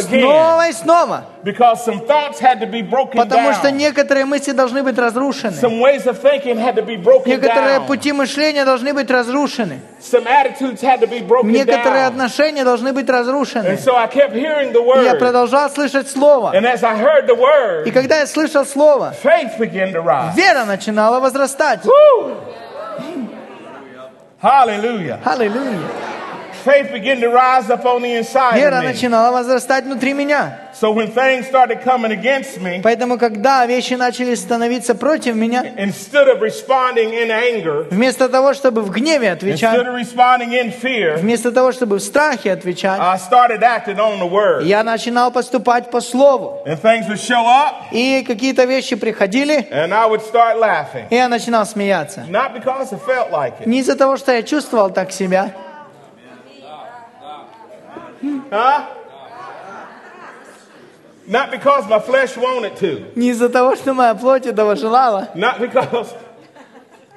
снова 0.00 0.68
и 0.68 0.72
снова, 0.72 1.24
because 1.46 1.84
some 1.84 2.00
thoughts 2.00 2.40
had 2.40 2.58
to 2.58 2.66
be 2.66 2.82
broken 2.82 3.20
потому 3.20 3.52
что 3.52 3.70
некоторые 3.70 4.24
мысли 4.24 4.50
должны 4.50 4.82
быть 4.82 4.98
разрушены. 4.98 5.52
Some 5.60 5.78
ways 5.80 6.04
of 6.08 6.18
thinking 6.20 6.58
had 6.58 6.74
to 6.74 6.82
be 6.82 6.96
broken 6.96 7.30
Некоторые 7.30 7.78
down. 7.78 7.86
пути 7.86 8.10
мышления 8.12 8.64
должны 8.64 8.92
быть 8.92 9.08
разрушены. 9.08 9.78
Some 10.00 10.26
attitudes 10.26 10.82
had 10.82 10.98
to 11.00 11.06
be 11.06 11.20
broken 11.20 11.52
Некоторые 11.52 12.02
down. 12.08 12.14
отношения 12.14 12.64
должны 12.64 12.92
быть 12.92 13.08
разрушены. 13.08 13.68
And 13.68 13.78
so 13.78 13.94
I 13.96 14.08
kept 14.08 14.34
hearing 14.34 14.72
the 14.72 14.80
И 14.80 15.04
я 15.04 15.12
word. 15.12 15.18
продолжал 15.20 15.70
слышать 15.70 16.08
Слово. 16.10 16.52
And 16.52 16.66
as 16.66 16.82
I 16.82 16.96
heard 16.96 17.28
the 17.28 17.34
И 17.36 17.38
word, 17.38 17.92
когда 17.92 18.18
я 18.18 18.26
слышал 18.26 18.64
Слово, 18.66 19.14
faith 19.22 19.56
began 19.58 19.92
to 19.92 20.02
rise. 20.02 20.34
вера 20.36 20.64
начинала 20.64 21.20
возрастать. 21.20 21.84
Woo! 21.84 22.34
Hallelujah. 24.42 25.20
Faith 26.66 26.90
began 26.92 27.20
to 27.20 27.28
rise 27.28 27.70
up 27.70 27.84
on 27.84 28.02
the 28.02 28.18
inside 28.18 28.56
Вера 28.58 28.82
начинала 28.82 29.30
возрастать 29.30 29.84
внутри 29.84 30.14
меня. 30.14 30.58
So 30.74 30.90
when 30.92 31.14
things 31.14 31.46
started 31.46 31.82
coming 31.84 32.10
against 32.10 32.60
me, 32.60 32.82
Поэтому, 32.82 33.18
когда 33.18 33.64
вещи 33.66 33.94
начали 33.94 34.34
становиться 34.34 34.96
против 34.96 35.36
меня, 35.36 35.62
instead 35.78 36.26
of 36.28 36.40
responding 36.42 37.14
in 37.14 37.30
anger, 37.30 37.86
вместо 37.90 38.28
того, 38.28 38.52
чтобы 38.52 38.82
в 38.82 38.90
гневе 38.90 39.28
instead 39.28 39.32
отвечать, 39.32 39.78
of 39.78 39.94
responding 39.94 40.50
in 40.50 40.72
fear, 40.82 41.16
вместо 41.18 41.52
того, 41.52 41.70
чтобы 41.70 41.96
в 41.96 42.00
страхе 42.00 42.50
отвечать, 42.52 42.98
I 43.00 43.16
started 43.16 43.62
acting 43.62 43.98
on 43.98 44.18
the 44.18 44.28
word. 44.28 44.64
я 44.64 44.82
начинал 44.82 45.30
поступать 45.30 45.90
по 45.90 46.00
Слову. 46.00 46.58
And 46.66 46.78
things 46.82 47.08
would 47.08 47.20
show 47.20 47.46
up, 47.46 47.86
И 47.92 48.24
какие-то 48.26 48.64
вещи 48.64 48.96
приходили, 48.96 49.68
and 49.70 49.94
I 49.94 50.06
would 50.10 50.20
start 50.20 50.58
laughing. 50.58 51.06
и 51.10 51.14
я 51.14 51.28
начинал 51.28 51.64
смеяться. 51.64 52.26
Not 52.28 52.52
because 52.54 52.92
I 52.92 52.98
felt 52.98 53.30
like 53.30 53.60
it. 53.60 53.66
Не 53.66 53.78
из-за 53.78 53.96
того, 53.96 54.16
что 54.16 54.32
я 54.32 54.42
чувствовал 54.42 54.90
так 54.90 55.12
себя, 55.12 55.52
Huh? 58.50 58.86
Not 61.28 61.50
because 61.50 61.88
my 61.88 61.98
flesh 61.98 62.36
wanted 62.36 62.76
to. 62.76 63.06
не 63.16 63.30
из-за 63.30 63.48
того, 63.48 63.74
что 63.74 63.92
моя 63.94 64.14
плоть 64.14 64.46
этого 64.46 64.76
желала, 64.76 65.28
Not 65.34 65.58
because 65.58 66.14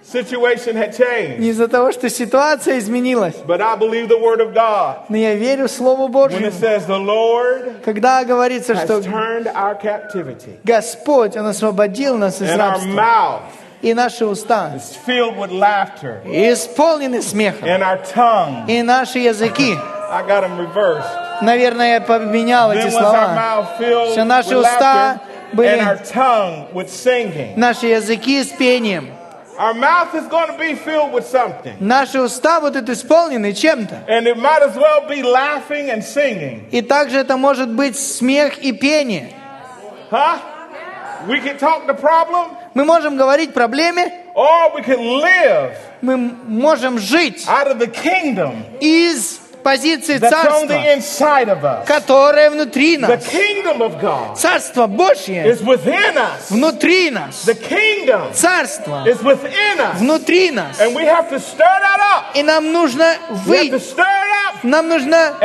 situation 0.04 0.76
had 0.76 0.98
changed. 0.98 1.38
не 1.40 1.50
из-за 1.50 1.68
того, 1.68 1.92
что 1.92 2.10
ситуация 2.10 2.80
изменилась. 2.80 3.36
But 3.46 3.62
I 3.62 3.76
believe 3.76 4.08
the 4.08 4.18
word 4.20 4.42
of 4.42 4.56
God. 4.56 5.06
Но 5.10 5.18
я 5.18 5.36
верю 5.36 5.68
Слову 5.68 6.08
When 6.08 6.12
Божьему. 6.12 6.48
it 6.48 6.54
says 6.56 6.88
the 6.88 6.98
Lord 6.98 7.84
Когда 7.86 8.24
говорится, 8.24 8.74
has 8.74 8.86
что 8.86 9.00
turned 9.02 9.46
our 9.54 9.76
captivity 9.80 10.58
Господь, 10.64 11.36
Он 11.38 11.46
освободил 11.46 12.18
нас 12.18 12.42
из 12.42 12.50
and 12.50 12.60
our 12.60 12.72
рабства, 12.80 12.88
mouth 12.96 13.42
и 13.84 13.94
наши 13.94 14.26
уста 14.26 14.74
is 14.76 14.98
filled 15.06 15.38
with 15.38 15.52
laughter 15.52 16.22
исполнены 16.26 17.22
смехом, 17.22 17.68
and 17.70 17.84
our 17.84 18.00
tongue, 18.12 18.66
и 18.68 18.82
наши 18.82 19.20
языки, 19.20 19.78
I 20.10 20.24
got 20.28 20.42
them 20.42 20.58
reversed. 20.58 21.42
наверное, 21.42 21.94
я 21.96 22.02
поменял 22.02 22.72
эти 22.72 22.90
слова, 22.90 23.68
Все 24.12 24.24
наши 24.24 24.58
уста 24.58 25.22
были- 25.54 25.82
наши 27.56 27.88
языки 27.88 28.44
с 28.44 28.48
пением. 28.50 29.10
Our 29.60 29.74
mouth 29.74 30.16
is 30.16 30.26
going 30.30 30.48
to 30.48 30.58
be 30.58 30.74
filled 30.74 31.12
with 31.12 31.28
something. 31.28 31.76
Наши 31.82 32.22
уста 32.22 32.62
будут 32.62 32.88
исполнены 32.90 33.52
чем-то. 33.54 34.06
And 34.08 34.26
it 34.26 34.38
might 34.38 34.62
as 34.62 34.78
well 34.78 35.06
be 35.06 35.22
laughing 35.22 35.90
and 35.90 36.02
singing. 36.02 36.66
И 36.72 36.82
также 36.82 37.20
это 37.20 37.36
может 37.36 37.70
быть 37.70 38.00
смех 38.00 38.60
и 38.60 38.72
пение. 38.72 39.34
Huh? 40.10 40.40
We 41.28 41.42
can 41.42 41.58
talk 41.58 41.86
the 41.86 41.94
problem 41.94 42.56
Мы 42.74 42.86
можем 42.86 43.18
говорить 43.18 43.54
проблеме, 43.54 44.10
or 44.34 44.74
we 44.74 44.82
can 44.82 45.00
live 45.22 45.74
мы 46.02 46.16
можем 46.16 46.98
жить 46.98 47.46
out 47.46 47.68
of 47.68 47.80
the 47.80 47.88
kingdom 47.88 48.64
из 48.80 49.42
позиции 49.70 50.18
царства, 50.18 51.84
которое 51.86 52.50
внутри 52.50 52.98
нас. 52.98 53.24
Царство 54.36 54.88
Божье 54.88 55.56
внутри 56.50 57.12
нас. 57.12 57.46
Царство 58.34 59.06
внутри 60.00 60.52
нас. 60.52 60.82
И 62.34 62.44
нам 62.44 62.72
нужно 62.72 63.16
выйти, 63.30 63.82
нам 64.64 64.88
нужно 64.88 65.36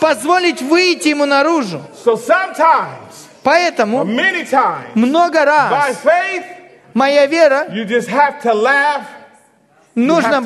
позволить 0.00 0.60
выйти 0.62 1.08
ему 1.08 1.24
наружу. 1.24 1.80
Поэтому 3.42 4.04
many 4.04 4.44
times, 4.44 4.90
много 4.96 5.44
раз 5.44 5.96
моя 6.94 7.26
вера 7.26 7.66
нужно, 9.96 10.42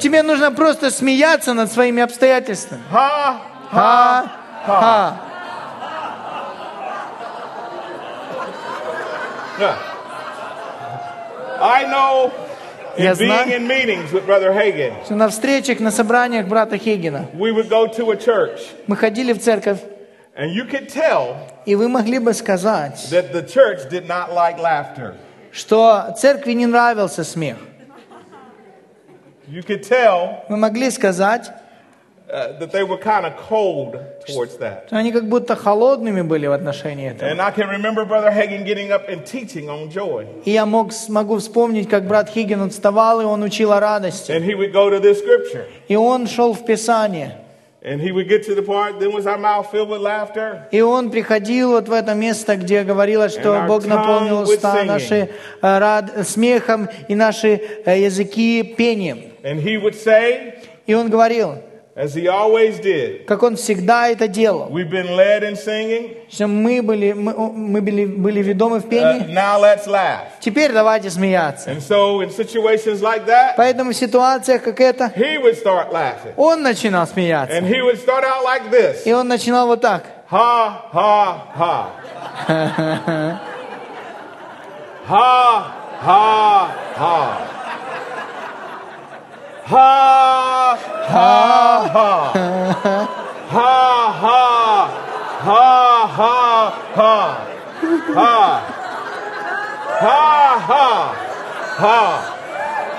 тебе 0.00 0.22
нужно 0.22 0.52
просто 0.52 0.90
смеяться 0.90 1.52
над 1.52 1.70
своими 1.70 2.02
обстоятельствами. 2.02 2.80
Ha, 2.90 3.36
Ха-ха. 3.70 5.20
Yeah. 9.58 9.74
I 11.60 11.84
know 11.86 12.32
Я 12.96 13.14
знаю. 13.14 13.46
Что 15.04 15.14
на 15.14 15.28
встречах, 15.28 15.80
на 15.80 15.90
собраниях 15.90 16.46
брата 16.46 16.78
Хейгена 16.78 17.26
мы 18.86 18.96
ходили 18.96 19.32
в 19.32 19.40
церковь, 19.40 19.78
и 21.66 21.74
вы 21.76 21.88
могли 21.88 22.18
бы 22.18 22.32
сказать, 22.34 23.08
что 25.52 26.14
церкви 26.18 26.52
не 26.52 26.66
нравился 26.66 27.24
смех. 27.24 27.56
You 29.50 29.62
could 29.62 29.82
tell 29.82 30.44
Мы 30.48 30.56
могли 30.56 30.90
сказать, 30.90 31.50
uh, 32.30 32.58
that 32.58 32.70
they 32.70 32.84
were 32.84 32.98
kind 32.98 33.24
of 33.24 33.32
cold 33.48 33.98
towards 34.26 34.58
that. 34.58 34.88
они 34.90 35.10
как 35.12 35.28
будто 35.28 35.56
холодными 35.56 36.20
были 36.22 36.46
в 36.46 36.52
отношении 36.52 37.10
этого. 37.10 37.30
And 37.30 37.40
I 37.40 37.50
can 37.50 37.68
remember 37.68 38.04
Brother 38.04 38.30
Hagen 38.30 38.64
getting 38.64 38.92
up 38.92 39.08
and 39.08 39.24
teaching 39.24 39.68
on 39.68 39.90
joy. 39.90 40.26
И 40.44 40.50
я 40.50 40.66
мог, 40.66 40.90
могу 41.08 41.38
вспомнить, 41.38 41.88
как 41.88 42.06
брат 42.06 42.28
Хиггин 42.28 42.68
вставал, 42.70 43.20
и 43.20 43.24
он 43.24 43.42
учил 43.42 43.72
о 43.72 43.80
радости. 43.80 44.32
And 44.32 44.44
he 44.44 44.54
would 44.54 44.72
go 44.72 44.90
to 44.90 45.00
this 45.00 45.18
scripture. 45.20 45.64
И 45.88 45.96
он 45.96 46.26
шел 46.26 46.52
в 46.52 46.64
Писание. 46.66 47.38
And 47.80 48.00
he 48.00 48.10
would 48.10 48.28
get 48.28 48.44
to 48.46 48.56
the 48.56 48.62
part, 48.62 48.98
then 48.98 49.12
was 49.12 49.24
our 49.24 49.38
mouth 49.38 49.70
filled 49.70 49.88
with 49.88 50.00
laughter? 50.00 50.66
И 50.72 50.80
он 50.80 51.10
приходил 51.10 51.70
вот 51.70 51.88
в 51.88 51.92
это 51.92 52.12
место, 52.12 52.56
где 52.56 52.82
говорилось, 52.82 53.32
что 53.32 53.64
Бог 53.68 53.86
наполнил 53.86 54.40
уста 54.40 54.82
наши 54.84 55.30
э, 55.62 55.78
рад- 55.78 56.26
смехом 56.26 56.88
и 57.06 57.14
наши 57.14 57.62
э, 57.86 58.00
языки 58.00 58.74
пением. 58.76 59.20
And 59.48 59.60
he 59.62 59.78
would 59.78 59.94
say, 59.94 60.54
И 60.86 60.92
он 60.92 61.08
говорил, 61.08 61.62
as 61.96 62.14
he 62.14 62.28
always 62.28 62.78
did, 62.80 63.24
как 63.26 63.42
он 63.42 63.56
всегда 63.56 64.08
это 64.08 64.28
делал, 64.28 64.68
we've 64.70 64.90
been 64.90 65.16
led 65.16 65.42
in 65.42 65.56
singing, 65.56 66.16
что 66.28 66.46
мы 66.46 66.82
были, 66.82 67.12
мы, 67.12 67.32
мы 67.50 67.80
были, 67.80 68.04
были 68.04 68.42
ведомы 68.42 68.80
в 68.80 68.84
uh, 68.84 68.88
пении. 68.90 69.32
now 69.32 69.58
let's 69.58 69.86
laugh. 69.86 70.38
Теперь 70.40 70.72
давайте 70.72 71.08
смеяться. 71.08 71.70
And 71.70 71.80
so 71.80 72.20
in 72.20 72.30
situations 72.30 73.00
like 73.00 73.24
that, 73.26 73.56
Поэтому 73.56 73.92
в 73.92 73.96
ситуациях, 73.96 74.62
как 74.64 74.80
эта, 74.80 75.12
he 75.16 75.38
would 75.38 75.56
start 75.56 75.90
laughing. 75.92 76.34
он 76.36 76.62
начинал 76.62 77.06
смеяться. 77.06 77.56
And 77.56 77.66
he 77.66 77.80
would 77.80 77.98
start 77.98 78.24
out 78.24 78.44
like 78.44 78.70
this. 78.70 79.06
И 79.06 79.12
он 79.14 79.28
начинал 79.28 79.66
вот 79.66 79.80
так. 79.80 80.04
Ha, 80.30 80.90
ha, 80.92 81.46
ha. 81.56 81.90
ha, 85.08 85.74
ha, 86.02 86.74
ha. 86.98 87.57
Ha, 89.67 90.77
ha, 91.07 91.89
ha. 91.93 92.33
Ha, 93.49 94.11
ha, 94.21 94.87
ha, 95.43 95.63
ha. 96.95 97.53
ha, 98.13 98.73
ha, 100.03 100.59
ha, 100.59 100.59
ha, 100.67 101.09
ha, 101.79 101.99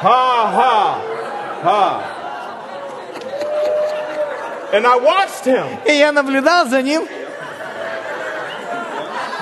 ha, 0.02 0.20
ha, 0.58 0.72
ha. 1.62 2.10
And 4.72 4.86
I 4.86 4.96
watched 4.96 5.44
him 5.44 5.66
И 5.86 5.92
я 5.92 6.12
наблюдал 6.12 6.66
за 6.66 6.82
ним, 6.82 7.06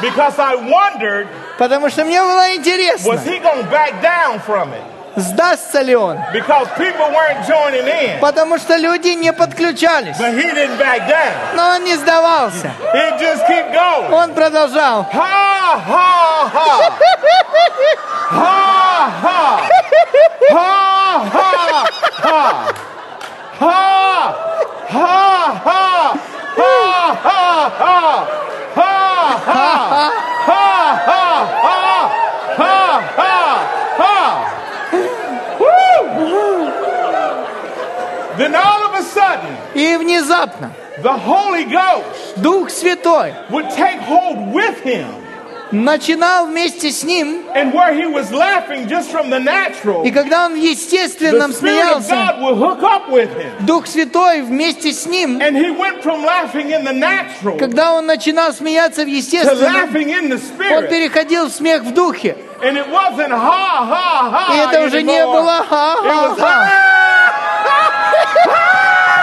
because 0.01 0.39
I 0.39 0.57
wondered, 0.57 1.29
потому 1.59 1.89
что 1.89 2.05
мне 2.05 2.21
было 2.21 2.55
интересно, 2.55 3.09
was 3.09 3.25
he 3.25 3.39
going 3.39 3.65
to 3.65 3.71
back 3.71 4.03
down 4.03 4.41
from 4.41 4.73
it? 4.73 4.83
Сдастся 5.18 5.82
ли 5.82 5.96
он. 5.96 6.20
Потому 8.22 8.58
что 8.58 8.78
люди 8.78 9.10
не 9.10 9.34
подключались. 9.34 10.18
Но 10.20 11.70
он 11.70 11.84
не 11.84 11.96
сдавался. 11.96 12.72
Он 14.12 14.34
продолжал. 14.34 15.06
Ha, 15.12 15.82
ha, 15.88 16.50
ha. 16.54 16.92
Ha, 18.30 19.12
ha. 19.24 19.60
Ha, 20.50 21.24
ha, 21.34 21.50
ha. 22.24 22.66
Ha, 23.60 23.74
ha, 24.90 25.02
ha. 25.66 26.14
Ha, 26.58 27.18
ha, 27.24 27.72
ha. 27.80 28.28
Ha, 28.76 28.92
ha. 29.46 30.12
Ha, 30.48 30.64
ha, 31.06 31.22
ha. 31.66 32.12
Ha, 32.58 33.02
ha, 33.18 33.32
ha. 33.98 34.14
Woo! 35.60 36.72
Then 38.38 38.56
all 38.56 38.86
of 38.86 38.94
a 38.94 39.04
sudden, 39.04 39.56
И 39.74 39.98
внезапно 39.98 40.72
the 41.02 41.18
Holy 41.18 41.66
Ghost 41.66 42.42
Дух 42.42 42.70
Святой 42.70 43.34
would 43.50 43.70
take 43.72 44.00
hold 44.00 44.54
with 44.54 44.80
him. 44.84 45.08
начинал 45.72 46.48
вместе 46.48 46.92
с 46.92 47.04
ним. 47.04 47.44
And 47.56 47.74
where 47.74 47.94
he 47.94 48.06
was 48.06 48.32
laughing 48.32 48.88
just 48.88 49.10
from 49.12 49.30
the 49.30 49.40
natural, 49.40 50.04
И 50.06 50.12
когда 50.12 50.46
он 50.46 50.54
of 50.56 51.54
смеялся, 51.54 52.10
God 52.10 52.42
would 52.42 52.58
hook 52.58 52.84
up 52.84 53.10
with 53.10 53.30
him. 53.36 53.66
Дух 53.66 53.88
Святой 53.88 54.42
вместе 54.42 54.94
с 54.94 55.06
ним, 55.06 55.40
And 55.42 55.56
he 55.56 55.72
went 55.72 56.02
from 56.04 56.24
laughing 56.24 56.72
in 56.72 56.84
the 56.84 56.94
natural 56.94 57.58
когда 57.58 57.94
он 57.94 58.06
начинал 58.06 58.54
смеяться 58.54 59.04
в 59.04 59.08
естественном, 59.08 59.76
он 59.76 60.88
переходил 60.88 61.48
в 61.48 61.52
смех 61.52 61.84
в 61.84 61.94
духе. 61.94 62.38
And 62.62 62.76
it 62.76 62.90
wasn't 62.90 63.32
ha, 63.32 63.86
ha, 63.86 64.30
ha. 64.32 64.56
И 64.56 64.58
это 64.58 64.86
уже 64.86 65.04
не 65.04 65.24
было 65.26 65.64
ха-ха-ха. 65.70 66.98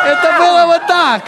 Это 0.06 0.32
было 0.38 0.66
вот 0.66 0.86
так. 0.86 1.22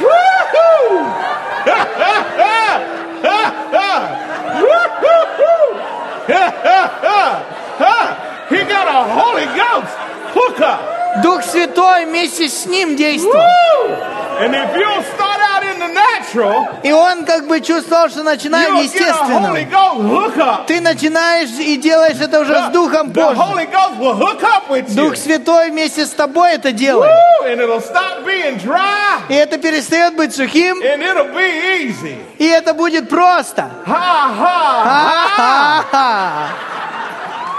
He 8.49 8.63
got 8.65 8.87
a 8.87 9.03
Holy 9.13 9.47
Ghost 9.57 9.93
hookup. 10.35 11.23
Дух 11.23 11.43
Святой 11.43 12.05
вместе 12.07 12.49
с 12.49 12.67
ним 12.67 12.97
действовал. 12.97 13.43
And 14.39 14.55
if 14.55 14.77
you'll 14.77 15.03
the 15.17 15.26
natural, 15.97 16.67
И 16.83 16.93
он 16.93 17.25
как 17.25 17.47
бы 17.47 17.61
чувствовал, 17.61 18.09
что 18.09 18.23
начинаем 18.23 18.77
Holy 18.77 18.85
естественно. 18.85 20.65
Ты 20.67 20.81
начинаешь 20.81 21.51
и 21.59 21.77
делаешь 21.77 22.17
это 22.21 22.41
уже 22.41 22.55
с 22.55 22.69
Духом 22.69 23.13
the 23.13 23.35
up 24.43 24.69
with 24.69 24.89
you. 24.89 24.95
Дух 24.95 25.17
Святой 25.17 25.71
вместе 25.71 26.05
с 26.05 26.11
тобой 26.11 26.53
это 26.53 26.73
делает. 26.73 27.13
Woo! 27.13 27.47
И 29.29 29.35
это 29.35 29.59
перестает 29.59 30.17
быть 30.17 30.35
сухим, 30.35 30.79
и 32.39 32.47
это 32.47 32.75
будет 32.75 33.09
просто. 33.09 33.71
Ха-ха-ха. 33.87 35.85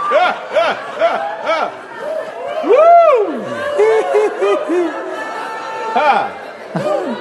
Woo! 2.64 3.44
ha. 5.98 6.30
So 6.78 6.84
I'm 6.84 7.16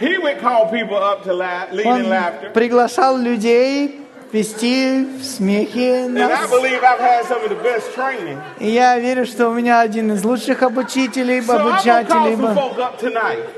He 0.00 0.16
would 0.18 0.40
call 0.40 0.70
people 0.70 0.96
up 0.96 1.24
to 1.24 1.32
laugh, 1.32 1.70
lead 1.72 1.86
Он 1.86 2.02
in 2.02 2.08
laughter. 2.08 2.50
приглашал 2.54 3.18
людей 3.18 4.00
вести 4.32 5.04
в 5.04 5.24
смехе 5.24 6.06
нас. 6.08 6.50
И 8.58 8.70
я 8.70 8.98
верю, 8.98 9.26
что 9.26 9.48
у 9.48 9.52
меня 9.52 9.80
один 9.80 10.12
из 10.12 10.24
лучших 10.24 10.62
обучителей, 10.62 11.40
обучателей. 11.40 12.38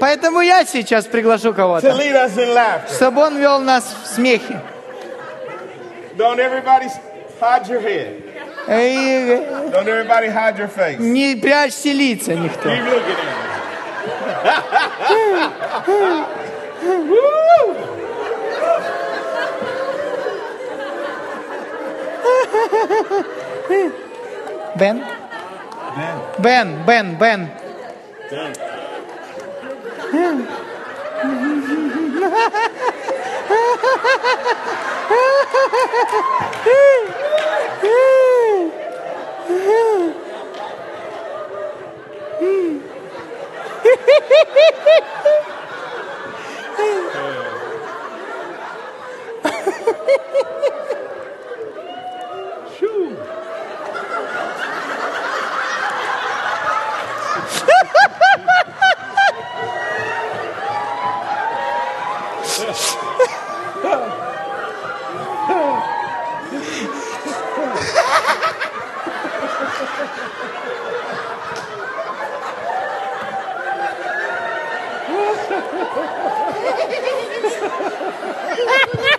Поэтому 0.00 0.40
я 0.40 0.64
сейчас 0.64 1.06
приглашу 1.06 1.54
кого-то, 1.54 1.94
чтобы 2.94 3.22
он 3.22 3.38
вел 3.38 3.60
нас 3.60 3.84
в 4.04 4.06
смехе. 4.08 4.60
Don't 6.16 6.38
everybody 6.38 6.88
hide 7.40 7.66
your 7.68 7.80
head. 7.80 8.31
Don't 8.66 9.88
everybody 9.88 10.28
hide 10.28 10.58
your 10.58 10.68
face. 10.68 10.98
не 10.98 11.34
прячьте 11.36 11.92
лица 11.92 12.34
никто. 12.34 12.68
Keep 12.68 12.84
looking 12.84 13.16
at 13.16 13.24
me. 13.26 13.62
Woo! 17.08 17.76
Бен? 24.76 25.04
Бен, 26.38 26.84
Бен, 26.86 27.16
Бен. 27.18 27.50
Yes. 62.72 62.96
Ha 75.94 76.00
ha 78.70 79.02
ha! 79.02 79.11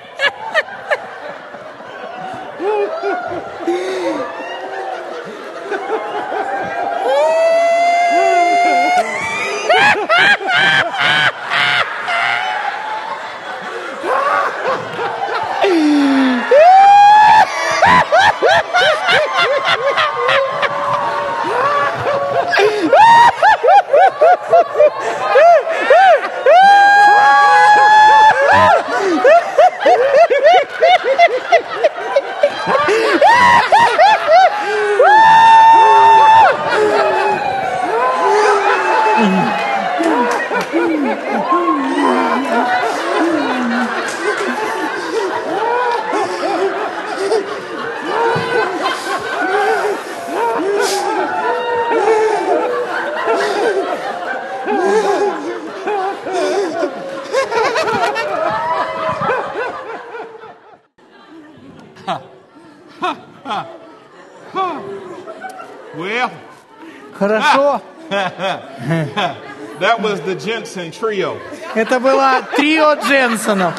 Jensen 70.74 70.92
trio. 70.92 71.40
Это 71.76 72.00
было 72.00 72.42
трио 72.56 72.96
Дженсонов. 72.96 73.74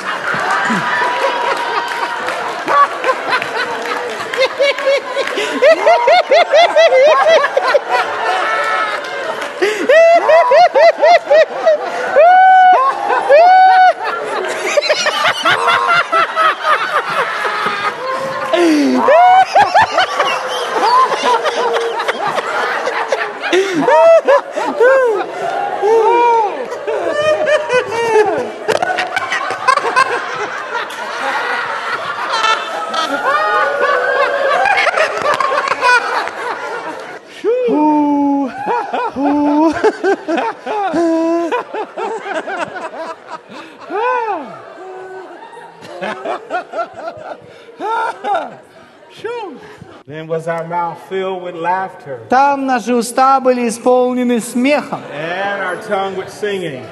Phew. 49.15 49.61
Then 50.07 50.27
was 50.27 50.49
our 50.49 50.67
mouth 50.67 50.94
filled 51.09 51.43
with 51.43 51.55
laughter 51.55 52.21
Там 52.29 52.67
наши 52.67 52.95
уста 52.95 53.41
были 53.41 53.69
исполнены 53.69 54.41
смехом, 54.41 55.01
and 55.13 55.63
our 55.63 55.77
tongue 55.89 56.17
with 56.17 56.29
singing. 56.31 56.83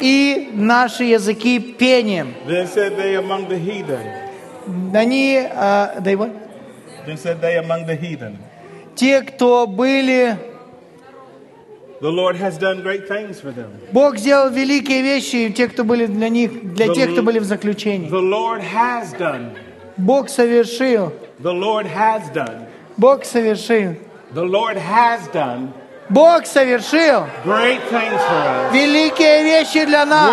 и 0.00 0.50
наши 0.52 1.04
языки 1.04 1.58
пением. 1.58 2.34
Then 2.46 2.66
said 2.66 2.96
they 2.96 3.16
among 3.16 3.48
the 3.48 3.58
heathen. 3.58 4.00
Они, 4.94 5.34
э, 5.36 6.00
да 6.00 6.10
его- 6.10 6.28
Then 7.06 7.16
said 7.16 7.40
they 7.40 7.56
among 7.58 7.86
the 7.86 7.96
heathen. 7.96 8.36
те, 8.94 9.22
кто 9.22 9.66
были, 9.66 10.36
The 12.00 12.10
Lord 12.10 12.36
has 12.36 12.56
done 12.56 12.82
great 12.82 13.06
things 13.08 13.40
for 13.42 13.52
them. 13.52 13.68
Бог 13.92 14.16
сделал 14.16 14.48
великие 14.48 15.02
вещи, 15.02 15.50
те, 15.50 15.68
кто 15.68 15.84
были 15.84 16.06
для 16.06 16.30
них, 16.30 16.72
для 16.74 16.88
тех, 16.94 17.12
кто 17.12 17.22
были 17.22 17.38
в 17.38 17.44
заключении. 17.44 18.08
The 18.08 18.22
Lord 18.26 18.62
has 18.62 19.12
done. 19.18 19.50
Бог 19.98 20.30
совершил, 20.30 21.12
The 21.42 21.52
Lord 21.52 21.86
has 21.86 22.22
done. 22.32 22.66
Бог 23.00 23.24
совершил, 23.24 23.96
The 24.34 24.44
Lord 24.44 24.76
has 24.76 25.26
done 25.32 25.72
Бог 26.10 26.44
совершил 26.44 27.26
great 27.44 27.80
things 27.88 28.20
for 28.28 28.42
us. 28.68 28.72
великие 28.74 29.42
вещи 29.42 29.86
для 29.86 30.04
нас. 30.04 30.30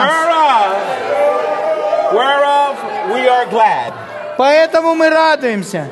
Whereof, 2.11 2.13
whereof 2.13 2.75
we 3.13 3.25
are 3.29 3.45
glad. 3.49 3.93
Поэтому 4.37 4.95
мы 4.95 5.09
радуемся. 5.09 5.87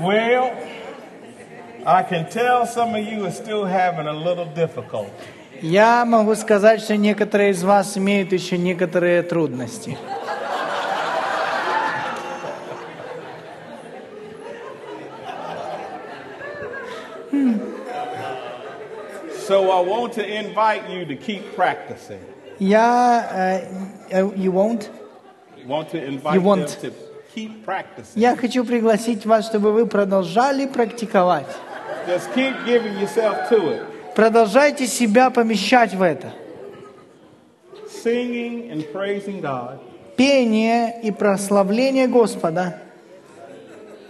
Well, 0.00 0.50
I 1.84 2.02
can 2.04 2.28
tell 2.30 2.64
some 2.66 2.94
of 2.94 3.04
you 3.04 3.26
are 3.26 3.30
still 3.32 3.64
having 3.64 4.06
a 4.06 4.12
little 4.12 4.46
difficulty. 4.46 5.10
я 5.60 6.04
могу 6.04 6.34
сказать, 6.34 6.80
что 6.80 6.96
некоторые 6.96 7.50
из 7.50 7.62
вас 7.62 7.96
имеют 7.96 8.32
еще 8.32 8.58
некоторые 8.58 9.22
трудности. 9.22 9.96
So 19.48 19.70
I 19.70 19.80
want 19.80 20.12
to 20.14 20.24
invite 20.24 20.88
you 20.88 21.04
to 21.04 21.16
keep 21.16 21.56
practicing. 21.56 22.20
Я... 22.58 23.28
э, 24.10 24.20
э, 24.20 24.30
you 24.36 24.52
won't? 24.52 24.88
Want 25.66 25.90
to 25.90 26.04
invite 26.04 26.34
You 26.34 26.40
them 26.40 26.46
want. 26.46 26.68
to 26.80 26.92
keep 27.34 27.64
practicing. 27.64 28.20
Я 28.20 28.36
хочу 28.36 28.64
пригласить 28.64 29.26
вас, 29.26 29.46
чтобы 29.46 29.72
вы 29.72 29.86
продолжали 29.86 30.66
практиковать. 30.66 31.46
Just 32.06 32.32
keep 32.34 32.54
giving 32.66 32.98
yourself 32.98 33.48
to 33.48 33.68
it. 33.70 33.82
Продолжайте 34.14 34.86
себя 34.86 35.30
помещать 35.30 35.94
в 35.94 36.02
это. 36.02 36.32
Singing 38.04 38.70
and 38.70 38.84
praising 38.92 39.40
God 39.40 39.78
Пение 40.16 41.00
и 41.02 41.10
прославление 41.10 42.06
Господа 42.08 42.78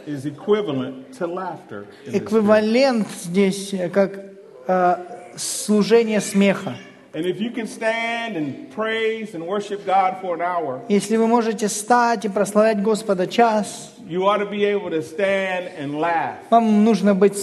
is 0.06 0.24
equivalent 0.26 1.12
to 1.18 1.26
laughter. 1.26 1.86
in 2.06 2.12
this 2.12 2.22
эквивалент 2.22 3.06
здесь 3.22 3.72
э, 3.72 3.88
как 3.88 4.18
э, 4.66 4.96
служение 5.36 6.20
смеха. 6.20 6.74
And 7.14 7.26
if 7.26 7.38
you 7.38 7.50
can 7.50 7.66
stand 7.66 8.36
and 8.38 8.70
praise 8.74 9.34
and 9.34 9.46
worship 9.46 9.84
God 9.84 10.16
for 10.22 10.34
an 10.34 10.40
hour, 10.40 10.80
Если 10.88 11.16
вы 11.16 11.26
можете 11.26 11.68
стать 11.68 12.24
и 12.24 12.28
прославлять 12.28 12.82
Господа 12.82 13.26
час, 13.26 13.94
you 14.12 14.26
ought 14.28 14.38
to 14.38 14.46
be 14.50 14.64
able 14.64 14.90
to 14.90 15.02
stand 15.02 15.70
and 15.78 15.98
laugh 15.98 16.36
вам 16.50 16.84
нужно 16.84 17.14
быть 17.14 17.36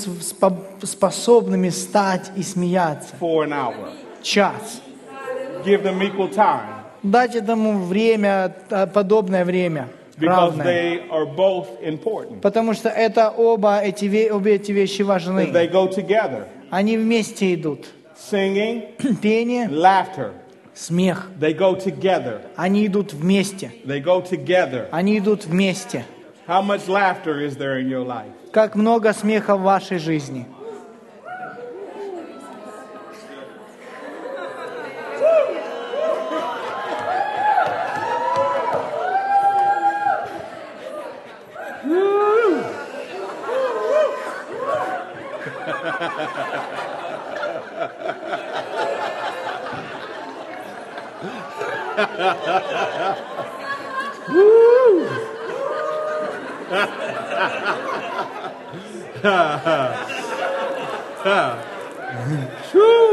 способными 0.83 1.69
стать 1.69 2.31
и 2.35 2.43
смеяться. 2.43 3.15
for 3.19 3.43
an 3.43 3.53
hour. 3.53 3.91
Час. 4.21 4.81
Give 5.65 5.83
them 5.83 6.01
equal 6.01 6.29
time 6.29 6.75
Дать 7.01 7.35
этому 7.35 7.85
время, 7.85 8.53
э, 8.69 8.85
подобное 8.87 9.45
время, 9.45 9.87
because 10.17 10.27
равное. 10.57 10.65
they 10.65 11.09
are 11.09 11.25
both 11.25 11.67
important. 11.81 12.41
Потому 12.41 12.73
что 12.73 12.89
это 12.89 13.29
оба 13.29 13.79
эти, 13.81 14.05
ве- 14.05 14.29
обе 14.31 14.55
эти 14.55 14.71
вещи 14.73 15.01
They 15.01 15.05
важны. 15.05 15.51
go 15.71 15.87
together. 15.89 16.45
Они 16.69 16.97
вместе 16.97 17.53
идут. 17.53 17.87
Singing, 18.17 18.97
Пение, 19.21 19.69
laughter. 19.69 20.31
смех. 20.73 21.29
They 21.39 21.53
go 21.57 21.73
together. 21.77 22.41
Они 22.57 22.85
идут 22.85 23.13
вместе. 23.13 23.71
They 23.85 24.03
go 24.03 24.21
together. 24.21 24.87
Они 24.91 25.17
идут 25.17 25.45
вместе. 25.45 26.03
How 26.49 26.63
much 26.63 26.87
laughter 26.87 27.39
is 27.39 27.57
there 27.57 27.77
in 27.77 27.87
your 27.87 28.03
life? 28.03 28.33
Как 28.51 28.73
много 28.73 29.13
смеха 29.13 29.55
в 29.55 29.61
вашей 29.61 29.99
жизни. 29.99 30.47
Whew. 62.71 63.09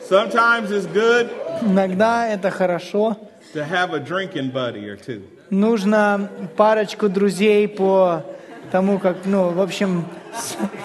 Sometimes 0.00 0.70
it's 0.70 0.86
good 0.86 1.30
Иногда 1.78 2.26
это 2.26 2.50
хорошо. 2.50 3.16
to 3.54 3.64
have 3.64 3.94
a 3.94 4.00
drinking 4.00 4.50
buddy 4.52 4.88
or 4.88 4.96
two. 4.96 5.22
Нужно 5.48 6.28
парочку 6.56 7.08
друзей 7.08 7.68
по 7.68 8.24
тому, 8.72 8.98
как, 8.98 9.18
ну, 9.24 9.50
в 9.50 9.60
общем, 9.60 10.04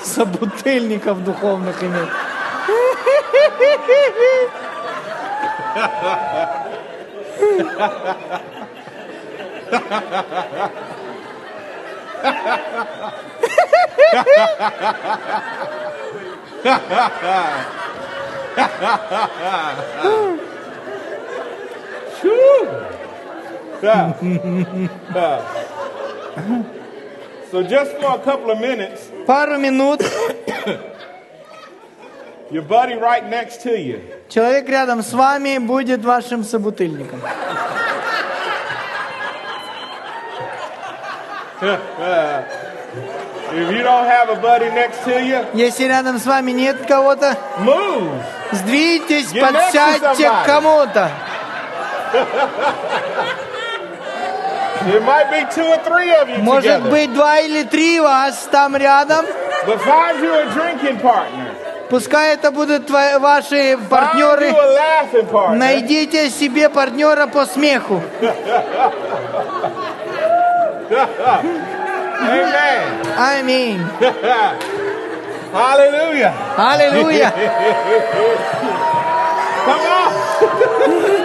собутыльников 0.04 1.24
духовных 1.24 1.84
иметь. 1.84 2.10
Yeah. 22.24 24.14
Yeah. 25.14 25.42
So 27.52 27.62
just 27.64 27.92
for 27.98 28.16
a 28.16 28.20
couple 28.24 28.50
of 28.52 28.60
minutes, 28.60 29.10
Пару 29.28 29.58
минут 29.60 30.02
your 32.52 32.64
buddy 32.64 32.96
right 32.96 33.28
next 33.30 33.62
to 33.64 33.78
you. 33.78 34.00
человек 34.30 34.68
рядом 34.70 35.02
с 35.04 35.12
вами 35.14 35.58
будет 35.60 36.04
вашим 36.06 36.44
собутыльником. 36.44 37.20
If 43.56 43.70
you 43.72 43.84
don't 43.84 44.06
have 44.06 44.30
a 44.30 44.36
buddy 44.42 44.70
next 44.72 45.04
to 45.06 45.20
you, 45.24 45.46
Если 45.54 45.86
рядом 45.86 46.18
с 46.20 46.26
вами 46.26 46.52
нет 46.52 46.86
кого-то, 46.88 47.38
move. 47.60 48.22
сдвиньтесь, 48.52 49.28
подсядьте 49.28 50.30
к 50.30 50.46
кому-то. 50.46 51.12
There 54.86 55.00
might 55.02 55.30
be 55.32 55.46
two 55.56 55.64
or 55.66 55.78
three 55.84 56.12
of 56.14 56.28
you 56.30 56.38
Может 56.44 56.64
together. 56.84 56.90
быть, 56.92 57.14
два 57.14 57.40
или 57.40 57.64
три 57.64 58.00
вас 58.02 58.48
там 58.52 58.76
рядом. 58.76 59.26
But 59.66 59.80
find 59.82 60.20
you 60.22 60.34
a 60.34 60.46
drinking 60.48 61.00
partner. 61.02 61.56
Пускай 61.90 62.34
это 62.34 62.52
будут 62.52 62.88
твои, 62.88 63.18
ваши 63.18 63.76
Find 63.76 63.88
партнеры. 63.90 64.50
you 64.50 64.58
a 64.60 64.74
laughing 64.76 65.28
partner. 65.32 65.56
Найдите 65.58 66.30
себе 66.30 66.68
партнера 66.70 67.28
по 67.28 67.46
смеху. 67.46 68.02
Аминь. 73.18 73.82
Hallelujah. 75.54 76.34
Аллилуйя. 76.58 77.32
Come 79.66 79.86
on. 79.88 81.23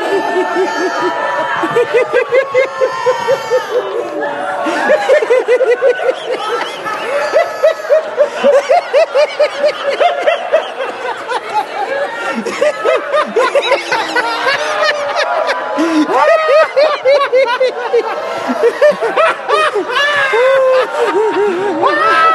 Ah! 21.91 22.35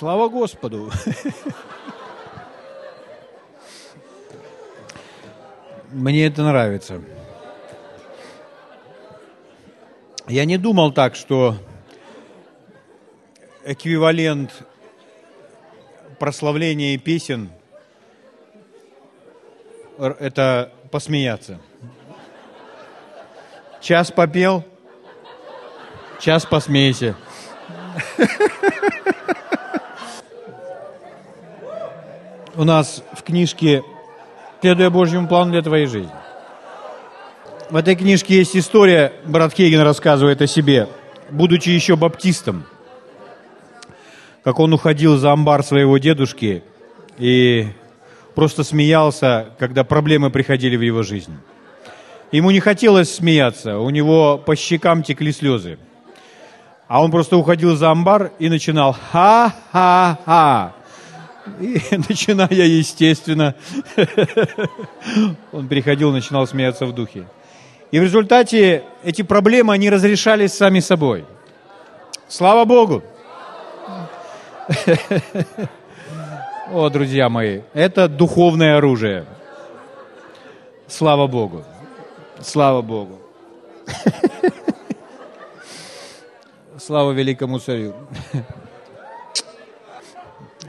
Слава 0.00 0.30
Господу! 0.30 0.90
Мне 5.90 6.24
это 6.24 6.42
нравится. 6.42 7.02
Я 10.26 10.46
не 10.46 10.56
думал 10.56 10.92
так, 10.92 11.14
что 11.14 11.54
эквивалент 13.62 14.66
прославления 16.18 16.96
песен 16.96 17.50
это 19.98 20.72
посмеяться. 20.90 21.60
Час 23.82 24.10
попел, 24.10 24.64
час 26.20 26.46
посмейся. 26.46 27.14
У 32.60 32.64
нас 32.64 33.02
в 33.14 33.22
книжке 33.22 33.82
«Следуя 34.60 34.90
Божьему 34.90 35.26
плану 35.26 35.50
для 35.50 35.62
твоей 35.62 35.86
жизни». 35.86 36.12
В 37.70 37.76
этой 37.76 37.96
книжке 37.96 38.36
есть 38.36 38.54
история, 38.54 39.14
брат 39.24 39.54
Хейген 39.54 39.80
рассказывает 39.80 40.42
о 40.42 40.46
себе, 40.46 40.86
будучи 41.30 41.70
еще 41.70 41.96
баптистом, 41.96 42.66
как 44.44 44.58
он 44.58 44.74
уходил 44.74 45.16
за 45.16 45.32
амбар 45.32 45.62
своего 45.62 45.96
дедушки 45.96 46.62
и 47.16 47.68
просто 48.34 48.62
смеялся, 48.62 49.54
когда 49.58 49.82
проблемы 49.82 50.28
приходили 50.28 50.76
в 50.76 50.82
его 50.82 51.02
жизнь. 51.02 51.38
Ему 52.30 52.50
не 52.50 52.60
хотелось 52.60 53.14
смеяться, 53.14 53.78
у 53.78 53.88
него 53.88 54.36
по 54.36 54.54
щекам 54.54 55.02
текли 55.02 55.32
слезы. 55.32 55.78
А 56.88 57.02
он 57.02 57.10
просто 57.10 57.38
уходил 57.38 57.74
за 57.74 57.90
амбар 57.90 58.32
и 58.38 58.50
начинал 58.50 58.94
«Ха-ха-ха». 59.12 60.74
И 61.60 61.80
начиная, 62.08 62.48
естественно, 62.48 63.54
он 65.52 65.68
приходил, 65.68 66.12
начинал 66.12 66.46
смеяться 66.46 66.86
в 66.86 66.94
духе. 66.94 67.26
И 67.90 67.98
в 67.98 68.02
результате 68.02 68.84
эти 69.02 69.22
проблемы, 69.22 69.72
они 69.74 69.90
разрешались 69.90 70.52
сами 70.52 70.80
собой. 70.80 71.24
Слава 72.28 72.64
Богу! 72.64 73.02
О, 76.72 76.88
друзья 76.88 77.28
мои, 77.28 77.62
это 77.74 78.06
духовное 78.08 78.76
оружие. 78.76 79.24
Слава 80.86 81.26
Богу. 81.26 81.64
Слава 82.40 82.80
Богу. 82.80 83.18
Слава 86.78 87.12
великому 87.12 87.58
царю. 87.58 87.94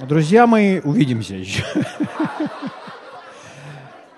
Друзья 0.07 0.47
мои, 0.47 0.79
увидимся 0.79 1.35
еще. 1.35 1.63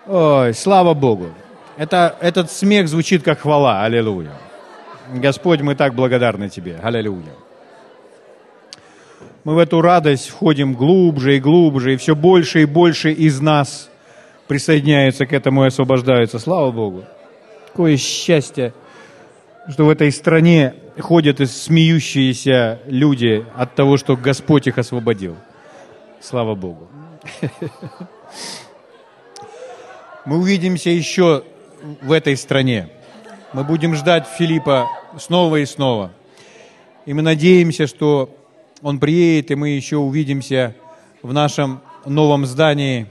Ой, 0.07 0.53
слава 0.53 0.93
Богу. 0.93 1.29
Это, 1.75 2.15
этот 2.21 2.49
смех 2.51 2.87
звучит 2.87 3.23
как 3.23 3.41
хвала. 3.41 3.83
Аллилуйя. 3.83 4.31
Господь, 5.13 5.61
мы 5.61 5.75
так 5.75 5.93
благодарны 5.93 6.47
Тебе. 6.47 6.79
Аллилуйя. 6.81 7.33
Мы 9.43 9.55
в 9.55 9.57
эту 9.57 9.81
радость 9.81 10.29
входим 10.29 10.73
глубже 10.73 11.35
и 11.35 11.39
глубже, 11.41 11.93
и 11.93 11.97
все 11.97 12.15
больше 12.15 12.61
и 12.61 12.65
больше 12.65 13.11
из 13.11 13.41
нас 13.41 13.89
присоединяются 14.47 15.25
к 15.25 15.33
этому 15.33 15.65
и 15.65 15.67
освобождаются. 15.67 16.39
Слава 16.39 16.71
Богу. 16.71 17.03
Какое 17.67 17.97
счастье, 17.97 18.73
что 19.69 19.85
в 19.85 19.89
этой 19.89 20.13
стране 20.13 20.75
ходят 20.97 21.41
и 21.41 21.45
смеющиеся 21.45 22.79
люди 22.85 23.45
от 23.57 23.75
того, 23.75 23.97
что 23.97 24.15
Господь 24.15 24.67
их 24.67 24.77
освободил. 24.77 25.35
Слава 26.23 26.55
Богу. 26.55 26.87
Мы 30.23 30.37
увидимся 30.37 30.89
еще 30.89 31.43
в 32.01 32.13
этой 32.13 32.37
стране. 32.37 32.87
Мы 33.51 33.65
будем 33.65 33.93
ждать 33.93 34.25
Филиппа 34.25 34.87
снова 35.19 35.57
и 35.57 35.65
снова. 35.65 36.13
И 37.05 37.13
мы 37.13 37.23
надеемся, 37.23 37.87
что 37.87 38.29
он 38.81 38.99
приедет, 38.99 39.51
и 39.51 39.55
мы 39.55 39.71
еще 39.71 39.97
увидимся 39.97 40.77
в 41.21 41.33
нашем 41.33 41.81
новом 42.05 42.45
здании 42.45 43.07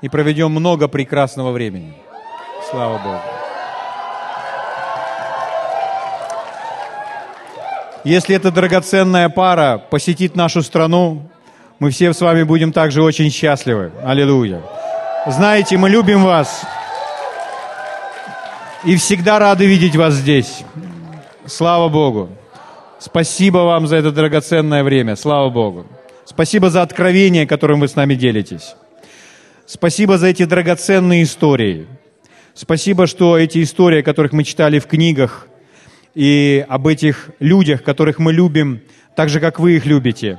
и 0.00 0.08
проведем 0.08 0.52
много 0.52 0.88
прекрасного 0.88 1.52
времени. 1.52 1.92
Слава 2.70 2.96
Богу. 2.96 3.20
Если 8.04 8.34
эта 8.34 8.50
драгоценная 8.50 9.28
пара 9.28 9.76
посетит 9.90 10.34
нашу 10.34 10.62
страну, 10.62 11.28
мы 11.82 11.90
все 11.90 12.12
с 12.12 12.20
вами 12.20 12.44
будем 12.44 12.72
также 12.72 13.02
очень 13.02 13.28
счастливы. 13.28 13.90
Аллилуйя. 14.04 14.62
Знаете, 15.26 15.76
мы 15.76 15.90
любим 15.90 16.22
вас 16.22 16.62
и 18.84 18.94
всегда 18.94 19.40
рады 19.40 19.66
видеть 19.66 19.96
вас 19.96 20.14
здесь. 20.14 20.62
Слава 21.44 21.88
Богу. 21.88 22.28
Спасибо 23.00 23.58
вам 23.58 23.88
за 23.88 23.96
это 23.96 24.12
драгоценное 24.12 24.84
время. 24.84 25.16
Слава 25.16 25.50
Богу. 25.50 25.84
Спасибо 26.24 26.70
за 26.70 26.82
откровение, 26.82 27.48
которым 27.48 27.80
вы 27.80 27.88
с 27.88 27.96
нами 27.96 28.14
делитесь. 28.14 28.76
Спасибо 29.66 30.18
за 30.18 30.28
эти 30.28 30.44
драгоценные 30.44 31.24
истории. 31.24 31.88
Спасибо, 32.54 33.08
что 33.08 33.36
эти 33.36 33.60
истории, 33.60 34.02
о 34.02 34.04
которых 34.04 34.30
мы 34.30 34.44
читали 34.44 34.78
в 34.78 34.86
книгах, 34.86 35.48
и 36.14 36.64
об 36.68 36.86
этих 36.86 37.30
людях, 37.40 37.82
которых 37.82 38.20
мы 38.20 38.32
любим, 38.32 38.82
так 39.16 39.28
же, 39.30 39.40
как 39.40 39.58
вы 39.58 39.78
их 39.78 39.84
любите, 39.84 40.38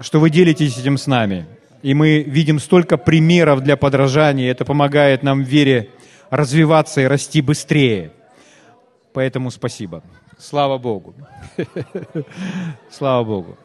что 0.00 0.18
вы 0.20 0.30
делитесь 0.30 0.78
этим 0.78 0.96
с 0.96 1.06
нами. 1.06 1.46
И 1.82 1.94
мы 1.94 2.22
видим 2.22 2.58
столько 2.58 2.96
примеров 2.98 3.62
для 3.62 3.76
подражания, 3.76 4.50
это 4.50 4.64
помогает 4.64 5.22
нам 5.22 5.44
в 5.44 5.46
вере 5.46 5.90
развиваться 6.30 7.00
и 7.00 7.04
расти 7.04 7.40
быстрее. 7.40 8.12
Поэтому 9.12 9.50
спасибо. 9.50 10.02
Слава 10.38 10.78
Богу. 10.78 11.14
Слава 12.90 13.24
Богу. 13.24 13.58